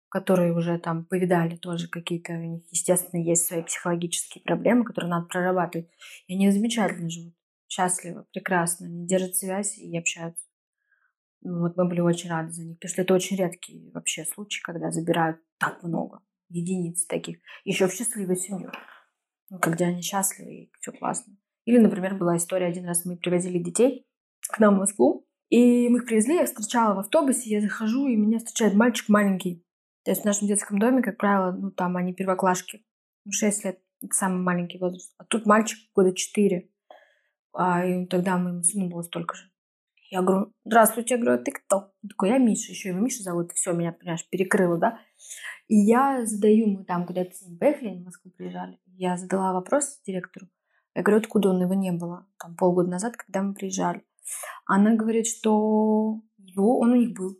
которые 0.09 0.53
уже 0.53 0.77
там 0.77 1.05
повидали 1.05 1.55
тоже 1.55 1.87
какие-то 1.87 2.33
у 2.33 2.37
них, 2.37 2.63
естественно, 2.69 3.19
есть 3.19 3.45
свои 3.45 3.63
психологические 3.63 4.43
проблемы, 4.43 4.85
которые 4.85 5.09
надо 5.09 5.25
прорабатывать. 5.25 5.89
И 6.27 6.35
они 6.35 6.51
замечательно 6.51 7.09
живут, 7.09 7.33
счастливы, 7.67 8.25
прекрасно. 8.31 8.85
Они 8.85 9.07
держат 9.07 9.35
связь 9.35 9.77
и 9.77 9.97
общаются. 9.97 10.45
Ну, 11.41 11.61
вот 11.61 11.75
мы 11.75 11.87
были 11.87 11.99
очень 11.99 12.29
рады 12.29 12.51
за 12.51 12.63
них, 12.63 12.77
потому 12.77 12.89
что 12.89 13.01
это 13.01 13.13
очень 13.13 13.37
редкий 13.37 13.91
вообще 13.91 14.23
случай, 14.23 14.61
когда 14.61 14.91
забирают 14.91 15.41
так 15.57 15.83
много. 15.83 16.21
единицы 16.49 17.07
таких, 17.07 17.39
еще 17.65 17.87
в 17.87 17.93
счастливую 17.93 18.35
семью. 18.35 18.71
Когда 19.61 19.85
они 19.85 20.01
счастливы 20.01 20.53
и 20.53 20.71
все 20.79 20.91
классно. 20.91 21.35
Или, 21.65 21.77
например, 21.77 22.15
была 22.15 22.37
история, 22.37 22.67
один 22.67 22.85
раз 22.85 23.05
мы 23.05 23.17
привозили 23.17 23.57
детей 23.57 24.05
к 24.49 24.59
нам 24.59 24.75
в 24.75 24.79
Москву, 24.79 25.25
и 25.49 25.87
мы 25.89 25.99
их 25.99 26.05
привезли, 26.05 26.35
я 26.35 26.45
встречала 26.45 26.95
в 26.95 26.99
автобусе, 26.99 27.49
я 27.49 27.61
захожу, 27.61 28.07
и 28.07 28.15
меня 28.15 28.39
встречает 28.39 28.73
мальчик 28.73 29.07
маленький. 29.09 29.63
То 30.03 30.11
есть 30.11 30.23
в 30.23 30.25
нашем 30.25 30.47
детском 30.47 30.79
доме, 30.79 31.01
как 31.01 31.17
правило, 31.17 31.51
ну 31.51 31.71
там 31.71 31.95
они 31.95 32.13
первоклашки. 32.13 32.83
Ну, 33.25 33.31
6 33.31 33.65
лет, 33.65 33.79
это 34.01 34.13
самый 34.13 34.41
маленький 34.41 34.79
возраст. 34.79 35.13
А 35.17 35.23
тут 35.23 35.45
мальчик 35.45 35.77
года 35.95 36.13
4. 36.13 36.69
А 37.53 37.85
и 37.85 38.05
тогда 38.07 38.37
моему 38.37 38.63
сыну 38.63 38.89
было 38.89 39.01
столько 39.03 39.35
же. 39.35 39.45
Я 40.09 40.21
говорю, 40.21 40.53
здравствуйте, 40.65 41.15
я 41.15 41.21
говорю, 41.21 41.39
а 41.39 41.43
ты 41.43 41.51
кто? 41.51 41.91
Он 42.03 42.09
такой, 42.09 42.29
я 42.29 42.37
Миша, 42.37 42.71
еще 42.71 42.89
его 42.89 42.99
Миша 42.99 43.23
зовут, 43.23 43.51
все, 43.53 43.73
меня, 43.73 43.93
понимаешь, 43.93 44.27
перекрыло, 44.29 44.77
да? 44.77 44.99
И 45.67 45.75
я 45.75 46.25
задаю, 46.25 46.67
мы 46.67 46.83
там 46.83 47.07
куда-то 47.07 47.33
с 47.33 47.41
ним 47.41 47.57
поехали, 47.57 47.95
в 47.95 48.03
Москву 48.05 48.31
приезжали, 48.31 48.79
я 48.85 49.17
задала 49.17 49.53
вопрос 49.53 50.01
директору, 50.05 50.47
я 50.95 51.01
говорю, 51.01 51.21
откуда 51.21 51.49
он, 51.49 51.61
его 51.61 51.73
не 51.73 51.91
было, 51.91 52.27
там 52.37 52.55
полгода 52.55 52.89
назад, 52.89 53.17
когда 53.17 53.41
мы 53.41 53.53
приезжали. 53.53 54.05
Она 54.65 54.95
говорит, 54.95 55.27
что 55.27 56.21
его, 56.37 56.79
он 56.79 56.91
у 56.91 56.95
них 56.95 57.13
был, 57.13 57.37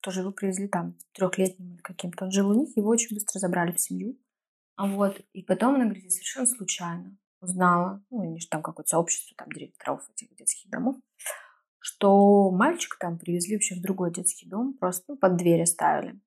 тоже 0.00 0.20
его 0.20 0.32
привезли 0.32 0.68
там 0.68 0.96
трехлетним 1.12 1.74
или 1.74 1.82
каким-то. 1.82 2.24
Он 2.24 2.30
жил 2.30 2.50
у 2.50 2.54
них, 2.54 2.76
его 2.76 2.88
очень 2.88 3.14
быстро 3.14 3.38
забрали 3.38 3.72
в 3.72 3.80
семью. 3.80 4.18
А 4.76 4.86
вот, 4.86 5.20
и 5.32 5.42
потом 5.42 5.74
она 5.74 5.84
говорит, 5.84 6.10
совершенно 6.10 6.46
случайно 6.46 7.16
узнала, 7.40 8.02
ну, 8.10 8.22
они 8.22 8.40
же 8.40 8.48
там 8.48 8.62
какое-то 8.62 8.88
сообщество 8.88 9.34
там 9.36 9.48
директоров 9.50 10.08
этих 10.10 10.34
детских 10.36 10.70
домов, 10.70 10.96
что 11.78 12.50
мальчика 12.50 12.96
там 12.98 13.18
привезли 13.18 13.54
вообще 13.54 13.76
в 13.76 13.82
другой 13.82 14.12
детский 14.12 14.48
дом, 14.48 14.74
просто 14.74 15.04
ну, 15.12 15.16
под 15.16 15.36
дверь 15.36 15.62
оставили. 15.62 16.20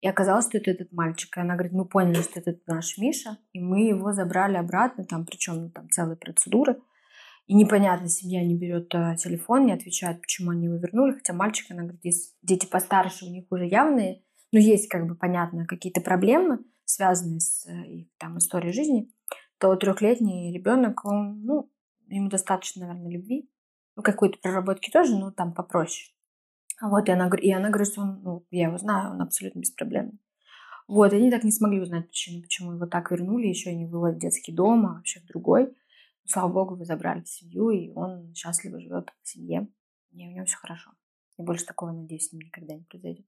И 0.00 0.08
оказалось, 0.08 0.46
что 0.46 0.58
это 0.58 0.70
этот 0.70 0.92
мальчик. 0.92 1.36
И 1.36 1.40
она 1.40 1.54
говорит, 1.54 1.72
мы 1.72 1.84
поняли, 1.84 2.22
что 2.22 2.40
это 2.40 2.58
наш 2.66 2.98
Миша, 2.98 3.38
и 3.52 3.60
мы 3.60 3.88
его 3.88 4.12
забрали 4.12 4.56
обратно, 4.56 5.04
там, 5.04 5.26
причем 5.26 5.54
ну, 5.54 5.70
там 5.70 5.90
целые 5.90 6.16
процедуры. 6.16 6.80
И 7.46 7.54
непонятно, 7.54 8.08
семья 8.08 8.44
не 8.44 8.54
берет 8.54 8.94
э, 8.94 9.16
телефон, 9.16 9.66
не 9.66 9.72
отвечает, 9.72 10.20
почему 10.20 10.50
они 10.50 10.66
его 10.66 10.76
вернули. 10.76 11.14
Хотя 11.14 11.32
мальчик, 11.32 11.70
она 11.70 11.82
говорит, 11.82 12.04
если 12.04 12.32
дети 12.42 12.66
постарше, 12.66 13.24
у 13.24 13.30
них 13.30 13.46
уже 13.50 13.66
явные, 13.66 14.22
но 14.52 14.58
есть, 14.58 14.88
как 14.88 15.06
бы, 15.06 15.14
понятно, 15.14 15.66
какие-то 15.66 16.00
проблемы, 16.00 16.60
связанные 16.84 17.40
с 17.40 17.66
э, 17.66 17.86
их 17.86 18.08
там 18.18 18.38
историей 18.38 18.72
жизни, 18.72 19.10
то 19.58 19.74
трехлетний 19.76 20.52
ребенок, 20.52 21.04
он, 21.04 21.42
ну, 21.42 21.70
ему 22.06 22.28
достаточно, 22.28 22.86
наверное, 22.86 23.10
любви, 23.10 23.50
ну, 23.96 24.02
какой-то 24.02 24.38
проработки 24.38 24.90
тоже, 24.90 25.16
но 25.16 25.32
там 25.32 25.52
попроще. 25.52 26.12
Вот, 26.80 27.08
и 27.08 27.12
она, 27.12 27.28
и 27.40 27.50
она 27.50 27.70
говорит, 27.70 27.92
что 27.92 28.02
он, 28.02 28.22
ну, 28.22 28.46
я 28.50 28.68
его 28.68 28.78
знаю, 28.78 29.12
он 29.12 29.22
абсолютно 29.22 29.60
беспроблемный. 29.60 30.20
Вот, 30.86 31.12
они 31.12 31.30
так 31.30 31.44
не 31.44 31.52
смогли 31.52 31.80
узнать 31.80 32.08
причину, 32.08 32.42
почему 32.42 32.72
его 32.72 32.86
так 32.86 33.10
вернули, 33.10 33.46
еще 33.46 33.74
не 33.74 33.86
выводят 33.86 34.16
в 34.16 34.20
детский 34.20 34.52
дом, 34.52 34.86
а 34.86 34.94
вообще 34.94 35.20
в 35.20 35.26
другой. 35.26 35.76
Слава 36.24 36.52
богу, 36.52 36.76
вы 36.76 36.84
забрали 36.84 37.22
в 37.22 37.28
семью, 37.28 37.70
и 37.70 37.90
он 37.94 38.32
счастливо 38.34 38.80
живет 38.80 39.12
в 39.22 39.28
семье. 39.28 39.68
И 40.12 40.26
у 40.26 40.30
него 40.30 40.46
все 40.46 40.56
хорошо. 40.56 40.90
И 41.38 41.42
больше 41.42 41.66
такого, 41.66 41.92
надеюсь, 41.92 42.28
с 42.28 42.32
ним 42.32 42.42
никогда 42.42 42.74
не 42.74 42.84
произойдет. 42.84 43.26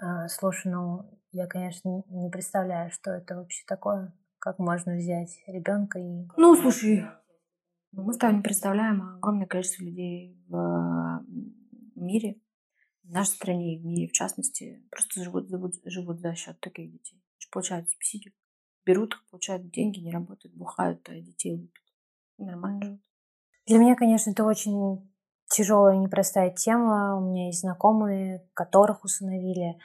А, 0.00 0.28
слушай, 0.28 0.70
ну, 0.70 1.18
я, 1.32 1.46
конечно, 1.46 2.02
не 2.08 2.30
представляю, 2.30 2.90
что 2.90 3.12
это 3.12 3.36
вообще 3.36 3.64
такое. 3.66 4.12
Как 4.38 4.58
можно 4.58 4.94
взять 4.96 5.42
ребенка 5.46 5.98
и... 5.98 6.28
Ну, 6.36 6.54
слушай, 6.56 7.04
ну, 7.92 8.02
мы 8.02 8.12
с 8.12 8.18
тобой 8.18 8.36
не 8.36 8.42
представляем 8.42 9.16
огромное 9.16 9.46
количество 9.46 9.82
людей 9.84 10.36
в 10.48 11.24
мире, 11.94 12.40
в 13.06 13.12
нашей 13.12 13.34
стране 13.34 13.76
и 13.76 13.78
в 13.78 13.84
мире, 13.84 14.08
в 14.08 14.12
частности, 14.12 14.82
просто 14.90 15.22
живут, 15.22 15.48
живут, 15.48 15.74
живут 15.84 16.20
за 16.20 16.34
счет 16.34 16.58
таких 16.60 16.90
детей. 16.92 17.22
Получают 17.50 17.88
субсидию, 17.88 18.34
берут 18.84 19.14
получают 19.30 19.70
деньги, 19.70 20.00
не 20.00 20.12
работают, 20.12 20.54
бухают, 20.54 21.08
а 21.08 21.14
детей 21.14 21.54
лупят. 21.54 21.84
Нормально 22.38 22.82
живут. 22.84 23.00
Для 23.66 23.78
меня, 23.78 23.94
конечно, 23.96 24.30
это 24.30 24.44
очень 24.44 25.08
тяжелая 25.48 25.96
и 25.96 25.98
непростая 25.98 26.50
тема. 26.50 27.16
У 27.16 27.30
меня 27.30 27.46
есть 27.46 27.60
знакомые, 27.60 28.46
которых 28.54 29.04
усыновили. 29.04 29.78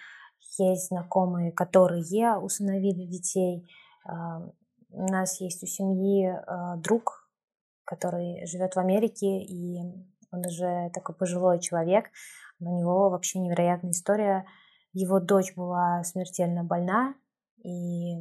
Есть 0.58 0.90
знакомые, 0.90 1.52
которые 1.52 2.38
усыновили 2.38 3.06
детей. 3.06 3.68
У 4.06 5.08
нас 5.08 5.40
есть 5.40 5.64
у 5.64 5.68
семьи 5.68 6.28
а, 6.28 6.76
друг, 6.78 7.30
который 7.86 8.46
живет 8.46 8.76
в 8.76 8.80
Америке, 8.80 9.42
и 9.42 9.80
он 10.32 10.46
уже 10.46 10.90
такой 10.94 11.16
пожилой 11.16 11.60
человек. 11.60 12.06
У 12.60 12.78
него 12.78 13.10
вообще 13.10 13.40
невероятная 13.40 13.92
история. 13.92 14.46
Его 14.94 15.20
дочь 15.20 15.54
была 15.56 16.04
смертельно 16.04 16.64
больна, 16.64 17.16
и 17.64 18.16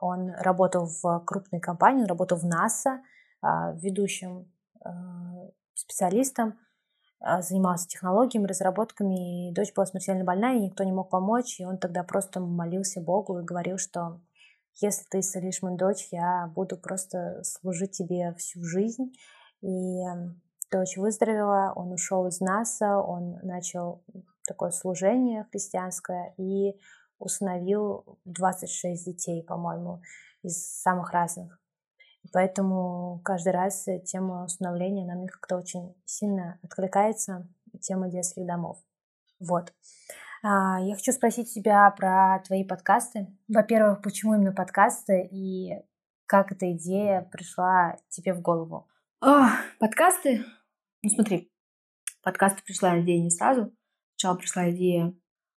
он 0.00 0.30
работал 0.30 0.86
в 0.86 1.20
крупной 1.24 1.60
компании, 1.60 2.02
он 2.02 2.08
работал 2.08 2.38
в 2.38 2.44
НАСА, 2.44 3.00
а, 3.40 3.72
ведущим 3.72 4.50
а, 4.84 4.90
специалистом, 5.74 6.58
а, 7.20 7.42
занимался 7.42 7.88
технологиями, 7.88 8.46
разработками, 8.46 9.50
и 9.50 9.54
дочь 9.54 9.72
была 9.74 9.86
смертельно 9.86 10.24
больна, 10.24 10.54
и 10.54 10.60
никто 10.60 10.84
не 10.84 10.92
мог 10.92 11.10
помочь, 11.10 11.60
и 11.60 11.64
он 11.64 11.78
тогда 11.78 12.02
просто 12.02 12.40
молился 12.40 13.00
Богу 13.00 13.38
и 13.38 13.44
говорил, 13.44 13.78
что 13.78 14.20
если 14.80 15.04
ты 15.10 15.20
исцелишь 15.20 15.62
мою 15.62 15.76
дочь, 15.76 16.08
я 16.12 16.50
буду 16.54 16.76
просто 16.76 17.42
служить 17.42 17.92
тебе 17.92 18.34
всю 18.34 18.62
жизнь. 18.62 19.12
И 19.60 20.00
дочь 20.70 20.96
выздоровела, 20.96 21.72
он 21.74 21.92
ушел 21.92 22.26
из 22.26 22.40
НАСА, 22.40 22.98
он 22.98 23.38
начал 23.42 24.02
такое 24.46 24.70
служение 24.70 25.46
христианское 25.50 26.34
и 26.36 26.74
установил 27.18 28.18
26 28.24 29.04
детей, 29.04 29.42
по-моему, 29.42 30.02
из 30.42 30.80
самых 30.80 31.12
разных. 31.12 31.60
Поэтому 32.32 33.20
каждый 33.24 33.52
раз 33.52 33.86
тема 34.04 34.44
установления 34.44 35.06
на 35.06 35.14
мне 35.14 35.28
как-то 35.28 35.56
очень 35.56 35.94
сильно 36.04 36.58
откликается, 36.62 37.48
тема 37.80 38.08
детских 38.08 38.46
домов. 38.46 38.78
Вот. 39.40 39.72
А, 40.42 40.80
я 40.80 40.94
хочу 40.94 41.12
спросить 41.12 41.52
тебя 41.52 41.90
про 41.90 42.40
твои 42.46 42.64
подкасты. 42.64 43.28
Во-первых, 43.48 44.02
почему 44.02 44.34
именно 44.34 44.52
подкасты 44.52 45.28
и 45.30 45.80
как 46.26 46.52
эта 46.52 46.70
идея 46.72 47.22
пришла 47.22 47.96
тебе 48.08 48.34
в 48.34 48.40
голову? 48.40 48.86
О, 49.20 49.48
подкасты? 49.80 50.44
Ну 51.02 51.10
смотри, 51.10 51.50
подкасты 52.22 52.62
пришла 52.64 53.00
идея 53.00 53.22
не 53.22 53.30
сразу. 53.30 53.74
Сначала 54.16 54.36
пришла 54.36 54.70
идея 54.70 55.14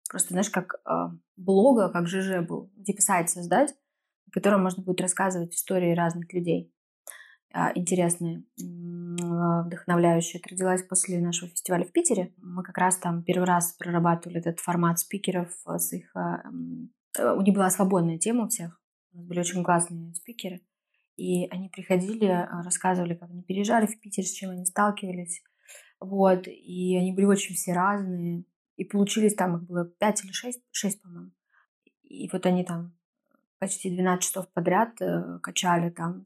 просто, 0.08 0.30
знаешь, 0.30 0.50
как 0.50 0.74
э, 0.86 1.16
блога, 1.36 1.88
как 1.88 2.06
ЖЖ 2.06 2.40
был, 2.46 2.70
типа 2.84 3.00
сайт 3.00 3.30
создать, 3.30 3.74
в 4.26 4.32
котором 4.32 4.62
можно 4.62 4.82
будет 4.82 5.00
рассказывать 5.00 5.54
истории 5.54 5.94
разных 5.94 6.32
людей 6.32 6.72
а, 7.52 7.72
интересные, 7.74 8.44
вдохновляющие. 8.56 10.40
Это 10.40 10.50
родилась 10.50 10.82
после 10.82 11.20
нашего 11.20 11.50
фестиваля 11.50 11.84
в 11.84 11.92
Питере. 11.92 12.32
Мы 12.36 12.62
как 12.62 12.78
раз 12.78 12.96
там 12.96 13.24
первый 13.24 13.44
раз 13.44 13.72
прорабатывали 13.72 14.38
этот 14.38 14.60
формат 14.60 15.00
спикеров 15.00 15.52
с 15.66 15.92
их... 15.92 16.14
Э, 16.14 17.32
у 17.34 17.40
них 17.40 17.54
была 17.54 17.70
свободная 17.70 18.18
тема 18.18 18.44
у 18.44 18.48
всех. 18.48 18.80
У 19.12 19.18
нас 19.18 19.26
были 19.26 19.40
очень 19.40 19.64
классные 19.64 20.14
спикеры. 20.14 20.60
И 21.20 21.46
они 21.50 21.68
приходили, 21.68 22.24
а, 22.24 22.62
рассказывали, 22.62 23.12
как 23.12 23.28
они 23.28 23.42
переезжали 23.42 23.84
в 23.84 24.00
Питер, 24.00 24.24
с 24.24 24.32
чем 24.32 24.52
они 24.52 24.64
сталкивались. 24.64 25.42
Вот. 26.00 26.48
И 26.48 26.96
они 26.96 27.12
были 27.12 27.26
очень 27.26 27.54
все 27.54 27.74
разные. 27.74 28.44
И 28.76 28.84
получились 28.84 29.34
там, 29.34 29.58
их 29.58 29.64
было 29.64 29.84
пять 29.84 30.24
или 30.24 30.32
шесть, 30.32 30.62
шесть, 30.70 31.02
по-моему. 31.02 31.32
И 32.04 32.30
вот 32.32 32.46
они 32.46 32.64
там 32.64 32.96
почти 33.58 33.90
12 33.90 34.24
часов 34.24 34.48
подряд 34.54 34.98
э, 35.02 35.38
качали 35.42 35.90
там 35.90 36.24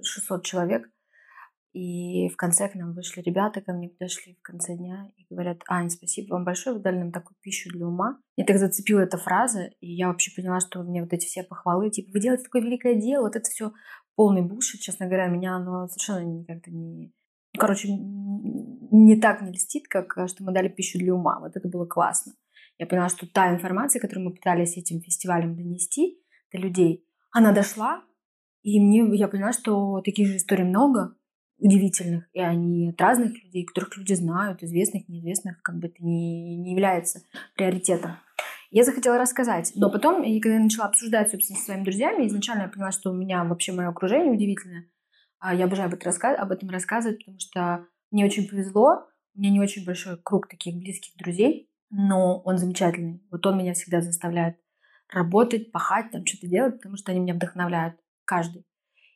600 0.00 0.44
человек. 0.44 0.88
И 1.72 2.28
в 2.28 2.36
конце 2.36 2.68
к 2.68 2.76
нам 2.76 2.94
вышли 2.94 3.22
ребята, 3.22 3.60
ко 3.60 3.72
мне 3.72 3.88
подошли 3.88 4.34
в 4.34 4.42
конце 4.42 4.76
дня 4.76 5.10
и 5.16 5.26
говорят, 5.28 5.62
Ань, 5.68 5.90
спасибо 5.90 6.34
вам 6.34 6.44
большое, 6.44 6.76
вы 6.76 6.82
дали 6.82 6.98
нам 6.98 7.12
такую 7.12 7.36
пищу 7.40 7.70
для 7.70 7.86
ума. 7.86 8.20
Мне 8.36 8.44
так 8.44 8.58
зацепила 8.58 9.00
эта 9.00 9.18
фраза, 9.18 9.70
и 9.80 9.92
я 9.92 10.08
вообще 10.08 10.32
поняла, 10.34 10.60
что 10.60 10.82
мне 10.82 11.00
вот 11.00 11.12
эти 11.12 11.26
все 11.26 11.44
похвалы, 11.44 11.90
типа, 11.90 12.10
вы 12.12 12.20
делаете 12.20 12.44
такое 12.44 12.62
великое 12.62 12.94
дело, 12.96 13.24
вот 13.24 13.36
это 13.36 13.48
все 13.48 13.72
полный 14.20 14.42
бушит, 14.42 14.82
честно 14.82 15.06
говоря, 15.06 15.28
меня 15.28 15.56
оно 15.56 15.88
совершенно 15.88 16.40
никак-то 16.40 16.70
не... 16.70 17.10
Короче, 17.58 17.88
не 17.88 19.18
так 19.18 19.40
не 19.40 19.50
льстит, 19.50 19.88
как 19.88 20.18
э, 20.18 20.28
что 20.28 20.44
мы 20.44 20.52
дали 20.52 20.68
пищу 20.68 20.98
для 20.98 21.14
ума. 21.14 21.40
Вот 21.40 21.56
это 21.56 21.66
было 21.66 21.86
классно. 21.86 22.34
Я 22.76 22.84
поняла, 22.84 23.08
что 23.08 23.26
та 23.26 23.50
информация, 23.50 23.98
которую 23.98 24.28
мы 24.28 24.34
пытались 24.34 24.76
этим 24.76 25.00
фестивалем 25.00 25.56
донести, 25.56 26.22
до 26.52 26.58
людей. 26.58 27.08
Она 27.30 27.52
дошла, 27.52 28.04
и 28.60 28.78
мне 28.78 29.08
я 29.16 29.26
поняла, 29.26 29.54
что 29.54 30.02
таких 30.02 30.28
же 30.28 30.36
историй 30.36 30.64
много, 30.64 31.16
удивительных, 31.56 32.28
и 32.34 32.40
они 32.40 32.90
от 32.90 33.00
разных 33.00 33.42
людей, 33.42 33.64
которых 33.64 33.96
люди 33.96 34.12
знают, 34.12 34.62
известных, 34.62 35.08
неизвестных, 35.08 35.62
как 35.62 35.78
бы 35.78 35.86
это 35.88 36.04
не, 36.04 36.58
не 36.58 36.72
является 36.72 37.22
приоритетом. 37.56 38.16
Я 38.70 38.84
захотела 38.84 39.18
рассказать, 39.18 39.72
но 39.74 39.90
потом, 39.90 40.22
когда 40.40 40.54
я 40.54 40.60
начала 40.60 40.86
обсуждать, 40.86 41.30
собственно, 41.30 41.58
со 41.58 41.66
своими 41.66 41.82
друзьями, 41.82 42.28
изначально 42.28 42.62
я 42.62 42.68
поняла, 42.68 42.92
что 42.92 43.10
у 43.10 43.14
меня 43.14 43.42
вообще 43.42 43.72
мое 43.72 43.88
окружение 43.88 44.32
удивительное. 44.32 44.88
А 45.40 45.54
я 45.54 45.64
обожаю 45.64 45.90
об 45.90 46.52
этом 46.52 46.70
рассказывать, 46.70 47.18
потому 47.18 47.40
что 47.40 47.86
мне 48.12 48.24
очень 48.24 48.48
повезло, 48.48 49.08
у 49.34 49.40
меня 49.40 49.50
не 49.50 49.60
очень 49.60 49.84
большой 49.84 50.18
круг 50.22 50.48
таких 50.48 50.76
близких 50.76 51.16
друзей, 51.16 51.68
но 51.90 52.40
он 52.40 52.58
замечательный. 52.58 53.26
Вот 53.30 53.44
он 53.44 53.58
меня 53.58 53.74
всегда 53.74 54.00
заставляет 54.00 54.56
работать, 55.08 55.72
пахать, 55.72 56.12
там 56.12 56.24
что-то 56.24 56.46
делать, 56.46 56.76
потому 56.76 56.96
что 56.96 57.10
они 57.10 57.20
меня 57.20 57.34
вдохновляют, 57.34 57.96
каждый. 58.24 58.64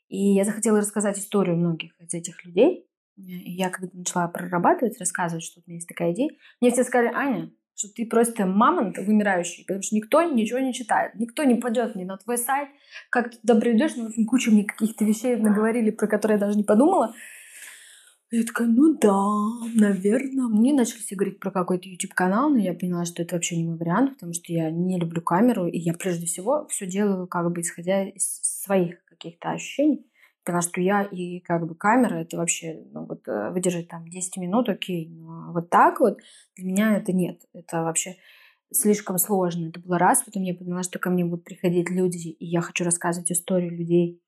И 0.09 0.35
я 0.35 0.45
захотела 0.45 0.79
рассказать 0.79 1.19
историю 1.19 1.57
многих 1.57 1.93
из 2.01 2.13
этих 2.13 2.45
людей. 2.45 2.89
И 3.17 3.53
я 3.53 3.71
когда 3.71 3.97
начала 3.97 4.27
прорабатывать, 4.27 4.99
рассказывать, 4.99 5.45
что 5.45 5.61
у 5.61 5.63
меня 5.67 5.77
есть 5.77 5.89
такая 5.89 6.13
идея, 6.13 6.31
мне 6.61 6.73
все 6.73 6.83
сказали, 6.83 7.13
Аня, 7.15 7.53
что 7.77 7.89
ты 7.95 8.07
просто 8.07 8.47
мамонт 8.47 8.99
вымирающий, 8.99 9.65
потому 9.65 9.83
что 9.83 9.97
никто 9.97 10.23
ничего 10.23 10.59
не 10.61 10.73
читает, 10.73 11.15
никто 11.17 11.45
не 11.45 11.57
пойдет 11.57 11.97
ни 11.97 12.05
на 12.05 12.17
твой 12.17 12.39
сайт, 12.39 12.69
как 13.11 13.31
ты 13.31 13.39
туда 13.39 13.57
придешь, 13.57 13.93
ну, 13.97 14.05
в 14.05 14.09
общем, 14.09 14.27
кучу 14.27 14.51
мне 14.53 14.65
каких-то 14.65 15.05
вещей 15.05 15.37
наговорили, 15.37 15.91
про 15.91 16.07
которые 16.07 16.37
я 16.37 16.47
даже 16.47 16.57
не 16.57 16.65
подумала. 16.65 17.15
Я 18.31 18.43
такая, 18.43 18.67
ну 18.67 18.97
да, 18.99 19.15
наверное. 19.75 20.49
Мне 20.49 20.73
начали 20.73 20.99
все 20.99 21.15
говорить 21.15 21.39
про 21.39 21.53
какой-то 21.53 21.89
YouTube-канал, 21.89 22.51
но 22.51 22.59
я 22.59 22.75
поняла, 22.75 23.05
что 23.05 23.23
это 23.23 23.37
вообще 23.37 23.57
не 23.57 23.65
мой 23.65 23.77
вариант, 23.77 24.15
потому 24.15 24.33
что 24.33 24.53
я 24.53 24.71
не 24.71 24.99
люблю 24.99 25.23
камеру, 25.23 25.69
и 25.69 25.79
я 25.79 25.93
прежде 25.93 26.27
всего 26.27 26.67
все 26.69 26.87
делаю 26.87 27.29
как 27.29 27.53
бы 27.53 27.61
исходя 27.61 28.03
из 28.09 28.41
своих 28.43 29.05
каких-то 29.05 29.51
ощущений. 29.51 30.05
Потому 30.45 30.61
что 30.61 30.81
я 30.81 31.03
и 31.03 31.41
как 31.41 31.67
бы 31.67 31.75
камера, 31.75 32.17
это 32.17 32.37
вообще, 32.37 32.85
ну 32.93 33.07
вот 33.07 33.27
э, 33.27 33.51
выдержать 33.51 33.89
там 33.89 34.07
10 34.07 34.37
минут, 34.37 34.69
окей, 34.69 35.09
но 35.09 35.53
вот 35.53 35.71
так 35.71 36.01
вот 36.01 36.19
для 36.57 36.67
меня 36.67 36.97
это 36.99 37.13
нет. 37.15 37.41
Это 37.55 37.83
вообще 37.83 38.17
слишком 38.71 39.17
сложно. 39.17 39.69
Это 39.69 39.81
было 39.81 39.99
раз, 39.99 40.23
потом 40.23 40.43
я 40.43 40.55
поняла, 40.55 40.83
что 40.83 40.99
ко 40.99 41.09
мне 41.09 41.25
будут 41.25 41.45
приходить 41.45 41.91
люди, 41.91 42.29
и 42.29 42.45
я 42.47 42.61
хочу 42.61 42.85
рассказывать 42.85 43.33
историю 43.33 43.71
людей. 43.71 44.23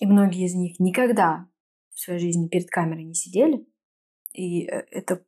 И 0.00 0.06
многие 0.06 0.44
из 0.44 0.54
них 0.54 0.78
никогда 0.78 1.48
в 1.94 2.00
своей 2.00 2.20
жизни 2.20 2.48
перед 2.48 2.68
камерой 2.68 3.04
не 3.04 3.14
сидели. 3.14 3.66
И 4.34 4.66
э, 4.66 4.86
это 4.90 5.24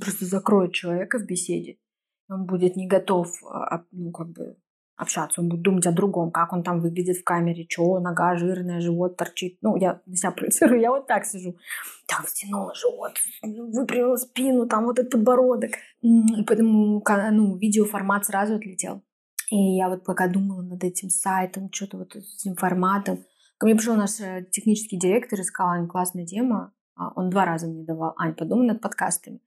просто 0.00 0.24
закроет 0.24 0.72
человека 0.72 1.18
в 1.18 1.26
беседе. 1.26 1.78
Он 2.28 2.46
будет 2.46 2.74
не 2.76 2.86
готов 2.86 3.42
а, 3.44 3.84
ну, 3.92 4.10
как 4.12 4.30
бы 4.30 4.56
общаться, 4.96 5.40
он 5.40 5.48
будет 5.48 5.62
думать 5.62 5.86
о 5.86 5.92
другом, 5.92 6.30
как 6.30 6.52
он 6.52 6.62
там 6.62 6.80
выглядит 6.80 7.18
в 7.18 7.24
камере, 7.24 7.66
что, 7.68 8.00
нога 8.00 8.36
жирная, 8.36 8.80
живот 8.80 9.16
торчит. 9.16 9.58
Ну, 9.62 9.76
я 9.76 10.00
на 10.06 10.16
себя 10.16 10.30
проецирую, 10.30 10.80
я 10.80 10.90
вот 10.90 11.06
так 11.06 11.24
сижу. 11.24 11.56
Там 12.06 12.26
стянула 12.26 12.74
живот, 12.74 13.12
выпрямила 13.42 14.16
спину, 14.16 14.66
там 14.66 14.86
вот 14.86 14.98
этот 14.98 15.12
подбородок. 15.12 15.72
И 16.00 16.44
поэтому 16.46 17.02
ну, 17.32 17.56
видеоформат 17.56 18.24
сразу 18.26 18.54
отлетел. 18.54 19.02
И 19.50 19.76
я 19.76 19.88
вот 19.88 20.04
пока 20.04 20.26
думала 20.28 20.62
над 20.62 20.82
этим 20.82 21.10
сайтом, 21.10 21.70
что-то 21.72 21.98
вот 21.98 22.16
этим 22.16 22.56
форматом, 22.56 23.24
Ко 23.58 23.66
мне 23.66 23.74
пришел 23.74 23.96
наш 23.96 24.20
э, 24.20 24.46
технический 24.50 24.98
директор 24.98 25.40
и 25.40 25.42
сказал, 25.42 25.72
Ань, 25.72 25.88
классная 25.88 26.26
тема. 26.26 26.74
А, 26.94 27.12
он 27.14 27.30
два 27.30 27.46
раза 27.46 27.66
мне 27.66 27.84
давал, 27.84 28.14
Ань, 28.18 28.34
подумай 28.34 28.66
над 28.66 28.82
подкастами. 28.82 29.40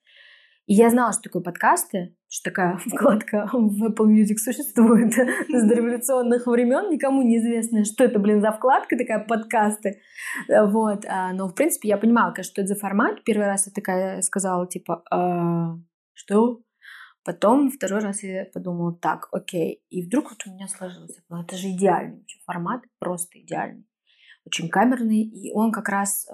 И 0.69 0.75
я 0.75 0.91
знала, 0.91 1.11
что 1.13 1.23
такое 1.23 1.41
подкасты, 1.41 2.15
что 2.29 2.51
такая 2.51 2.77
вкладка 2.85 3.49
в 3.51 3.83
Apple 3.83 4.05
Music 4.05 4.37
существует 4.37 5.11
с 5.49 5.67
дореволюционных 5.67 6.45
времен, 6.45 6.91
никому 6.91 7.23
неизвестно, 7.23 7.83
что 7.85 8.03
это, 8.03 8.19
блин, 8.19 8.39
за 8.39 8.51
вкладка 8.51 8.95
такая, 8.95 9.25
подкасты. 9.25 9.99
Вот. 10.47 11.05
А, 11.07 11.33
но, 11.33 11.47
в 11.47 11.55
принципе, 11.55 11.89
я 11.89 11.97
понимала, 11.97 12.33
конечно, 12.33 12.51
что 12.51 12.61
это 12.61 12.75
за 12.75 12.79
формат. 12.79 13.23
Первый 13.23 13.47
раз 13.47 13.65
я 13.65 13.73
такая 13.73 14.21
сказала, 14.21 14.67
типа, 14.67 15.01
а, 15.09 15.75
что? 16.13 16.61
Потом 17.25 17.71
второй 17.71 18.01
раз 18.01 18.21
я 18.21 18.45
подумала, 18.45 18.93
так, 18.93 19.27
окей. 19.31 19.81
И 19.89 20.05
вдруг 20.05 20.29
вот 20.29 20.45
у 20.45 20.51
меня 20.53 20.67
сложилось. 20.67 21.17
Это 21.31 21.55
же 21.55 21.69
идеальный 21.71 22.27
формат, 22.45 22.83
просто 22.99 23.39
идеальный 23.39 23.85
очень 24.45 24.69
камерный, 24.69 25.21
и 25.21 25.51
он 25.51 25.71
как 25.71 25.89
раз, 25.89 26.27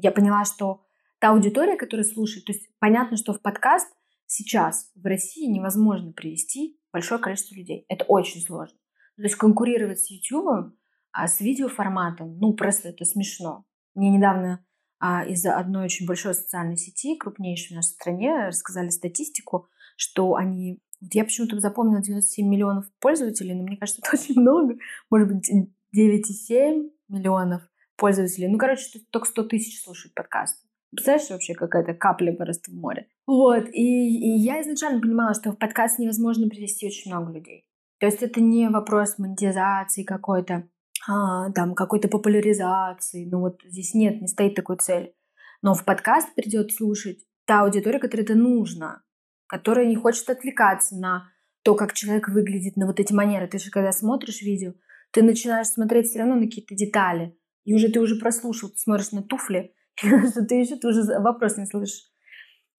я 0.00 0.10
поняла, 0.10 0.44
что 0.44 0.82
та 1.22 1.30
аудитория, 1.30 1.76
которая 1.76 2.04
слушает, 2.04 2.46
то 2.46 2.52
есть 2.52 2.68
понятно, 2.80 3.16
что 3.16 3.32
в 3.32 3.40
подкаст 3.40 3.86
сейчас 4.26 4.90
в 4.96 5.06
России 5.06 5.46
невозможно 5.46 6.12
привести 6.12 6.80
большое 6.92 7.20
количество 7.20 7.54
людей. 7.54 7.84
Это 7.88 8.04
очень 8.06 8.40
сложно. 8.40 8.76
То 9.16 9.22
есть 9.22 9.36
конкурировать 9.36 10.00
с 10.00 10.10
YouTube, 10.10 10.74
а 11.12 11.28
с 11.28 11.40
видеоформатом, 11.40 12.38
ну 12.38 12.54
просто 12.54 12.88
это 12.88 13.04
смешно. 13.04 13.64
Мне 13.94 14.10
недавно 14.10 14.66
а, 14.98 15.24
из 15.24 15.46
одной 15.46 15.84
очень 15.84 16.08
большой 16.08 16.34
социальной 16.34 16.76
сети, 16.76 17.16
крупнейшей 17.16 17.74
в 17.74 17.76
нашей 17.76 17.92
стране, 17.92 18.46
рассказали 18.48 18.88
статистику, 18.88 19.68
что 19.96 20.34
они... 20.34 20.80
Вот 21.00 21.14
я 21.14 21.22
почему-то 21.22 21.60
запомнила 21.60 22.02
97 22.02 22.48
миллионов 22.48 22.86
пользователей, 22.98 23.54
но 23.54 23.62
мне 23.62 23.76
кажется, 23.76 24.02
это 24.04 24.16
очень 24.20 24.40
много. 24.40 24.74
Может 25.08 25.28
быть, 25.28 25.48
9,7 25.96 26.90
миллионов 27.06 27.62
пользователей. 27.94 28.48
Ну, 28.48 28.58
короче, 28.58 28.98
только 29.10 29.28
100 29.28 29.44
тысяч 29.44 29.84
слушают 29.84 30.14
подкаст. 30.14 30.66
Представляешь, 30.92 31.30
вообще 31.30 31.54
какая-то 31.54 31.94
капля 31.94 32.34
просто 32.34 32.70
в 32.70 32.74
море. 32.74 33.08
Вот, 33.26 33.66
и, 33.72 33.80
и 33.80 34.38
я 34.38 34.60
изначально 34.60 35.00
понимала, 35.00 35.34
что 35.34 35.52
в 35.52 35.58
подкаст 35.58 35.98
невозможно 35.98 36.48
привести 36.48 36.86
очень 36.86 37.10
много 37.10 37.32
людей. 37.32 37.66
То 37.98 38.06
есть 38.06 38.22
это 38.22 38.40
не 38.40 38.68
вопрос 38.68 39.18
монетизации 39.18 40.02
какой-то, 40.02 40.68
а, 41.08 41.50
там, 41.52 41.74
какой-то 41.74 42.08
популяризации. 42.08 43.28
Ну 43.30 43.40
вот 43.40 43.60
здесь 43.64 43.94
нет, 43.94 44.20
не 44.20 44.26
стоит 44.26 44.54
такой 44.54 44.76
цели. 44.76 45.14
Но 45.62 45.74
в 45.74 45.84
подкаст 45.84 46.34
придет 46.34 46.72
слушать 46.72 47.24
та 47.46 47.62
аудитория, 47.62 47.98
которой 47.98 48.22
это 48.22 48.34
нужно, 48.34 49.02
которая 49.46 49.86
не 49.86 49.96
хочет 49.96 50.28
отвлекаться 50.28 50.96
на 50.96 51.30
то, 51.62 51.74
как 51.74 51.92
человек 51.94 52.28
выглядит, 52.28 52.76
на 52.76 52.86
вот 52.86 53.00
эти 53.00 53.12
манеры. 53.12 53.46
Ты 53.46 53.58
же 53.58 53.70
когда 53.70 53.92
смотришь 53.92 54.42
видео, 54.42 54.74
ты 55.12 55.22
начинаешь 55.22 55.68
смотреть 55.68 56.08
все 56.08 56.18
равно 56.18 56.34
на 56.34 56.42
какие-то 56.42 56.74
детали. 56.74 57.38
И 57.64 57.72
уже 57.72 57.88
ты 57.88 58.00
уже 58.00 58.16
прослушал, 58.16 58.70
ты 58.70 58.78
смотришь 58.78 59.12
на 59.12 59.22
туфли, 59.22 59.72
что 60.30 60.44
ты 60.44 60.56
еще 60.56 60.76
ты 60.76 60.88
уже 60.88 61.02
вопрос 61.20 61.56
не 61.56 61.66
слышишь. 61.66 62.10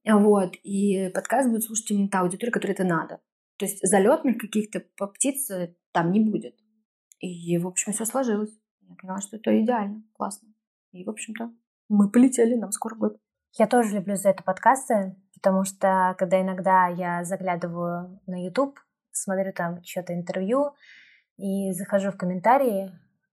Вот. 0.06 0.56
И 0.64 1.10
подкаст 1.14 1.50
будет 1.50 1.64
слушать 1.64 1.92
именно 1.92 2.10
та 2.10 2.22
аудитория, 2.22 2.52
которой 2.52 2.72
это 2.72 2.84
надо. 2.84 3.20
То 3.58 3.66
есть 3.66 3.80
залетных 3.88 4.38
каких-то 4.38 4.82
птиц 5.08 5.50
там 5.92 6.12
не 6.12 6.20
будет. 6.20 6.56
И, 7.20 7.58
в 7.58 7.68
общем, 7.68 7.94
все 7.94 8.06
сложилось. 8.06 8.54
Я 8.82 8.96
поняла, 8.96 9.22
что 9.22 9.38
это 9.38 9.62
идеально, 9.62 10.04
классно. 10.14 10.50
И, 10.92 11.06
в 11.06 11.10
общем-то, 11.10 11.54
мы 11.88 12.12
полетели, 12.12 12.56
нам 12.56 12.72
скоро 12.72 12.96
год. 12.96 13.18
Я 13.58 13.68
тоже 13.68 13.96
люблю 13.96 14.16
за 14.16 14.30
это 14.30 14.44
подкасты, 14.44 15.16
потому 15.36 15.64
что 15.64 16.16
когда 16.18 16.42
иногда 16.42 16.88
я 16.88 17.24
заглядываю 17.24 18.20
на 18.26 18.44
YouTube, 18.44 18.80
смотрю 19.12 19.54
там 19.54 19.82
что-то 19.84 20.14
интервью, 20.14 20.74
и 21.38 21.72
захожу 21.72 22.12
в 22.12 22.18
комментарии, 22.18 22.92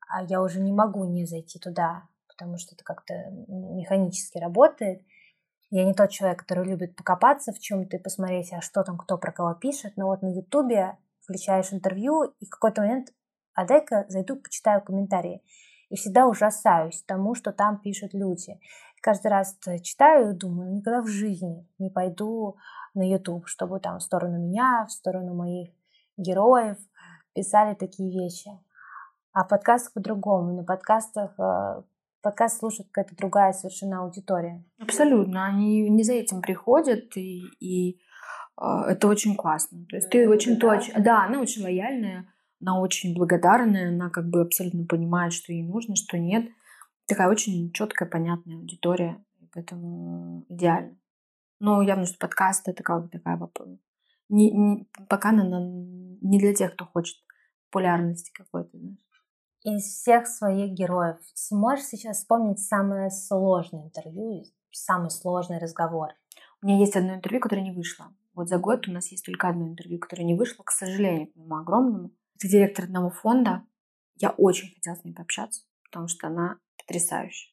а 0.08 0.22
я 0.22 0.42
уже 0.42 0.60
не 0.60 0.72
могу 0.72 1.04
не 1.04 1.26
зайти 1.26 1.58
туда, 1.58 2.04
потому 2.40 2.56
что 2.56 2.74
это 2.74 2.82
как-то 2.84 3.12
механически 3.48 4.38
работает. 4.38 5.02
Я 5.68 5.84
не 5.84 5.92
тот 5.92 6.08
человек, 6.08 6.40
который 6.40 6.66
любит 6.66 6.96
покопаться 6.96 7.52
в 7.52 7.58
чем-то 7.58 7.98
и 7.98 8.02
посмотреть, 8.02 8.50
а 8.52 8.62
что 8.62 8.82
там 8.82 8.96
кто 8.96 9.18
про 9.18 9.30
кого 9.30 9.52
пишет. 9.54 9.92
Но 9.96 10.06
вот 10.06 10.22
на 10.22 10.34
Ютубе 10.34 10.96
включаешь 11.22 11.70
интервью, 11.72 12.34
и 12.40 12.46
в 12.46 12.48
какой-то 12.48 12.80
момент, 12.80 13.08
а 13.52 13.66
дай-ка 13.66 14.06
зайду, 14.08 14.36
почитаю 14.36 14.82
комментарии. 14.82 15.42
И 15.90 15.96
всегда 15.96 16.26
ужасаюсь 16.26 17.02
тому, 17.02 17.34
что 17.34 17.52
там 17.52 17.78
пишут 17.78 18.14
люди. 18.14 18.58
каждый 19.02 19.28
раз 19.28 19.58
читаю 19.82 20.30
и 20.30 20.36
думаю, 20.36 20.70
«Ну, 20.70 20.76
никогда 20.78 21.02
в 21.02 21.08
жизни 21.08 21.68
не 21.78 21.90
пойду 21.90 22.56
на 22.94 23.02
YouTube, 23.02 23.46
чтобы 23.48 23.80
там 23.80 23.98
в 23.98 24.02
сторону 24.02 24.38
меня, 24.38 24.86
в 24.88 24.92
сторону 24.92 25.34
моих 25.34 25.70
героев, 26.16 26.78
писали 27.34 27.74
такие 27.74 28.10
вещи. 28.10 28.50
А 29.32 29.44
подкаст 29.44 29.94
по-другому. 29.94 30.52
На 30.56 30.64
подкастах 30.64 31.38
э, 31.38 31.82
подкаст 32.22 32.58
слушает 32.58 32.88
какая-то 32.90 33.16
другая 33.16 33.52
совершенно 33.52 34.02
аудитория. 34.02 34.64
Абсолютно. 34.78 35.46
Они 35.46 35.88
не 35.88 36.02
за 36.02 36.14
этим 36.14 36.40
приходят, 36.42 37.16
и, 37.16 37.42
и 37.60 38.00
э, 38.60 38.64
это 38.88 39.08
очень 39.08 39.36
классно. 39.36 39.84
То 39.88 39.96
есть 39.96 40.10
ты 40.10 40.28
очень 40.28 40.58
точно... 40.58 41.02
Да, 41.02 41.24
она 41.24 41.40
очень 41.40 41.62
лояльная, 41.62 42.32
она 42.60 42.80
очень 42.80 43.14
благодарная, 43.14 43.88
она 43.88 44.10
как 44.10 44.28
бы 44.28 44.42
абсолютно 44.42 44.84
понимает, 44.86 45.32
что 45.32 45.52
ей 45.52 45.62
нужно, 45.62 45.96
что 45.96 46.18
нет. 46.18 46.48
Такая 47.06 47.28
очень 47.28 47.72
четкая, 47.72 48.08
понятная 48.08 48.56
аудитория, 48.56 49.24
поэтому 49.52 50.44
идеально. 50.48 50.96
Но 51.58 51.82
явно, 51.82 52.06
что 52.06 52.18
подкаст 52.18 52.68
это 52.68 52.82
как 52.82 53.02
бы 53.02 53.08
такая 53.08 53.36
не, 54.30 54.50
не, 54.52 54.88
пока 55.08 55.30
она 55.30 55.42
не 56.22 56.38
для 56.38 56.54
тех, 56.54 56.74
кто 56.74 56.86
хочет 56.86 57.16
популярности 57.66 58.30
какой-то, 58.32 58.78
знаешь. 58.78 59.09
Из 59.62 59.82
всех 59.82 60.26
своих 60.26 60.72
героев 60.72 61.18
сможешь 61.34 61.84
сейчас 61.84 62.18
вспомнить 62.18 62.60
самое 62.60 63.10
сложное 63.10 63.84
интервью, 63.84 64.44
самый 64.70 65.10
сложный 65.10 65.58
разговор? 65.58 66.14
У 66.62 66.66
меня 66.66 66.78
есть 66.78 66.96
одно 66.96 67.14
интервью, 67.14 67.40
которое 67.40 67.60
не 67.60 67.70
вышло. 67.70 68.06
Вот 68.32 68.48
за 68.48 68.56
год 68.56 68.88
у 68.88 68.92
нас 68.92 69.08
есть 69.08 69.26
только 69.26 69.48
одно 69.48 69.68
интервью, 69.68 69.98
которое 69.98 70.24
не 70.24 70.34
вышло, 70.34 70.62
к 70.62 70.70
сожалению, 70.70 71.26
к 71.26 71.36
моему 71.36 71.56
огромному. 71.56 72.10
Это 72.36 72.48
директор 72.48 72.86
одного 72.86 73.10
фонда. 73.10 73.62
Я 74.16 74.30
очень 74.30 74.72
хотела 74.74 74.94
с 74.94 75.04
ней 75.04 75.12
пообщаться, 75.12 75.64
потому 75.84 76.08
что 76.08 76.28
она 76.28 76.58
потрясающая. 76.78 77.52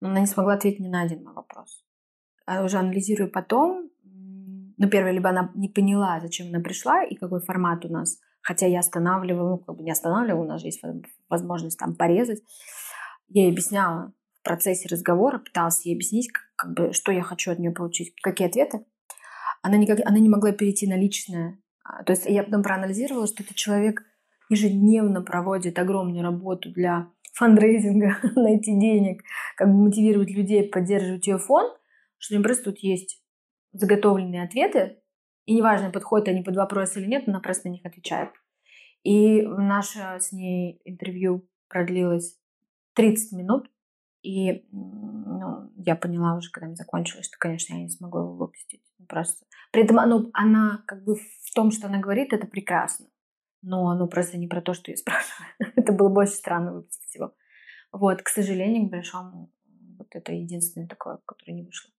Но 0.00 0.08
она 0.08 0.18
не 0.18 0.26
смогла 0.26 0.54
ответить 0.54 0.80
ни 0.80 0.88
на 0.88 1.02
один 1.02 1.22
мой 1.22 1.34
вопрос. 1.34 1.84
А 2.44 2.64
уже 2.64 2.78
анализирую 2.78 3.30
потом, 3.30 3.88
ну, 4.02 4.88
первое, 4.90 5.12
либо 5.12 5.28
она 5.28 5.52
не 5.54 5.68
поняла, 5.68 6.18
зачем 6.20 6.48
она 6.48 6.58
пришла 6.58 7.04
и 7.04 7.14
какой 7.14 7.40
формат 7.40 7.84
у 7.84 7.88
нас. 7.88 8.18
Хотя 8.42 8.66
я 8.66 8.80
останавливала, 8.80 9.50
ну, 9.50 9.58
как 9.58 9.76
бы 9.76 9.82
не 9.82 9.90
останавливала, 9.90 10.42
у 10.42 10.46
нас 10.46 10.60
же 10.60 10.68
есть 10.68 10.82
возможность 11.28 11.78
там 11.78 11.94
порезать. 11.94 12.42
Я 13.28 13.42
ей 13.42 13.52
объясняла 13.52 14.12
в 14.40 14.44
процессе 14.44 14.88
разговора, 14.88 15.38
пыталась 15.38 15.84
ей 15.84 15.94
объяснить, 15.94 16.30
как, 16.32 16.42
как 16.56 16.74
бы, 16.74 16.92
что 16.92 17.12
я 17.12 17.22
хочу 17.22 17.52
от 17.52 17.58
нее 17.58 17.70
получить, 17.70 18.14
какие 18.22 18.48
ответы. 18.48 18.84
Она, 19.62 19.76
никак, 19.76 20.00
она 20.06 20.18
не 20.18 20.28
могла 20.28 20.52
перейти 20.52 20.86
на 20.86 20.96
личное, 20.96 21.58
А, 21.84 22.02
то 22.04 22.12
есть 22.12 22.24
я 22.26 22.42
потом 22.42 22.62
проанализировала, 22.62 23.26
что 23.26 23.42
этот 23.42 23.56
человек 23.56 24.02
ежедневно 24.48 25.22
проводит 25.22 25.78
огромную 25.78 26.22
работу 26.22 26.72
для 26.72 27.10
фандрейзинга, 27.34 28.16
найти 28.36 28.78
денег, 28.78 29.22
как 29.56 29.68
бы 29.68 29.74
мотивировать 29.74 30.30
людей, 30.30 30.68
поддерживать 30.68 31.26
ее 31.26 31.38
фонд, 31.38 31.72
что 32.18 32.34
у 32.34 32.36
него 32.36 32.44
просто 32.44 32.64
тут 32.64 32.78
есть 32.78 33.22
заготовленные 33.72 34.44
ответы, 34.44 34.99
и 35.50 35.54
неважно, 35.54 35.90
подходят 35.90 36.28
они 36.28 36.42
под 36.42 36.54
вопрос 36.54 36.96
или 36.96 37.06
нет, 37.06 37.24
она 37.26 37.40
просто 37.40 37.66
на 37.66 37.72
них 37.72 37.84
отвечает. 37.84 38.30
И 39.02 39.42
наше 39.42 39.98
с 40.20 40.30
ней 40.30 40.80
интервью 40.84 41.44
продлилось 41.66 42.38
30 42.94 43.32
минут, 43.32 43.68
и 44.22 44.64
ну, 44.70 45.72
я 45.74 45.96
поняла 45.96 46.36
уже, 46.36 46.52
когда 46.52 46.72
закончилось, 46.76 47.26
что, 47.26 47.36
конечно, 47.36 47.74
я 47.74 47.80
не 47.80 47.88
смогу 47.88 48.18
его 48.18 48.34
выпустить. 48.34 48.84
Просто. 49.08 49.44
При 49.72 49.82
этом 49.82 49.98
оно, 49.98 50.30
она 50.34 50.84
как 50.86 51.02
бы 51.02 51.16
в 51.16 51.52
том, 51.52 51.72
что 51.72 51.88
она 51.88 51.98
говорит, 51.98 52.32
это 52.32 52.46
прекрасно. 52.46 53.08
Но 53.60 53.88
оно 53.88 54.06
просто 54.06 54.38
не 54.38 54.46
про 54.46 54.62
то, 54.62 54.72
что 54.72 54.92
я 54.92 54.96
спрашиваю. 54.96 55.48
это 55.74 55.92
было 55.92 56.10
больше 56.10 56.34
странно 56.34 56.74
выпустить 56.74 57.12
его. 57.16 57.34
Вот, 57.90 58.22
к 58.22 58.28
сожалению, 58.28 58.86
к 58.86 58.92
большому, 58.92 59.50
вот 59.98 60.06
это 60.12 60.32
единственное 60.32 60.86
такое, 60.86 61.18
которое 61.26 61.54
не 61.54 61.64
вышло. 61.64 61.90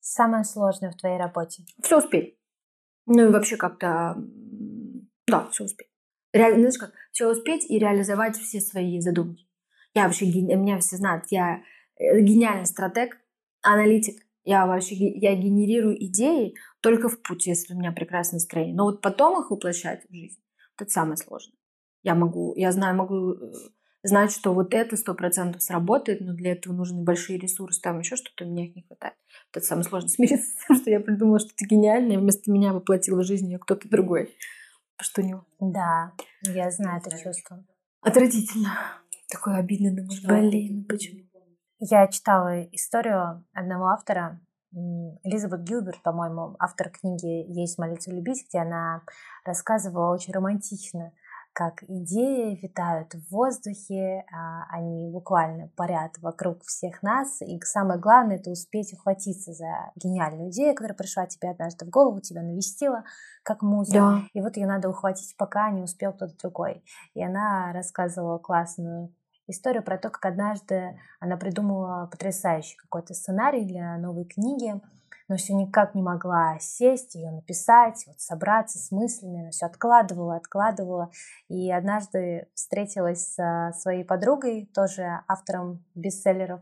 Самое 0.00 0.44
сложное 0.44 0.90
в 0.90 0.96
твоей 0.96 1.18
работе? 1.18 1.64
Все 1.82 1.96
успеть. 1.96 2.36
Ну 3.06 3.28
и 3.28 3.32
вообще 3.32 3.56
как-то, 3.56 4.16
да, 5.26 5.48
все 5.50 5.64
успеть. 5.64 5.88
Реально, 6.32 6.58
знаешь 6.58 6.78
как, 6.78 6.92
все 7.12 7.30
успеть 7.30 7.68
и 7.70 7.78
реализовать 7.78 8.36
все 8.36 8.60
свои 8.60 9.00
задумки. 9.00 9.46
Я 9.94 10.04
вообще, 10.04 10.26
меня 10.26 10.78
все 10.78 10.96
знают, 10.96 11.24
я 11.30 11.62
э, 11.96 12.20
гениальный 12.20 12.66
стратег, 12.66 13.18
аналитик. 13.62 14.22
Я 14.44 14.66
вообще 14.66 14.94
я 14.94 15.34
генерирую 15.34 15.96
идеи 16.04 16.54
только 16.80 17.08
в 17.08 17.20
путь, 17.22 17.46
если 17.46 17.74
у 17.74 17.78
меня 17.78 17.92
прекрасное 17.92 18.36
настроение. 18.36 18.76
Но 18.76 18.84
вот 18.84 19.00
потом 19.00 19.40
их 19.40 19.50
воплощать 19.50 20.04
в 20.08 20.14
жизнь, 20.14 20.40
это 20.78 20.90
самое 20.90 21.16
сложное. 21.16 21.56
Я 22.02 22.14
могу, 22.14 22.54
я 22.56 22.70
знаю, 22.70 22.96
могу 22.96 23.32
э, 23.32 23.52
знать, 24.06 24.32
что 24.32 24.52
вот 24.54 24.74
это 24.74 24.96
сто 24.96 25.14
процентов 25.14 25.62
сработает, 25.62 26.20
но 26.20 26.32
для 26.32 26.52
этого 26.52 26.72
нужны 26.72 27.02
большие 27.02 27.38
ресурсы, 27.38 27.80
там 27.80 27.98
еще 27.98 28.16
что-то, 28.16 28.44
у 28.44 28.48
меня 28.48 28.66
их 28.66 28.76
не 28.76 28.82
хватает. 28.82 29.14
Вот 29.48 29.58
это 29.58 29.66
самое 29.66 29.84
сложное, 29.84 30.08
смириться 30.08 30.46
с 30.46 30.66
тем, 30.66 30.76
что 30.76 30.90
я 30.90 31.00
придумала 31.00 31.38
что-то 31.38 31.64
гениальное, 31.66 32.18
вместо 32.18 32.50
меня 32.50 32.72
воплотил 32.72 33.18
в 33.18 33.24
жизнь 33.24 33.46
ее 33.46 33.58
кто-то 33.58 33.88
другой. 33.88 34.34
Что 35.00 35.22
него? 35.22 35.44
Да, 35.60 36.12
я 36.42 36.70
знаю 36.70 37.02
это 37.04 37.16
чувство. 37.18 37.64
Отвратительно. 38.00 38.70
Такое 39.30 39.56
обидно, 39.56 39.94
думаешь, 39.94 40.22
блин, 40.22 40.84
почему? 40.84 41.24
Я 41.78 42.06
читала 42.08 42.62
историю 42.72 43.44
одного 43.52 43.88
автора, 43.88 44.40
Элизабет 45.22 45.62
Гилберт, 45.62 46.02
по-моему, 46.02 46.54
автор 46.58 46.90
книги 46.90 47.50
«Есть 47.50 47.78
молиться 47.78 48.10
любить», 48.10 48.46
где 48.48 48.58
она 48.58 49.02
рассказывала 49.44 50.12
очень 50.12 50.32
романтично 50.32 51.12
как 51.56 51.82
идеи 51.84 52.58
витают 52.60 53.14
в 53.14 53.32
воздухе, 53.32 54.26
а, 54.30 54.66
они 54.68 55.08
буквально 55.10 55.68
парят 55.74 56.12
вокруг 56.20 56.62
всех 56.64 57.02
нас, 57.02 57.40
и 57.40 57.58
самое 57.64 57.98
главное 57.98 58.36
это 58.36 58.50
успеть 58.50 58.92
ухватиться 58.92 59.54
за 59.54 59.90
гениальную 59.96 60.50
идею, 60.50 60.74
которая 60.74 60.94
пришла 60.94 61.26
тебе 61.26 61.48
однажды 61.48 61.86
в 61.86 61.88
голову, 61.88 62.20
тебя 62.20 62.42
навестила, 62.42 63.04
как 63.42 63.62
муза, 63.62 63.92
да. 63.94 64.22
и 64.34 64.42
вот 64.42 64.58
ее 64.58 64.66
надо 64.66 64.90
ухватить, 64.90 65.34
пока 65.38 65.70
не 65.70 65.80
успел 65.80 66.12
кто-то 66.12 66.36
другой. 66.36 66.84
И 67.14 67.24
она 67.24 67.72
рассказывала 67.72 68.36
классную 68.36 69.14
историю 69.46 69.82
про 69.82 69.96
то, 69.96 70.10
как 70.10 70.26
однажды 70.26 71.00
она 71.20 71.38
придумала 71.38 72.06
потрясающий 72.12 72.76
какой-то 72.76 73.14
сценарий 73.14 73.64
для 73.64 73.96
новой 73.96 74.26
книги, 74.26 74.78
но 75.28 75.36
все 75.36 75.54
никак 75.54 75.94
не 75.94 76.02
могла 76.02 76.58
сесть, 76.60 77.14
ее 77.14 77.30
написать, 77.30 78.04
вот 78.06 78.20
собраться 78.20 78.78
с 78.78 78.90
мыслями, 78.92 79.40
она 79.40 79.50
все 79.50 79.66
откладывала, 79.66 80.36
откладывала. 80.36 81.10
И 81.48 81.70
однажды 81.70 82.48
встретилась 82.54 83.34
со 83.34 83.72
своей 83.78 84.04
подругой, 84.04 84.70
тоже 84.74 85.20
автором 85.26 85.84
бестселлеров, 85.94 86.60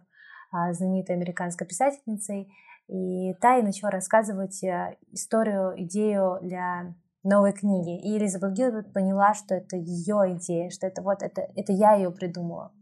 а, 0.51 0.73
знаменитой 0.73 1.17
американской 1.17 1.67
писательницей, 1.67 2.53
и 2.89 3.35
та 3.41 3.59
и 3.59 3.63
начала 3.63 3.91
рассказывать 3.91 4.63
э, 4.63 4.97
историю, 5.11 5.75
идею 5.85 6.39
для 6.43 6.95
новой 7.23 7.53
книги. 7.53 7.99
И 7.99 8.19
Элизабет 8.19 8.53
Гилберт 8.53 8.93
поняла, 8.93 9.35
что 9.35 9.55
это 9.55 9.77
ее 9.77 10.37
идея, 10.37 10.71
что 10.71 10.87
это 10.87 11.03
вот 11.03 11.23
это, 11.23 11.49
это 11.57 11.73
я 11.73 11.95
ее 11.95 12.11
придумала. 12.11 12.73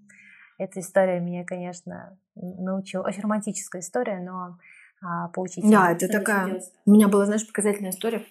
Эта 0.59 0.81
история 0.81 1.21
меня, 1.21 1.45
конечно, 1.45 2.19
научила. 2.35 3.05
Очень 3.05 3.23
романтическая 3.23 3.81
история, 3.81 4.21
но 4.21 4.59
а. 5.03 5.29
Да, 5.71 5.93
это 5.93 6.09
такая... 6.09 6.63
У 6.87 6.93
меня 6.93 7.09
была, 7.09 7.27
знаешь, 7.27 7.47
показательная 7.47 7.91
история. 7.91 8.25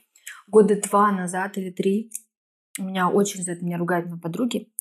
Года 0.47 0.80
два 0.82 1.11
назад 1.11 1.57
или 1.57 1.69
три 1.69 2.11
у 2.80 2.84
меня 2.84 3.09
очень 3.09 3.43
за 3.43 3.53
это 3.53 3.65
меня 3.65 3.78
ругают 3.78 4.09
мои 4.09 4.19
подруги. 4.19 4.72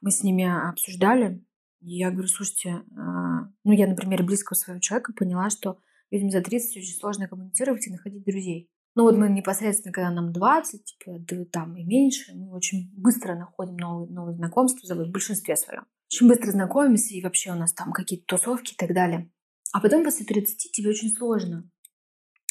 Мы 0.00 0.10
с 0.10 0.22
ними 0.22 0.44
обсуждали. 0.44 1.42
И 1.80 1.98
я 1.98 2.10
говорю, 2.10 2.28
слушайте, 2.28 2.82
а, 2.96 3.48
ну 3.64 3.72
я 3.72 3.86
на 3.86 3.96
примере 3.96 4.24
близкого 4.24 4.56
своего 4.56 4.80
человека 4.80 5.12
поняла, 5.12 5.50
что 5.50 5.78
людям 6.10 6.30
за 6.30 6.40
30 6.40 6.76
очень 6.78 6.94
сложно 6.94 7.28
коммуницировать 7.28 7.86
и 7.86 7.90
находить 7.90 8.24
друзей. 8.24 8.70
Ну 8.94 9.02
вот 9.02 9.16
мы 9.16 9.28
непосредственно, 9.28 9.92
когда 9.92 10.10
нам 10.10 10.32
20, 10.32 10.84
типа, 10.84 11.18
да, 11.18 11.44
там 11.46 11.76
и 11.76 11.84
меньше, 11.84 12.32
мы 12.34 12.54
очень 12.54 12.92
быстро 12.96 13.34
находим 13.34 13.76
новые, 13.76 14.08
новые 14.08 14.36
знакомства, 14.36 14.94
в 14.94 15.10
большинстве 15.10 15.56
своем. 15.56 15.84
Очень 16.12 16.28
быстро 16.28 16.52
знакомимся, 16.52 17.12
и 17.12 17.22
вообще 17.22 17.50
у 17.50 17.56
нас 17.56 17.72
там 17.72 17.92
какие-то 17.92 18.24
тусовки 18.26 18.74
и 18.74 18.76
так 18.76 18.94
далее. 18.94 19.30
А 19.74 19.80
потом 19.80 20.04
после 20.04 20.24
30 20.24 20.70
тебе 20.70 20.90
очень 20.90 21.10
сложно. 21.10 21.68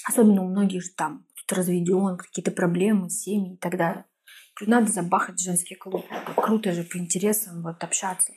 Особенно 0.05 0.43
у 0.43 0.49
многих 0.49 0.83
же 0.83 0.89
там 0.89 1.25
кто-то 1.35 1.61
разведен, 1.61 2.17
какие-то 2.17 2.51
проблемы, 2.51 3.09
семьи 3.09 3.53
и 3.53 3.57
так 3.57 3.77
далее. 3.77 4.03
Надо 4.59 4.91
забахать 4.91 5.39
женский 5.39 5.75
клуб. 5.75 6.03
Круто 6.35 6.73
же 6.73 6.83
по 6.83 6.97
интересам 6.97 7.63
вот 7.63 7.81
общаться. 7.81 8.33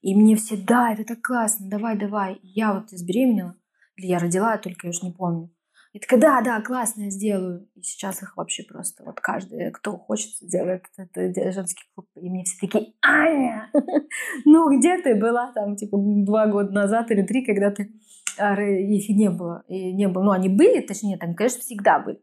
И 0.00 0.16
мне 0.16 0.34
все, 0.34 0.56
да, 0.56 0.92
это 0.92 1.04
так 1.04 1.22
классно, 1.22 1.70
давай, 1.70 1.96
давай. 1.96 2.40
Я 2.42 2.74
вот 2.74 2.90
забеременела, 2.90 3.56
или 3.94 4.06
я 4.06 4.18
родила, 4.18 4.58
только 4.58 4.88
я 4.88 4.90
уж 4.90 5.02
не 5.02 5.12
помню. 5.12 5.54
И 5.92 6.00
такая, 6.00 6.18
да, 6.20 6.40
да, 6.40 6.60
классно, 6.60 7.02
я 7.02 7.10
сделаю. 7.10 7.68
И 7.76 7.82
сейчас 7.82 8.20
их 8.20 8.36
вообще 8.36 8.64
просто 8.64 9.04
вот 9.04 9.20
каждый, 9.20 9.70
кто 9.70 9.96
хочет, 9.96 10.32
делает 10.42 10.86
это, 10.96 11.52
женский 11.52 11.84
клуб. 11.94 12.08
И 12.16 12.28
мне 12.28 12.42
все 12.42 12.66
такие, 12.66 12.94
Аня, 13.00 13.70
ну 14.44 14.76
где 14.76 15.00
ты 15.00 15.14
была 15.14 15.52
там, 15.52 15.76
типа, 15.76 15.96
два 15.96 16.48
года 16.48 16.72
назад 16.72 17.12
или 17.12 17.22
три, 17.22 17.46
когда 17.46 17.70
ты 17.70 17.92
их 18.38 19.08
не 19.08 19.30
было. 19.30 19.64
И 19.68 19.92
не 19.92 20.08
было. 20.08 20.24
Ну, 20.24 20.30
они 20.30 20.48
были, 20.48 20.80
точнее, 20.80 21.18
они, 21.20 21.34
конечно, 21.34 21.60
всегда 21.60 21.98
были. 21.98 22.22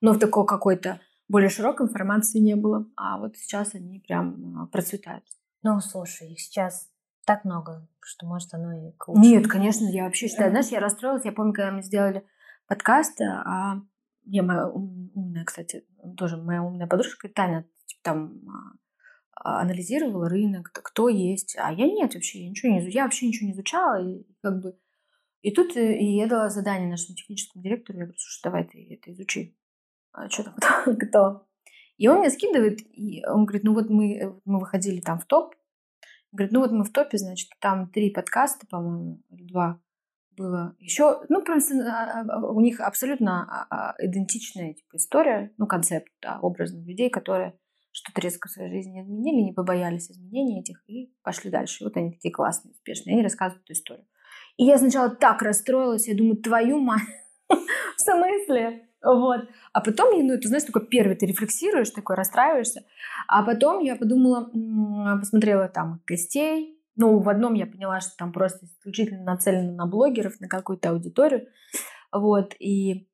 Но 0.00 0.12
в 0.12 0.18
такой 0.18 0.46
какой-то 0.46 1.00
более 1.28 1.48
широкой 1.48 1.86
информации 1.86 2.38
не 2.38 2.56
было. 2.56 2.86
А 2.96 3.18
вот 3.18 3.36
сейчас 3.36 3.74
они 3.74 4.00
прям 4.00 4.62
а, 4.62 4.66
процветают. 4.66 5.24
Ну, 5.62 5.80
слушай, 5.80 6.32
их 6.32 6.40
сейчас 6.40 6.88
так 7.24 7.44
много, 7.44 7.88
что 8.00 8.26
может 8.26 8.52
оно 8.52 8.72
и 8.72 8.92
к 8.92 9.08
лучшему. 9.08 9.24
Нет, 9.24 9.46
конечно, 9.46 9.86
я 9.86 10.04
вообще 10.04 10.28
считаю. 10.28 10.50
Знаешь, 10.50 10.68
я 10.68 10.80
расстроилась. 10.80 11.24
Я 11.24 11.32
помню, 11.32 11.52
когда 11.52 11.70
мы 11.70 11.82
сделали 11.82 12.24
подкаст, 12.66 13.20
а 13.20 13.80
я 14.24 14.42
моя 14.42 14.68
умная, 14.68 15.44
кстати, 15.44 15.84
тоже 16.16 16.36
моя 16.36 16.62
умная 16.62 16.86
подружка 16.86 17.28
Таня 17.28 17.66
типа, 17.86 18.00
там 18.02 18.42
а, 19.34 19.60
анализировала 19.60 20.28
рынок, 20.28 20.70
кто 20.72 21.08
есть, 21.08 21.56
а 21.58 21.72
я 21.72 21.86
нет 21.86 22.14
вообще, 22.14 22.44
я 22.44 22.50
ничего 22.50 22.72
не 22.72 22.90
я 22.90 23.04
вообще 23.04 23.26
ничего 23.26 23.46
не 23.46 23.52
изучала, 23.52 24.00
и 24.00 24.24
как 24.42 24.60
бы 24.60 24.78
и 25.42 25.50
тут 25.50 25.76
э, 25.76 25.98
и 25.98 26.16
я 26.16 26.26
дала 26.26 26.48
задание 26.48 26.88
нашему 26.88 27.16
техническому 27.16 27.62
директору, 27.62 27.98
я 27.98 28.04
говорю, 28.04 28.18
слушай, 28.18 28.40
давай 28.44 28.64
ты 28.64 28.94
это 28.94 29.12
изучи. 29.12 29.56
А 30.12 30.28
что 30.28 30.44
там, 30.44 30.96
кто? 31.08 31.46
И 31.98 32.08
он 32.08 32.18
мне 32.18 32.30
скидывает, 32.30 32.80
и 32.92 33.24
он 33.26 33.44
говорит, 33.44 33.64
ну 33.64 33.74
вот 33.74 33.90
мы, 33.90 34.16
э, 34.16 34.32
мы 34.44 34.60
выходили 34.60 35.00
там 35.00 35.18
в 35.18 35.26
топ. 35.26 35.54
Говорит, 36.30 36.52
ну 36.52 36.60
вот 36.60 36.70
мы 36.70 36.84
в 36.84 36.92
топе, 36.92 37.18
значит, 37.18 37.50
там 37.60 37.90
три 37.90 38.10
подкаста, 38.10 38.66
по-моему, 38.66 39.20
два 39.28 39.80
было. 40.36 40.74
Еще, 40.78 41.20
ну, 41.28 41.44
просто 41.44 41.74
а, 41.86 42.22
а, 42.22 42.46
у 42.46 42.60
них 42.60 42.80
абсолютно 42.80 43.94
идентичная 43.98 44.72
типа, 44.72 44.96
история, 44.96 45.52
ну, 45.58 45.66
концепт, 45.66 46.08
да, 46.22 46.38
образных 46.40 46.86
людей, 46.86 47.10
которые 47.10 47.58
что-то 47.90 48.22
резко 48.22 48.48
в 48.48 48.50
своей 48.50 48.70
жизни 48.70 49.02
изменили, 49.02 49.42
не 49.42 49.52
побоялись 49.52 50.10
изменений 50.10 50.60
этих 50.60 50.82
и 50.88 51.12
пошли 51.22 51.50
дальше. 51.50 51.84
И 51.84 51.86
вот 51.86 51.96
они 51.98 52.12
такие 52.12 52.32
классные, 52.32 52.72
успешные. 52.72 53.14
Они 53.14 53.22
рассказывают 53.22 53.64
эту 53.64 53.74
историю. 53.74 54.06
И 54.62 54.64
я 54.64 54.78
сначала 54.78 55.10
так 55.10 55.42
расстроилась, 55.42 56.06
я 56.06 56.14
думаю, 56.14 56.36
твою 56.36 56.78
мать, 56.78 57.02
в 57.48 58.00
смысле? 58.00 58.86
Вот. 59.02 59.48
А 59.72 59.80
потом, 59.80 60.16
ну, 60.24 60.34
это, 60.34 60.46
знаешь, 60.46 60.62
только 60.62 60.78
первый 60.78 61.16
ты 61.16 61.26
рефлексируешь, 61.26 61.90
такой 61.90 62.14
расстраиваешься. 62.14 62.84
А 63.26 63.42
потом 63.42 63.80
я 63.80 63.96
подумала, 63.96 64.52
посмотрела 65.18 65.66
там 65.66 66.00
гостей. 66.06 66.80
Ну, 66.94 67.18
в 67.18 67.28
одном 67.28 67.54
я 67.54 67.66
поняла, 67.66 67.98
что 67.98 68.12
там 68.16 68.32
просто 68.32 68.66
исключительно 68.66 69.24
нацелено 69.24 69.72
на 69.72 69.86
блогеров, 69.86 70.38
на 70.38 70.46
какую-то 70.46 70.90
аудиторию. 70.90 71.48
Вот. 72.12 72.54
И 72.60 73.08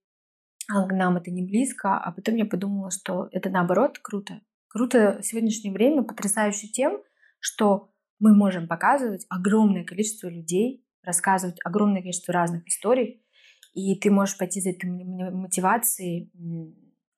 к 0.69 0.93
нам 0.93 1.17
это 1.17 1.31
не 1.31 1.47
близко. 1.47 1.97
А 1.97 2.13
потом 2.13 2.37
я 2.37 2.45
подумала, 2.45 2.91
что 2.91 3.27
это 3.33 3.49
наоборот 3.49 3.99
круто. 4.03 4.43
Круто 4.69 5.21
в 5.23 5.25
сегодняшнее 5.25 5.73
время, 5.73 6.03
потрясающе 6.03 6.69
тем, 6.69 6.99
что 7.41 7.91
мы 8.19 8.37
можем 8.37 8.69
показывать 8.69 9.25
огромное 9.31 9.85
количество 9.85 10.29
людей, 10.29 10.85
рассказывать 11.09 11.59
огромное 11.65 12.03
количество 12.03 12.33
разных 12.33 12.69
историй, 12.69 13.25
и 13.73 13.97
ты 13.97 14.11
можешь 14.11 14.39
пойти 14.39 14.61
за 14.61 14.71
этой 14.71 14.87
мотивацией 14.87 16.31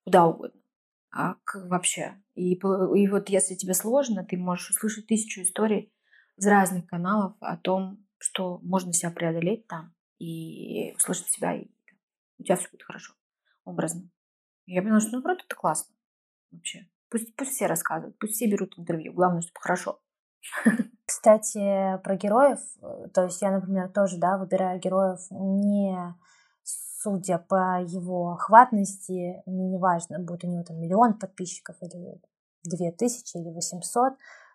куда 0.05 0.26
угодно. 0.26 0.61
а, 1.12 1.36
вообще. 1.55 2.22
И, 2.34 2.55
и 2.55 3.09
вот 3.09 3.28
если 3.28 3.55
тебе 3.55 3.74
сложно, 3.74 4.24
ты 4.24 4.36
можешь 4.36 4.70
услышать 4.70 5.07
тысячу 5.07 5.43
историй 5.43 5.93
из 6.36 6.47
разных 6.47 6.86
каналов 6.86 7.34
о 7.41 7.57
том, 7.57 8.07
что 8.18 8.61
можно 8.62 8.93
себя 8.93 9.11
преодолеть 9.11 9.66
там 9.66 9.95
и 10.18 10.93
услышать 10.95 11.28
себя, 11.28 11.55
и 11.57 11.66
у 12.38 12.45
тебя 12.45 12.57
все 12.57 12.68
будет 12.70 12.84
хорошо, 12.84 13.14
образно. 13.64 14.09
Я 14.66 14.82
поняла, 14.82 15.01
что 15.01 15.12
наоборот, 15.12 15.43
это 15.45 15.55
классно 15.57 15.95
вообще. 16.53 16.88
Пусть, 17.09 17.34
пусть 17.34 17.53
все 17.53 17.66
рассказывают, 17.66 18.16
пусть 18.18 18.34
все 18.34 18.47
берут 18.47 18.78
интервью. 18.78 19.12
Главное, 19.12 19.43
чтобы 19.43 19.61
хорошо. 19.61 20.01
Кстати, 21.11 21.98
про 22.04 22.14
героев, 22.14 22.61
э, 22.82 23.08
то 23.12 23.24
есть 23.24 23.42
я, 23.42 23.50
например, 23.50 23.88
тоже, 23.88 24.16
да, 24.16 24.38
выбираю 24.38 24.78
героев 24.78 25.18
не 25.32 26.14
судя 26.62 27.38
по 27.38 27.82
его 27.82 28.34
охватности, 28.34 29.42
мне 29.44 29.70
не 29.70 29.78
важно, 29.78 30.20
будет 30.20 30.44
у 30.44 30.46
него 30.46 30.62
там 30.62 30.80
миллион 30.80 31.18
подписчиков 31.18 31.74
или 31.80 32.20
две 32.62 32.92
тысячи 32.92 33.38
или 33.38 33.50
восемьсот. 33.50 34.12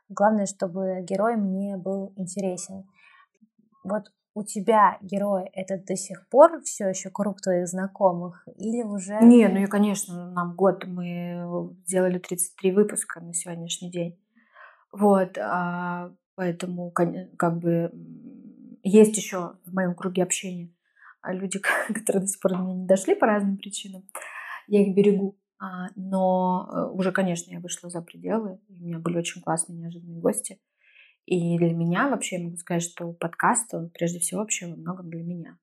Главное, 0.07 0.45
чтобы 0.45 1.01
герой 1.01 1.35
мне 1.35 1.75
был 1.75 2.13
интересен. 2.15 2.87
Вот 3.83 4.13
у 4.33 4.43
тебя 4.43 4.97
герой 5.01 5.49
этот 5.51 5.83
до 5.83 5.97
сих 5.97 6.25
пор 6.29 6.61
все 6.61 6.87
еще 6.87 7.09
круг 7.09 7.41
твоих 7.41 7.67
знакомых 7.67 8.47
или 8.55 8.81
уже... 8.81 9.19
Не, 9.21 9.49
ну 9.49 9.57
и, 9.57 9.65
конечно, 9.65 10.31
нам 10.31 10.55
год 10.55 10.85
мы 10.85 11.75
сделали 11.85 12.17
33 12.17 12.71
выпуска 12.71 13.19
на 13.19 13.33
сегодняшний 13.33 13.91
день. 13.91 14.17
Вот, 14.93 15.37
а, 15.37 16.11
поэтому 16.35 16.91
как 16.91 17.59
бы 17.59 17.91
есть 18.83 19.17
еще 19.17 19.57
в 19.65 19.73
моем 19.73 19.95
круге 19.95 20.23
общения 20.23 20.75
люди, 21.33 21.59
которые 21.87 22.21
до 22.21 22.27
сих 22.27 22.39
пор 22.39 22.51
до 22.51 22.57
меня 22.59 22.73
не 22.75 22.87
дошли 22.87 23.15
по 23.15 23.25
разным 23.25 23.57
причинам. 23.57 24.03
Я 24.67 24.81
их 24.81 24.95
берегу. 24.95 25.37
А, 25.57 25.87
но 25.95 26.69
э, 26.71 26.91
уже, 26.93 27.11
конечно, 27.11 27.51
я 27.51 27.59
вышла 27.59 27.89
за 27.89 28.01
пределы. 28.01 28.59
У 28.67 28.73
меня 28.73 28.99
были 28.99 29.17
очень 29.17 29.41
классные 29.41 29.79
неожиданные 29.79 30.19
гости. 30.19 30.59
И 31.25 31.57
для 31.57 31.73
меня 31.73 32.09
вообще 32.09 32.37
я 32.37 32.43
могу 32.43 32.57
сказать, 32.57 32.83
что 32.83 33.11
подкаст, 33.13 33.73
он 33.73 33.89
прежде 33.89 34.19
всего 34.19 34.41
вообще 34.41 34.67
во 34.67 34.75
многом 34.75 35.09
для 35.09 35.23
меня. 35.23 35.57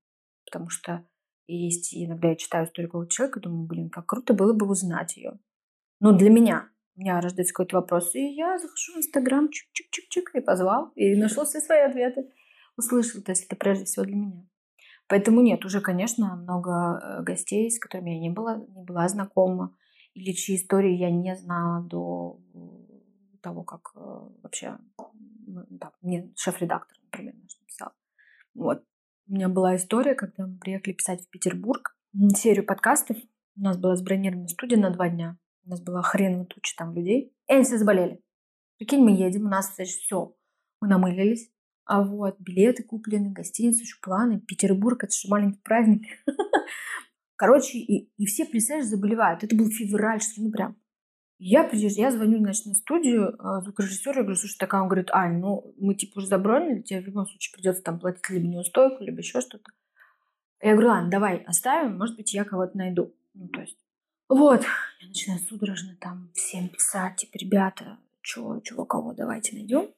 Потому 0.45 0.71
что 0.71 1.07
есть 1.47 1.95
иногда 1.95 2.29
я 2.29 2.37
читаю 2.37 2.67
историю 2.67 2.89
какого-то 2.89 3.13
человека 3.13 3.39
и 3.39 3.43
думаю, 3.43 3.67
блин, 3.67 3.91
как 3.91 4.07
круто 4.07 4.35
было 4.35 4.53
бы 4.53 4.69
узнать 4.69 5.17
ее. 5.17 5.39
Ну, 6.01 6.17
для 6.17 6.31
меня. 6.31 6.69
Меня 7.03 7.21
рождается 7.21 7.53
какой-то 7.53 7.79
вопрос, 7.79 8.15
и 8.15 8.21
я 8.21 8.61
захожу 8.61 8.95
в 8.95 8.99
Инстаграм, 8.99 9.47
чик-чик-чик-чик, 9.47 10.39
и 10.39 10.41
позвал, 10.41 10.93
и 10.95 11.17
нашел 11.17 11.45
все 11.45 11.61
свои 11.61 11.81
ответы. 11.81 12.31
Услышал, 12.77 13.21
то 13.23 13.33
есть 13.33 13.45
это 13.47 13.57
прежде 13.57 13.87
всего 13.87 14.05
для 14.05 14.15
меня. 14.15 14.47
Поэтому 15.09 15.41
нет, 15.41 15.65
уже, 15.65 15.81
конечно, 15.81 16.37
много 16.37 16.71
э, 17.03 17.23
гостей, 17.25 17.69
с 17.69 17.81
которыми 17.81 18.11
я 18.11 18.21
не 18.21 18.31
была, 18.31 18.57
не 18.57 18.85
была 18.85 19.09
знакома, 19.09 19.77
или 20.15 20.31
чьи 20.31 20.55
истории 20.55 20.95
я 20.95 21.11
не 21.11 21.35
знала 21.35 21.83
до 21.83 22.41
того, 23.41 23.65
как 23.65 23.91
э, 23.97 23.99
вообще 24.45 24.79
да, 25.49 25.91
мне 26.03 26.33
шеф-редактор, 26.37 26.97
например, 27.03 27.35
написал. 27.35 27.91
Вот. 28.55 28.85
У 29.27 29.35
меня 29.35 29.49
была 29.49 29.75
история, 29.75 30.15
когда 30.15 30.47
мы 30.47 30.57
приехали 30.57 30.93
писать 30.93 31.23
в 31.23 31.31
Петербург 31.31 31.97
серию 32.37 32.65
подкастов. 32.65 33.17
У 33.57 33.61
нас 33.61 33.77
была 33.77 33.97
забронирована 33.97 34.47
студия 34.47 34.79
на 34.79 34.91
два 34.91 35.09
дня. 35.09 35.37
У 35.65 35.71
нас 35.71 35.81
была 35.81 36.03
хреновая 36.03 36.47
туча 36.47 36.75
там 36.77 36.95
людей. 36.95 37.35
И 37.49 37.53
они 37.53 37.65
все 37.65 37.79
заболели. 37.79 38.21
Прикинь, 38.79 39.03
мы 39.03 39.13
едем, 39.13 39.47
у 39.47 39.49
нас, 39.49 39.71
все. 39.77 40.37
Мы 40.81 40.89
намылились. 40.89 41.51
А 41.85 42.03
вот, 42.03 42.37
билеты 42.39 42.83
куплены, 42.85 43.31
гостиница, 43.31 43.83
еще 43.83 43.97
планы. 44.01 44.41
Петербург, 44.41 45.03
это 45.05 45.13
же 45.13 45.29
маленький 45.29 45.61
праздник. 45.61 46.03
Короче, 47.37 47.79
и, 47.79 48.11
и 48.17 48.27
все, 48.27 48.45
представляешь, 48.45 48.89
заболевают. 48.89 49.43
Это 49.43 49.57
был 49.57 49.69
февраль, 49.69 50.21
что 50.21 50.43
ну 50.43 50.51
прям. 50.51 50.77
Я 51.45 51.65
приезжаю, 51.65 51.93
я 51.97 52.11
звоню, 52.13 52.39
значит, 52.39 52.67
на 52.67 52.75
студию 52.75 53.35
э, 53.35 53.63
звукорежиссеру, 53.65 54.19
я 54.19 54.23
говорю, 54.23 54.39
слушай, 54.39 54.57
такая, 54.59 54.81
он 54.81 54.87
говорит, 54.87 55.11
Ань, 55.11 55.41
ну, 55.41 55.75
мы, 55.77 55.97
типа, 55.97 56.19
уже 56.19 56.29
забронили, 56.29 56.83
тебе 56.83 57.01
в 57.01 57.07
любом 57.07 57.27
случае 57.27 57.53
придется 57.53 57.83
там 57.83 57.99
платить 57.99 58.31
либо 58.31 58.47
неустойку, 58.47 59.03
либо 59.03 59.19
еще 59.19 59.41
что-то. 59.41 59.73
Я 60.61 60.75
говорю, 60.75 60.91
ладно, 60.91 61.11
давай 61.11 61.39
оставим, 61.39 61.99
может 61.99 62.15
быть, 62.15 62.33
я 62.33 62.45
кого-то 62.45 62.79
найду. 62.79 63.13
Ну, 63.35 63.49
то 63.49 63.61
есть, 63.61 63.77
вот, 64.35 64.63
я 65.01 65.09
начинаю 65.09 65.41
судорожно 65.41 65.97
там 66.01 66.31
всем 66.35 66.69
писать, 66.69 67.17
типа, 67.17 67.37
ребята, 67.37 67.99
чего, 68.23 68.61
чего, 68.61 68.85
кого, 68.85 69.13
давайте 69.13 69.55
найдем. 69.55 69.91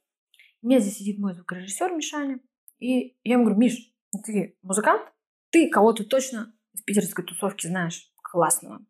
У 0.63 0.67
меня 0.67 0.81
здесь 0.81 0.99
сидит 0.99 1.19
мой 1.19 1.35
звукорежиссер 1.35 1.93
Мишаня. 1.93 2.41
И 2.79 3.17
я 3.23 3.35
ему 3.35 3.45
говорю, 3.45 3.61
Миш, 3.61 3.93
ты 4.25 4.57
музыкант? 4.63 5.03
Ты 5.51 5.69
кого-то 5.69 6.05
точно 6.05 6.55
из 6.73 6.83
питерской 6.83 7.25
тусовки 7.25 7.67
знаешь 7.67 8.11
классного. 8.23 8.85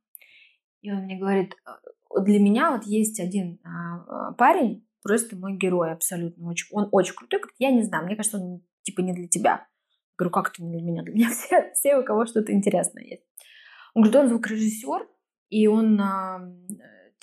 И 0.81 0.91
он 0.91 1.05
мне 1.05 1.19
говорит, 1.19 1.55
«Э, 1.67 2.21
для 2.23 2.39
меня 2.39 2.71
вот 2.71 2.85
есть 2.85 3.21
один 3.21 3.61
а, 3.65 4.33
парень, 4.33 4.87
просто 5.03 5.37
мой 5.37 5.57
герой 5.57 5.93
абсолютно. 5.93 6.49
Очень, 6.49 6.67
он 6.71 6.89
очень 6.91 7.15
крутой. 7.15 7.41
Говорит, 7.41 7.57
я 7.59 7.71
не 7.71 7.83
знаю, 7.83 8.07
мне 8.07 8.17
кажется, 8.17 8.39
он 8.39 8.63
типа 8.83 9.01
не 9.01 9.13
для 9.13 9.29
тебя. 9.29 9.51
Я 9.51 10.15
говорю, 10.17 10.31
как 10.33 10.51
это 10.51 10.63
не 10.63 10.71
для 10.73 10.83
меня? 10.83 11.03
Для 11.03 11.15
меня 11.15 11.31
все, 11.31 11.73
все 11.75 11.97
у 11.97 12.05
кого 12.05 12.27
что-то 12.27 12.53
интересное 12.53 13.05
есть. 13.05 13.23
Он 13.95 14.03
говорит, 14.03 14.17
он 14.17 14.29
звукорежиссер, 14.29 15.09
и 15.51 15.67
он 15.67 16.01
а, 16.01 16.49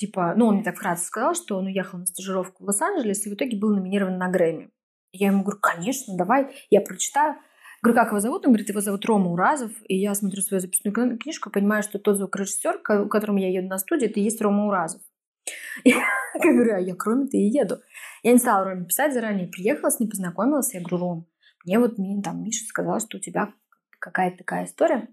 типа, 0.02 0.34
ну, 0.36 0.48
он 0.48 0.56
мне 0.56 0.64
так 0.64 0.76
вкратце 0.76 1.06
сказал, 1.06 1.36
что 1.36 1.58
он 1.58 1.68
уехал 1.68 2.00
на 2.00 2.08
стажировку 2.08 2.64
в 2.64 2.68
Лос-Анджелес 2.68 3.26
и 3.26 3.30
в 3.30 3.34
итоге 3.36 3.58
был 3.58 3.76
номинирован 3.76 4.18
на 4.18 4.30
Грэмми. 4.30 4.72
Я 5.12 5.28
ему 5.28 5.44
говорю, 5.44 5.60
конечно, 5.62 6.18
давай, 6.18 6.56
я 6.70 6.82
прочитаю. 6.82 7.36
Говорю, 7.84 8.00
как 8.00 8.08
его 8.10 8.20
зовут? 8.20 8.46
Он 8.46 8.52
говорит, 8.52 8.70
его 8.70 8.82
зовут 8.82 9.06
Рома 9.06 9.32
Уразов. 9.32 9.72
И 9.88 9.98
я 9.98 10.16
смотрю 10.16 10.42
свою 10.42 10.62
записную 10.62 11.18
книжку 11.20 11.50
и 11.50 11.52
понимаю, 11.52 11.84
что 11.84 12.00
тот 12.00 12.18
звукорежиссер, 12.18 12.80
к 12.80 13.06
которому 13.10 13.40
я 13.40 13.50
еду 13.50 13.68
на 13.68 13.78
студию, 13.78 14.10
это 14.10 14.20
и 14.20 14.24
есть 14.24 14.42
Рома 14.42 14.68
Уразов. 14.68 15.02
Я 15.86 16.06
говорю, 16.40 16.76
а 16.76 16.80
я 16.80 16.96
кроме-то 16.96 17.36
и 17.36 17.50
еду. 17.50 17.78
Я 18.24 18.34
не 18.34 18.38
стала 18.38 18.64
Роме 18.64 18.86
писать 18.86 19.14
заранее, 19.14 19.48
приехала 19.48 19.90
с 19.90 20.00
ним, 20.00 20.10
познакомилась. 20.10 20.74
Я 20.74 20.82
говорю, 20.82 20.98
Ром, 20.98 21.28
мне 21.66 21.80
вот 21.80 21.96
там 22.24 22.44
Миша 22.44 22.66
сказал, 22.66 23.00
что 23.00 23.18
у 23.18 23.20
тебя 23.20 23.52
какая-то 24.00 24.38
такая 24.38 24.66
история. 24.66 25.10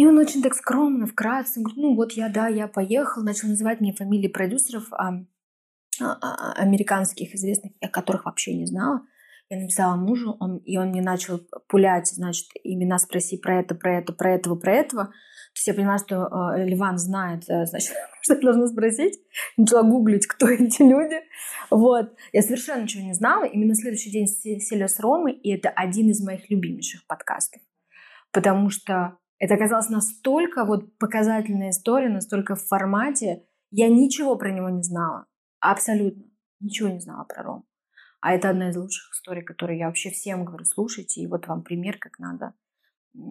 И 0.00 0.06
он 0.06 0.16
очень 0.16 0.42
так 0.42 0.54
скромно, 0.54 1.06
вкратце, 1.06 1.60
говорит, 1.60 1.76
ну 1.76 1.94
вот 1.94 2.12
я, 2.12 2.30
да, 2.30 2.48
я 2.48 2.68
поехал, 2.68 3.22
начал 3.22 3.48
называть 3.48 3.82
мне 3.82 3.92
фамилии 3.92 4.28
продюсеров 4.28 4.90
а, 4.92 5.26
а, 6.00 6.16
а, 6.22 6.52
американских 6.54 7.34
известных, 7.34 7.72
о 7.82 7.88
которых 7.88 8.24
вообще 8.24 8.54
не 8.54 8.64
знала. 8.64 9.02
Я 9.50 9.58
написала 9.58 9.96
мужу, 9.96 10.38
он, 10.40 10.56
и 10.56 10.78
он 10.78 10.88
мне 10.88 11.02
начал 11.02 11.42
пулять, 11.68 12.06
значит, 12.06 12.46
имена 12.64 12.98
спроси 12.98 13.36
про 13.36 13.60
это, 13.60 13.74
про 13.74 13.98
это, 13.98 14.14
про 14.14 14.32
этого, 14.32 14.56
про 14.56 14.72
этого. 14.72 15.04
То 15.04 15.56
есть 15.56 15.66
я 15.66 15.74
поняла, 15.74 15.98
что 15.98 16.54
э, 16.56 16.64
Ливан 16.64 16.96
знает, 16.96 17.44
э, 17.50 17.66
значит, 17.66 17.92
что 18.22 18.36
я 18.36 18.40
должна 18.40 18.68
спросить. 18.68 19.20
Начала 19.58 19.82
гуглить, 19.82 20.26
кто 20.26 20.48
эти 20.48 20.80
люди. 20.80 21.20
Вот. 21.68 22.14
Я 22.32 22.40
совершенно 22.40 22.84
ничего 22.84 23.02
не 23.02 23.12
знала. 23.12 23.44
Именно 23.44 23.74
следующий 23.74 24.10
день 24.10 24.28
сели 24.28 24.86
с 24.86 24.98
Ромой, 24.98 25.34
и 25.34 25.50
это 25.50 25.68
один 25.68 26.08
из 26.08 26.24
моих 26.24 26.48
любимейших 26.48 27.06
подкастов. 27.06 27.60
Потому 28.32 28.70
что 28.70 29.19
это 29.40 29.54
оказалось 29.54 29.88
настолько 29.88 30.64
вот 30.64 30.98
показательная 30.98 31.70
история, 31.70 32.10
настолько 32.10 32.54
в 32.54 32.62
формате. 32.62 33.46
Я 33.70 33.88
ничего 33.88 34.36
про 34.36 34.52
него 34.52 34.68
не 34.68 34.82
знала. 34.82 35.26
Абсолютно. 35.60 36.24
Ничего 36.60 36.90
не 36.90 37.00
знала 37.00 37.24
про 37.24 37.42
Ром. 37.42 37.64
А 38.20 38.34
это 38.34 38.50
одна 38.50 38.68
из 38.68 38.76
лучших 38.76 39.14
историй, 39.14 39.42
которые 39.42 39.78
я 39.78 39.86
вообще 39.86 40.10
всем 40.10 40.44
говорю, 40.44 40.66
слушайте. 40.66 41.22
И 41.22 41.26
вот 41.26 41.46
вам 41.46 41.62
пример, 41.62 41.96
как 41.98 42.18
надо 42.18 42.52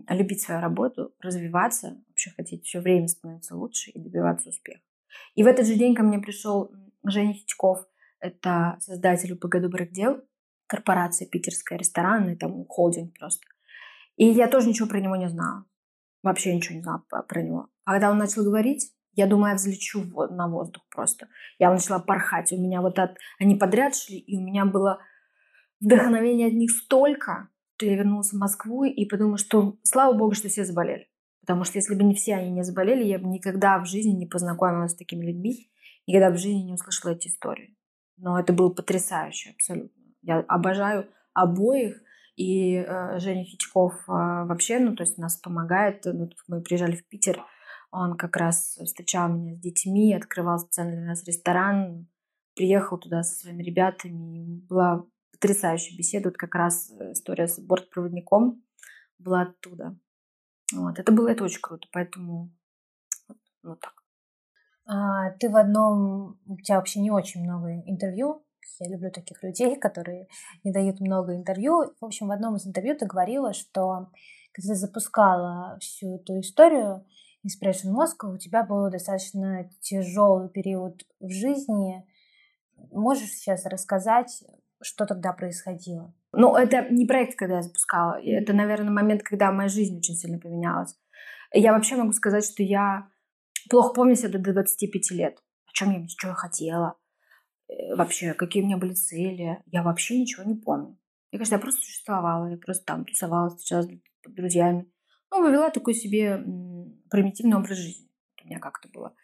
любить 0.10 0.42
свою 0.42 0.62
работу, 0.62 1.14
развиваться, 1.20 2.02
вообще 2.08 2.32
хотеть 2.32 2.66
все 2.66 2.80
время 2.82 3.08
становиться 3.08 3.56
лучше 3.56 3.92
и 3.92 4.00
добиваться 4.00 4.50
успеха. 4.50 4.82
И 5.36 5.44
в 5.44 5.48
этот 5.48 5.68
же 5.68 5.76
день 5.76 5.94
ко 5.94 6.02
мне 6.02 6.18
пришел 6.18 6.72
Женя 7.06 7.34
Хитьков, 7.34 7.86
это 8.20 8.78
создатель 8.80 9.34
УПГ 9.34 9.62
«Добрых 9.62 9.92
дел», 9.92 10.22
корпорация 10.66 11.28
питерская, 11.28 11.78
ресторанная, 11.78 12.36
там 12.36 12.66
холдинг 12.66 13.18
просто. 13.18 13.46
И 14.18 14.26
я 14.26 14.48
тоже 14.48 14.68
ничего 14.68 14.90
про 14.90 15.00
него 15.00 15.16
не 15.16 15.30
знала. 15.30 15.66
Вообще 16.24 16.56
ничего 16.56 16.76
не 16.76 16.82
знала 16.82 17.04
про 17.28 17.42
него. 17.42 17.70
А 17.86 17.94
когда 17.94 18.12
он 18.12 18.18
начал 18.18 18.44
говорить, 18.44 18.92
я 19.14 19.28
думаю, 19.28 19.52
я 19.52 19.56
взлечу 19.56 20.04
на 20.30 20.48
воздух 20.48 20.84
просто. 20.90 21.28
Я 21.58 21.72
начала 21.72 22.00
порхать. 22.00 22.52
У 22.52 22.58
меня 22.58 22.82
вот 22.82 23.00
от... 23.00 23.18
Они 23.40 23.56
подряд 23.56 23.96
шли, 23.96 24.18
и 24.18 24.38
у 24.38 24.42
меня 24.42 24.66
было 24.66 25.00
вдохновение 25.80 26.48
от 26.48 26.54
них 26.54 26.72
столько, 26.72 27.50
что 27.76 27.86
я 27.86 27.96
вернулась 27.96 28.32
в 28.32 28.38
Москву 28.38 28.84
и 28.84 29.06
подумала, 29.06 29.38
что 29.38 29.78
слава 29.84 30.14
богу, 30.14 30.36
что 30.36 30.50
все 30.50 30.66
заболели. 30.66 31.10
Потому 31.42 31.64
что 31.64 31.78
если 31.78 31.96
бы 31.96 32.04
не 32.04 32.14
все 32.14 32.36
они 32.36 32.52
не 32.52 32.64
заболели, 32.64 33.04
я 33.04 33.18
бы 33.18 33.28
никогда 33.28 33.80
в 33.80 33.86
жизни 33.86 34.12
не 34.12 34.28
познакомилась 34.28 34.92
с 34.92 34.98
такими 34.98 35.26
людьми, 35.26 35.72
никогда 36.06 36.30
в 36.30 36.38
жизни 36.38 36.62
не 36.62 36.74
услышала 36.74 37.12
эти 37.12 37.28
истории. 37.28 37.76
Но 38.18 38.40
это 38.40 38.54
было 38.54 38.70
потрясающе 38.70 39.52
абсолютно. 39.52 40.04
Я 40.22 40.40
обожаю 40.42 41.08
обоих. 41.34 42.02
И 42.40 42.76
э, 42.76 43.20
Женя 43.20 43.44
Хичков 43.44 43.96
э, 44.08 44.12
вообще, 44.12 44.80
ну, 44.80 44.96
то 44.96 45.04
есть 45.04 45.18
нас 45.18 45.36
помогает. 45.36 46.06
Ну, 46.06 46.30
мы 46.48 46.62
приезжали 46.62 46.96
в 46.96 47.06
Питер, 47.06 47.44
он 47.92 48.16
как 48.16 48.38
раз 48.38 48.80
встречал 48.82 49.28
меня 49.28 49.56
с 49.56 49.60
детьми, 49.60 50.14
открывал 50.14 50.58
специально 50.58 50.96
для 50.96 51.06
нас 51.08 51.26
ресторан, 51.26 52.08
приехал 52.56 52.98
туда 52.98 53.24
со 53.24 53.42
своими 53.42 53.62
ребятами. 53.62 54.62
Была 54.70 55.04
потрясающая 55.34 55.98
беседа. 55.98 56.30
Вот 56.30 56.38
как 56.38 56.56
раз 56.56 56.90
э, 56.98 57.12
история 57.12 57.46
с 57.46 57.60
бортпроводником 57.60 58.64
была 59.18 59.42
оттуда. 59.42 59.98
Вот. 60.74 60.98
Это 60.98 61.12
было 61.12 61.28
это 61.28 61.44
очень 61.44 61.60
круто, 61.60 61.90
поэтому 61.92 62.56
вот, 63.28 63.38
вот 63.64 63.82
так. 63.82 63.96
А, 64.86 65.32
ты 65.32 65.50
в 65.50 65.58
одном, 65.58 66.40
у 66.46 66.56
тебя 66.56 66.78
вообще 66.78 67.02
не 67.02 67.12
очень 67.12 67.44
много 67.44 67.74
интервью, 67.86 68.46
я 68.80 68.90
люблю 68.90 69.12
таких 69.12 69.44
людей, 69.44 69.76
которые 69.78 70.28
не 70.64 70.72
дают 70.72 71.00
много 71.00 71.36
интервью. 71.36 71.94
В 72.00 72.06
общем, 72.06 72.28
в 72.28 72.32
одном 72.32 72.56
из 72.56 72.68
интервью 72.68 72.96
ты 72.98 73.06
говорила, 73.06 73.54
что 73.54 74.10
когда 74.54 74.70
ты 74.70 74.76
запускала 74.76 75.78
всю 75.80 76.16
эту 76.16 76.40
историю 76.40 77.06
Inspiration 77.46 77.94
Moscow, 77.94 78.34
у 78.34 78.38
тебя 78.38 78.64
был 78.64 78.90
достаточно 78.90 79.70
тяжелый 79.82 80.50
период 80.50 81.04
в 81.20 81.30
жизни. 81.30 82.06
Можешь 82.92 83.30
сейчас 83.30 83.66
рассказать, 83.66 84.44
что 84.82 85.06
тогда 85.06 85.34
происходило? 85.34 86.14
Ну, 86.32 86.56
это 86.56 86.88
не 86.90 87.06
проект, 87.06 87.38
когда 87.38 87.58
я 87.58 87.62
запускала. 87.62 88.20
Это, 88.22 88.54
наверное, 88.54 88.92
момент, 88.92 89.24
когда 89.24 89.52
моя 89.52 89.70
жизнь 89.70 89.98
очень 89.98 90.16
сильно 90.16 90.40
поменялась. 90.40 90.96
Я 91.52 91.74
вообще 91.74 91.96
могу 91.96 92.12
сказать, 92.12 92.46
что 92.46 92.62
я 92.62 93.08
плохо 93.70 93.94
помню 93.94 94.16
себя 94.16 94.40
до 94.40 94.54
25 94.54 95.12
лет. 95.12 95.38
О 95.66 95.72
чем 95.74 95.92
я, 95.92 96.08
что 96.08 96.28
я 96.28 96.34
хотела. 96.34 96.96
Э, 97.70 97.96
вообще, 97.96 98.34
какие 98.34 98.64
у 98.64 98.66
меня 98.66 98.78
были 98.78 98.94
цели. 98.94 99.62
Я 99.68 99.84
вообще 99.84 100.20
ничего 100.20 100.44
не 100.44 100.56
помню. 100.56 100.98
Мне 101.32 101.40
кажется, 101.40 101.56
я 101.56 101.62
просто 101.62 101.82
существовала. 101.82 102.48
Я 102.48 102.58
просто 102.58 102.86
там 102.86 103.06
тусовалась, 103.06 103.54
встречалась 103.54 103.88
с 103.88 104.32
друзьями. 104.32 104.92
Ну, 105.32 105.44
вывела 105.44 105.70
такой 105.70 105.94
себе 105.94 106.44
примитивный 107.10 107.58
образ 107.58 107.78
жизни. 107.78 108.10
У 108.44 108.48
меня 108.48 108.60
как-то 108.60 108.90
было. 108.90 109.16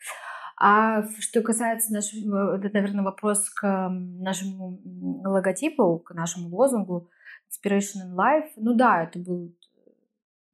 А 0.58 1.04
что 1.20 1.42
касается 1.42 1.92
нашего, 1.92 2.58
это, 2.58 2.70
наверное, 2.74 3.04
вопрос 3.04 3.50
к 3.50 3.90
нашему 3.90 4.80
логотипу, 5.26 6.00
к 6.00 6.14
нашему 6.14 6.56
лозунгу 6.56 7.10
Inspiration 7.50 8.06
in 8.06 8.16
Life. 8.16 8.52
Ну 8.56 8.76
да, 8.76 9.04
это 9.04 9.20
был 9.20 9.54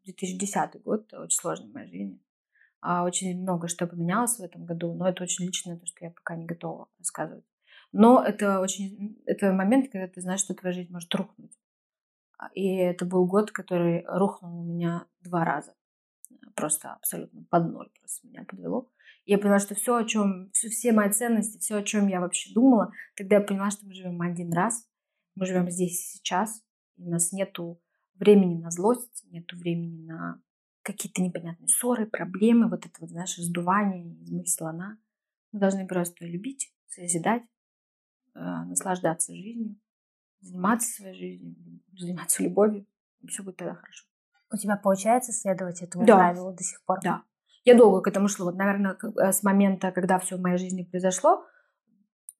2010 0.06 0.82
год, 0.84 1.14
очень 1.14 1.38
сложный 1.38 1.70
в 1.70 1.74
моей 1.74 1.92
жизни. 1.92 2.20
А 2.80 3.04
очень 3.04 3.39
много 3.39 3.68
что 3.68 3.86
поменялось 3.86 4.38
в 4.38 4.42
этом 4.42 4.66
году, 4.66 4.94
но 4.94 5.08
это 5.08 5.22
очень 5.22 5.46
личное, 5.46 5.78
то, 5.78 5.86
что 5.86 6.06
я 6.06 6.10
пока 6.10 6.36
не 6.36 6.46
готова 6.46 6.88
рассказывать. 6.98 7.46
Но 7.92 8.24
это 8.24 8.60
очень, 8.60 9.22
это 9.26 9.52
момент, 9.52 9.92
когда 9.92 10.08
ты 10.08 10.22
знаешь, 10.22 10.39
что 10.39 10.54
твоя 10.54 10.74
жизнь 10.74 10.92
может 10.92 11.14
рухнуть. 11.14 11.58
И 12.54 12.76
это 12.76 13.06
был 13.06 13.26
год, 13.26 13.52
который 13.52 14.04
рухнул 14.08 14.62
у 14.62 14.64
меня 14.64 15.06
два 15.22 15.44
раза. 15.46 15.76
Просто 16.56 16.94
абсолютно 16.94 17.44
под 17.50 17.72
ноль 17.72 17.89
просто 18.00 18.28
меня 18.28 18.44
подвело. 18.44 18.89
Я 19.26 19.38
поняла, 19.38 19.60
что 19.60 19.76
все, 19.76 19.96
о 19.96 20.04
чем, 20.04 20.50
все 20.52 20.92
мои 20.92 21.12
ценности, 21.12 21.60
все, 21.60 21.78
о 21.78 21.84
чем 21.84 22.08
я 22.08 22.20
вообще 22.20 22.54
думала, 22.54 22.92
тогда 23.16 23.36
я 23.36 23.42
поняла, 23.42 23.70
что 23.70 23.86
мы 23.86 23.94
живем 23.94 24.20
один 24.22 24.52
раз, 24.52 24.88
мы 25.36 25.46
живем 25.46 25.70
здесь 25.70 26.00
и 26.00 26.18
сейчас, 26.18 26.64
у 26.98 27.10
нас 27.10 27.32
нету 27.32 27.80
времени 28.16 28.60
на 28.60 28.72
злость, 28.72 29.26
нету 29.30 29.58
времени 29.58 30.06
на 30.06 30.42
какие-то 30.82 31.22
непонятные 31.22 31.68
ссоры, 31.68 32.08
проблемы, 32.08 32.68
вот 32.68 32.86
это 32.86 32.96
вот, 33.00 33.12
знаешь, 33.12 33.38
раздувание 33.38 34.16
из 34.24 34.32
моих 34.32 34.50
слона. 34.50 34.98
Мы 35.52 35.60
должны 35.60 35.88
просто 35.88 36.26
любить, 36.26 36.74
созидать, 36.88 37.44
наслаждаться 38.34 39.34
жизнью, 39.34 39.79
заниматься 40.41 40.89
своей 40.89 41.15
жизнью, 41.15 41.55
заниматься 41.97 42.43
любовью, 42.43 42.86
и 43.21 43.27
все 43.27 43.43
будет 43.43 43.57
тогда 43.57 43.75
хорошо. 43.75 44.05
У 44.51 44.57
тебя 44.57 44.75
получается 44.75 45.32
следовать 45.32 45.82
этому 45.82 46.05
да. 46.05 46.17
правилу 46.17 46.53
до 46.53 46.63
сих 46.63 46.84
пор? 46.84 46.99
Да. 47.03 47.23
Я 47.63 47.77
долго 47.77 48.01
к 48.01 48.07
этому 48.07 48.27
шла. 48.27 48.45
Вот, 48.45 48.55
наверное, 48.55 48.97
э, 49.17 49.32
с 49.32 49.43
момента, 49.43 49.91
когда 49.91 50.19
все 50.19 50.38
в 50.38 50.41
моей 50.41 50.57
жизни 50.57 50.84
произошло, 50.84 51.45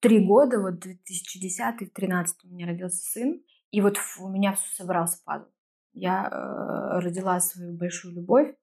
три 0.00 0.26
года, 0.26 0.60
вот 0.60 0.84
2010-2013 0.84 2.26
у 2.44 2.48
меня 2.48 2.66
родился 2.66 2.98
сын, 2.98 3.40
и 3.70 3.80
вот 3.80 3.96
у 4.20 4.28
меня 4.28 4.54
все 4.54 4.66
собрался 4.74 5.22
пазл. 5.24 5.46
Я 5.94 6.28
э, 6.28 7.00
родила 7.00 7.38
свою 7.40 7.76
большую 7.76 8.14
любовь, 8.14 8.54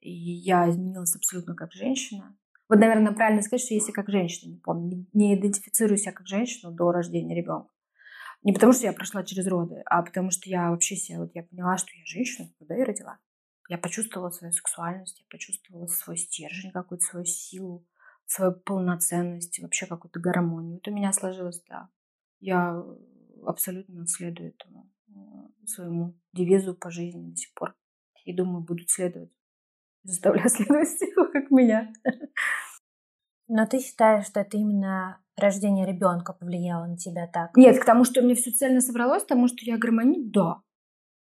и 0.00 0.10
я 0.10 0.70
изменилась 0.70 1.16
абсолютно 1.16 1.54
как 1.54 1.72
женщина. 1.72 2.36
Вот, 2.68 2.78
наверное, 2.78 3.12
правильно 3.12 3.42
сказать, 3.42 3.64
что 3.64 3.74
если 3.74 3.92
как 3.92 4.08
женщина, 4.08 4.52
не 4.52 4.58
помню, 4.58 5.06
не 5.12 5.38
идентифицирую 5.38 5.98
себя 5.98 6.12
как 6.12 6.26
женщину 6.26 6.72
до 6.72 6.90
рождения 6.90 7.34
ребенка. 7.34 7.70
Не 8.42 8.52
потому, 8.52 8.72
что 8.72 8.86
я 8.86 8.92
прошла 8.92 9.24
через 9.24 9.46
роды, 9.46 9.82
а 9.86 10.02
потому 10.02 10.30
что 10.30 10.48
я 10.48 10.70
вообще 10.70 10.96
себя, 10.96 11.20
вот 11.20 11.30
я 11.34 11.42
поняла, 11.42 11.76
что 11.76 11.90
я 11.96 12.04
женщина, 12.04 12.48
когда 12.58 12.74
я 12.74 12.84
родила. 12.84 13.18
Я 13.68 13.78
почувствовала 13.78 14.30
свою 14.30 14.52
сексуальность, 14.52 15.18
я 15.18 15.26
почувствовала 15.28 15.86
свой 15.86 16.16
стержень, 16.16 16.70
какую-то 16.70 17.04
свою 17.04 17.24
силу, 17.24 17.84
свою 18.26 18.52
полноценность, 18.52 19.58
вообще 19.60 19.86
какую-то 19.86 20.20
гармонию. 20.20 20.74
Вот 20.74 20.88
у 20.88 20.92
меня 20.92 21.12
сложилось, 21.12 21.62
да. 21.68 21.88
Я 22.38 22.80
абсолютно 23.44 24.06
следую 24.06 24.50
этому 24.50 24.92
э, 25.08 25.66
своему 25.66 26.16
девизу 26.32 26.74
по 26.74 26.90
жизни 26.90 27.30
до 27.30 27.36
сих 27.36 27.52
пор. 27.54 27.74
И 28.24 28.32
думаю, 28.32 28.64
будут 28.64 28.90
следовать. 28.90 29.30
Заставляю 30.02 30.48
следовать 30.48 31.32
как 31.32 31.50
меня. 31.50 31.92
Но 33.48 33.66
ты 33.66 33.80
считаешь, 33.80 34.26
что 34.26 34.40
это 34.40 34.56
именно 34.56 35.20
рождение 35.36 35.86
ребенка 35.86 36.32
повлияло 36.32 36.86
на 36.86 36.96
тебя 36.96 37.26
так? 37.26 37.56
Нет, 37.56 37.78
к 37.78 37.84
тому, 37.84 38.04
что 38.04 38.22
мне 38.22 38.34
все 38.34 38.50
цельно 38.50 38.80
собралось, 38.80 39.24
к 39.24 39.28
тому, 39.28 39.48
что 39.48 39.58
я 39.60 39.78
гармонию, 39.78 40.30
да. 40.30 40.62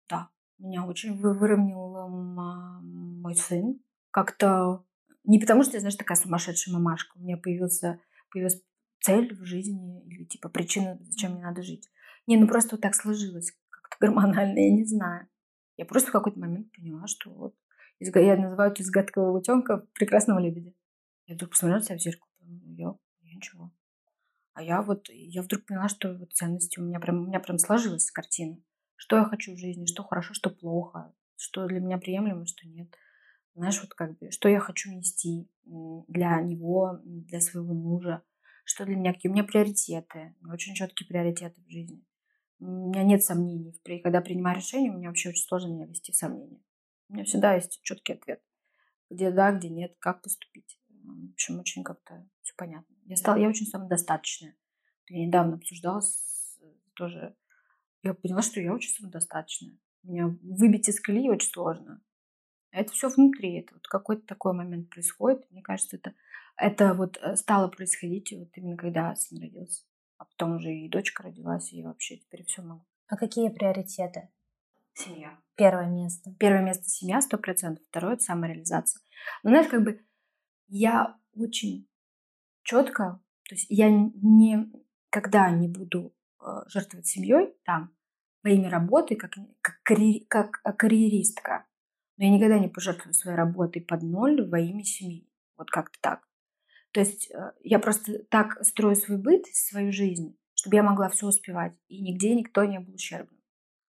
Да. 0.08 0.28
Меня 0.58 0.84
очень 0.84 1.16
выровнял 1.16 2.08
мой 2.08 3.34
сын. 3.34 3.80
Как-то 4.10 4.84
не 5.24 5.38
потому, 5.38 5.62
что 5.62 5.74
я, 5.74 5.80
знаешь, 5.80 5.96
такая 5.96 6.16
сумасшедшая 6.16 6.74
мамашка. 6.74 7.16
У 7.16 7.22
меня 7.22 7.36
появился, 7.36 8.00
появилась 8.30 8.62
цель 9.00 9.34
в 9.34 9.44
жизни 9.44 10.02
или 10.06 10.24
типа 10.24 10.48
причина, 10.48 10.98
зачем 11.00 11.32
мне 11.32 11.42
надо 11.42 11.62
жить. 11.62 11.88
Не, 12.26 12.36
ну 12.36 12.46
просто 12.46 12.76
вот 12.76 12.82
так 12.82 12.94
сложилось 12.94 13.52
как-то 13.70 13.96
гормонально, 14.00 14.58
я 14.58 14.70
не 14.70 14.84
знаю. 14.84 15.26
Я 15.76 15.86
просто 15.86 16.10
в 16.10 16.12
какой-то 16.12 16.38
момент 16.38 16.70
поняла, 16.72 17.06
что 17.06 17.30
вот 17.30 17.54
я 17.98 18.36
называю 18.36 18.72
это 18.72 18.82
из 18.82 18.90
гадкого 18.90 19.38
утенка 19.38 19.86
прекрасного 19.94 20.38
лебедя. 20.38 20.72
Я 21.30 21.36
вдруг 21.36 21.50
посмотрела 21.52 21.80
себя 21.80 21.96
в 21.96 22.00
зеркало, 22.00 22.28
я, 22.76 22.92
я 23.20 23.34
ничего. 23.36 23.70
А 24.52 24.64
я 24.64 24.82
вот, 24.82 25.08
я 25.10 25.42
вдруг 25.42 25.64
поняла, 25.64 25.88
что 25.88 26.12
вот 26.12 26.32
ценности 26.32 26.80
у 26.80 26.82
меня 26.82 26.98
прям, 26.98 27.20
у 27.20 27.26
меня 27.28 27.38
прям 27.38 27.56
сложилась 27.56 28.10
картина. 28.10 28.58
Что 28.96 29.16
я 29.16 29.24
хочу 29.24 29.54
в 29.54 29.56
жизни, 29.56 29.86
что 29.86 30.02
хорошо, 30.02 30.34
что 30.34 30.50
плохо, 30.50 31.14
что 31.36 31.68
для 31.68 31.78
меня 31.78 31.98
приемлемо, 31.98 32.46
что 32.46 32.66
нет. 32.66 32.92
Знаешь, 33.54 33.80
вот 33.80 33.94
как 33.94 34.18
бы, 34.18 34.32
что 34.32 34.48
я 34.48 34.58
хочу 34.58 34.90
нести 34.90 35.48
для 35.64 36.40
него, 36.40 36.98
для 37.04 37.40
своего 37.40 37.74
мужа, 37.74 38.24
что 38.64 38.84
для 38.84 38.96
меня, 38.96 39.14
какие 39.14 39.30
у 39.30 39.32
меня 39.32 39.44
приоритеты, 39.44 40.34
очень 40.50 40.74
четкие 40.74 41.06
приоритеты 41.06 41.62
в 41.62 41.70
жизни. 41.70 42.04
У 42.58 42.88
меня 42.88 43.04
нет 43.04 43.22
сомнений. 43.22 43.80
Когда 44.02 44.20
принимаю 44.20 44.56
решение, 44.56 44.90
у 44.90 44.98
меня 44.98 45.10
вообще 45.10 45.28
очень 45.28 45.46
сложно 45.46 45.74
меня 45.74 45.86
вести 45.86 46.10
в 46.10 46.16
сомнения. 46.16 46.60
У 47.08 47.14
меня 47.14 47.24
всегда 47.24 47.54
есть 47.54 47.80
четкий 47.84 48.14
ответ. 48.14 48.42
Где 49.10 49.30
да, 49.30 49.52
где 49.52 49.68
нет, 49.68 49.94
как 50.00 50.22
поступить. 50.22 50.79
В 51.04 51.32
общем, 51.32 51.60
очень 51.60 51.84
как-то 51.84 52.26
все 52.42 52.54
понятно. 52.56 52.94
Я 53.04 53.16
стала, 53.16 53.36
я 53.36 53.48
очень 53.48 53.66
самодостаточная. 53.66 54.56
Я 55.08 55.26
недавно 55.26 55.56
обсуждала 55.56 56.00
с, 56.00 56.58
тоже. 56.94 57.34
Я 58.02 58.14
поняла, 58.14 58.42
что 58.42 58.60
я 58.60 58.72
очень 58.72 58.90
самодостаточная. 58.90 59.76
Меня 60.02 60.36
выбить 60.42 60.88
из 60.88 61.00
колеи 61.00 61.28
очень 61.28 61.50
сложно. 61.50 62.00
Это 62.70 62.92
все 62.92 63.08
внутри. 63.08 63.60
Это 63.60 63.74
вот 63.74 63.86
какой-то 63.86 64.26
такой 64.26 64.52
момент 64.52 64.90
происходит. 64.90 65.50
Мне 65.50 65.62
кажется, 65.62 65.96
это, 65.96 66.14
это 66.56 66.94
вот 66.94 67.18
э, 67.20 67.36
стало 67.36 67.68
происходить 67.68 68.32
вот 68.32 68.48
именно 68.54 68.76
когда 68.76 69.14
сын 69.16 69.40
родился. 69.40 69.84
А 70.18 70.24
потом 70.24 70.56
уже 70.56 70.72
и 70.72 70.88
дочка 70.88 71.22
родилась, 71.22 71.72
и 71.72 71.82
вообще 71.82 72.18
теперь 72.18 72.44
все 72.44 72.62
могу. 72.62 72.84
А 73.08 73.16
какие 73.16 73.48
приоритеты? 73.48 74.28
Семья. 74.94 75.38
Первое 75.56 75.88
место. 75.88 76.34
Первое 76.38 76.62
место 76.62 76.88
семья, 76.88 77.20
сто 77.20 77.38
процентов. 77.38 77.84
Второе– 77.88 78.12
это 78.14 78.22
самореализация. 78.22 79.02
Но 79.42 79.50
знаешь, 79.50 79.68
как 79.68 79.82
бы 79.82 80.04
я 80.70 81.18
очень 81.34 81.88
четко, 82.62 83.20
то 83.48 83.54
есть 83.54 83.66
я 83.68 83.90
никогда 83.90 85.50
не 85.50 85.68
буду 85.68 86.14
э, 86.40 86.44
жертвовать 86.68 87.06
семьей 87.06 87.52
там 87.64 87.92
во 88.42 88.50
имя 88.50 88.70
работы, 88.70 89.16
как, 89.16 89.32
как, 89.60 89.82
карьер, 89.82 90.24
как 90.28 90.62
карьеристка. 90.78 91.66
Но 92.16 92.24
я 92.24 92.30
никогда 92.30 92.58
не 92.58 92.68
пожертвую 92.68 93.12
своей 93.12 93.36
работой 93.36 93.82
под 93.82 94.02
ноль 94.02 94.48
во 94.48 94.58
имя 94.60 94.84
семьи. 94.84 95.28
Вот 95.56 95.70
как-то 95.70 95.98
так. 96.00 96.28
То 96.92 97.00
есть 97.00 97.30
э, 97.30 97.52
я 97.62 97.78
просто 97.78 98.22
так 98.30 98.64
строю 98.64 98.94
свой 98.94 99.18
быт, 99.18 99.46
свою 99.52 99.92
жизнь, 99.92 100.38
чтобы 100.54 100.76
я 100.76 100.82
могла 100.82 101.08
все 101.08 101.26
успевать. 101.26 101.74
И 101.88 102.00
нигде 102.00 102.34
никто 102.34 102.64
не 102.64 102.78
был 102.78 102.94
ущербным. 102.94 103.40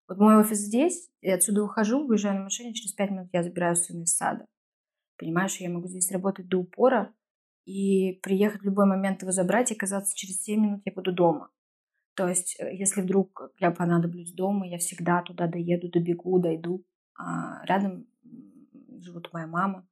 Вот 0.08 0.18
мой 0.18 0.36
офис 0.36 0.58
здесь, 0.58 1.08
я 1.20 1.34
отсюда 1.34 1.62
ухожу, 1.62 2.06
выезжаю 2.06 2.38
на 2.38 2.44
машине, 2.44 2.74
через 2.74 2.92
пять 2.92 3.10
минут 3.10 3.28
я 3.32 3.42
забираю 3.42 3.76
сына 3.76 4.02
из 4.02 4.16
сада. 4.16 4.46
Понимаешь, 5.20 5.56
я 5.58 5.68
могу 5.68 5.86
здесь 5.86 6.10
работать 6.10 6.48
до 6.48 6.56
упора 6.56 7.12
и 7.66 8.18
приехать 8.22 8.62
в 8.62 8.64
любой 8.64 8.86
момент 8.86 9.20
его 9.20 9.32
забрать 9.32 9.70
и 9.70 9.74
оказаться 9.74 10.16
через 10.16 10.42
7 10.42 10.58
минут 10.58 10.80
я 10.86 10.92
буду 10.92 11.12
дома. 11.12 11.50
То 12.16 12.26
есть, 12.26 12.58
э, 12.58 12.74
если 12.74 13.02
вдруг 13.02 13.52
я 13.58 13.70
понадоблюсь 13.70 14.32
дома, 14.32 14.66
я 14.66 14.78
всегда 14.78 15.20
туда 15.20 15.46
доеду, 15.46 15.90
добегу, 15.90 16.38
дойду. 16.38 16.86
А 17.18 17.62
рядом 17.66 18.06
живут 18.98 19.30
моя 19.34 19.46
мама, 19.46 19.86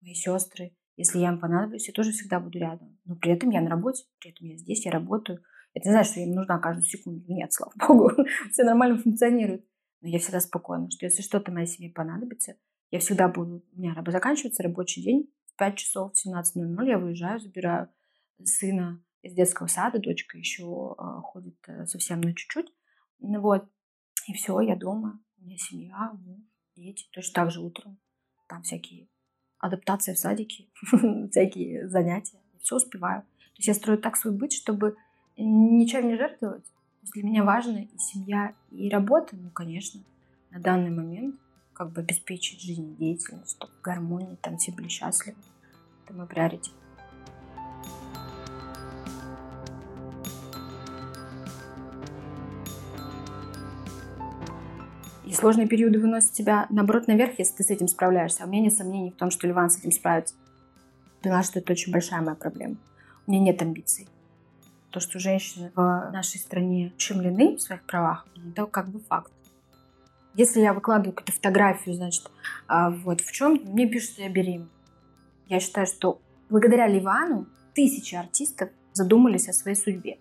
мои 0.00 0.14
сестры. 0.14 0.74
Если 0.96 1.18
я 1.18 1.28
им 1.28 1.40
понадоблюсь, 1.40 1.86
я 1.86 1.92
тоже 1.92 2.12
всегда 2.12 2.40
буду 2.40 2.58
рядом. 2.58 2.98
Но 3.04 3.16
при 3.16 3.32
этом 3.32 3.50
я 3.50 3.60
на 3.60 3.68
работе, 3.68 4.04
при 4.18 4.30
этом 4.30 4.46
я 4.46 4.56
здесь, 4.56 4.86
я 4.86 4.92
работаю. 4.92 5.42
Это 5.74 5.88
не 5.88 5.92
значит, 5.92 6.12
что 6.12 6.20
я 6.20 6.26
им 6.26 6.32
нужна 6.32 6.58
каждую 6.58 6.86
секунду. 6.86 7.22
Нет, 7.28 7.52
слава 7.52 7.72
богу, 7.86 8.12
все 8.50 8.64
нормально 8.64 8.96
функционирует. 8.96 9.62
Но 10.00 10.08
я 10.08 10.18
всегда 10.18 10.40
спокойна, 10.40 10.90
что 10.90 11.04
если 11.04 11.20
что-то 11.20 11.52
моей 11.52 11.66
семье 11.66 11.92
понадобится, 11.92 12.54
я 12.90 12.98
всегда 12.98 13.28
буду... 13.28 13.62
У 13.72 13.78
меня 13.78 13.94
заканчивается 14.06 14.62
рабочий 14.62 15.02
день 15.02 15.30
5 15.60 15.76
часов 15.76 16.12
17.00 16.12 16.86
я 16.86 16.98
выезжаю, 16.98 17.38
забираю 17.38 17.90
сына 18.42 19.04
из 19.20 19.34
детского 19.34 19.66
сада, 19.66 19.98
дочка 19.98 20.38
еще 20.38 20.96
э, 20.98 21.02
ходит 21.22 21.56
э, 21.68 21.84
совсем 21.84 22.22
на 22.22 22.34
чуть-чуть. 22.34 22.72
Ну 23.18 23.40
вот. 23.42 23.68
И 24.26 24.32
все, 24.32 24.58
я 24.60 24.74
дома. 24.74 25.20
У 25.38 25.44
меня 25.44 25.58
семья, 25.58 26.12
муж, 26.14 26.40
дети. 26.76 27.06
Точно 27.12 27.34
так 27.34 27.50
же 27.50 27.60
утром. 27.60 27.98
Там 28.48 28.62
всякие 28.62 29.08
адаптации 29.58 30.14
в 30.14 30.18
садике, 30.18 30.70
всякие 31.30 31.86
занятия. 31.88 32.40
Все 32.60 32.76
успеваю. 32.76 33.20
То 33.22 33.58
есть 33.58 33.68
я 33.68 33.74
строю 33.74 33.98
так 33.98 34.16
свой 34.16 34.34
быт, 34.34 34.52
чтобы 34.52 34.96
ничем 35.36 36.08
не 36.08 36.16
жертвовать. 36.16 36.64
Для 37.12 37.22
меня 37.22 37.44
важно 37.44 37.84
и 37.84 37.98
семья, 37.98 38.54
и 38.70 38.88
работа, 38.88 39.36
ну, 39.36 39.50
конечно, 39.50 40.02
на 40.50 40.58
данный 40.60 40.90
момент 40.90 41.38
как 41.80 41.92
бы 41.92 42.02
обеспечить 42.02 42.60
жизнедеятельность, 42.60 43.52
чтобы 43.52 43.72
в 43.72 43.80
гармонии 43.80 44.36
там 44.42 44.58
все 44.58 44.70
были 44.70 44.88
счастливы. 44.88 45.38
Это 46.04 46.12
мой 46.12 46.26
приоритет. 46.26 46.74
И 55.24 55.32
сложные 55.32 55.66
периоды 55.66 55.98
выносят 55.98 56.32
тебя, 56.32 56.66
наоборот, 56.68 57.06
наверх, 57.06 57.38
если 57.38 57.56
ты 57.56 57.62
с 57.64 57.70
этим 57.70 57.88
справляешься. 57.88 58.44
А 58.44 58.46
у 58.46 58.50
меня 58.50 58.64
нет 58.64 58.74
сомнений 58.74 59.10
в 59.10 59.16
том, 59.16 59.30
что 59.30 59.46
Ливан 59.46 59.70
с 59.70 59.78
этим 59.78 59.90
справится. 59.90 60.34
Поняла, 61.22 61.42
что 61.42 61.60
это 61.60 61.72
очень 61.72 61.94
большая 61.94 62.20
моя 62.20 62.34
проблема. 62.34 62.76
У 63.26 63.30
меня 63.30 63.42
нет 63.42 63.62
амбиций. 63.62 64.06
То, 64.90 65.00
что 65.00 65.18
женщины 65.18 65.72
в 65.74 66.10
нашей 66.12 66.40
стране 66.40 66.92
ущемлены 66.94 67.56
в 67.56 67.62
своих 67.62 67.84
правах, 67.84 68.26
это 68.36 68.66
как 68.66 68.90
бы 68.90 69.00
факт. 69.00 69.32
Если 70.34 70.60
я 70.60 70.72
выкладываю 70.72 71.12
какую-то 71.12 71.32
фотографию, 71.32 71.94
значит, 71.94 72.30
а, 72.68 72.90
вот 72.90 73.20
в 73.20 73.32
чем 73.32 73.60
мне 73.64 73.88
пишут, 73.88 74.10
что 74.12 74.22
я 74.22 74.28
беременна. 74.28 74.68
Я 75.48 75.58
считаю, 75.60 75.86
что 75.86 76.20
благодаря 76.48 76.86
Ливану 76.86 77.46
тысячи 77.74 78.14
артистов 78.14 78.70
задумались 78.92 79.48
о 79.48 79.52
своей 79.52 79.76
судьбе. 79.76 80.18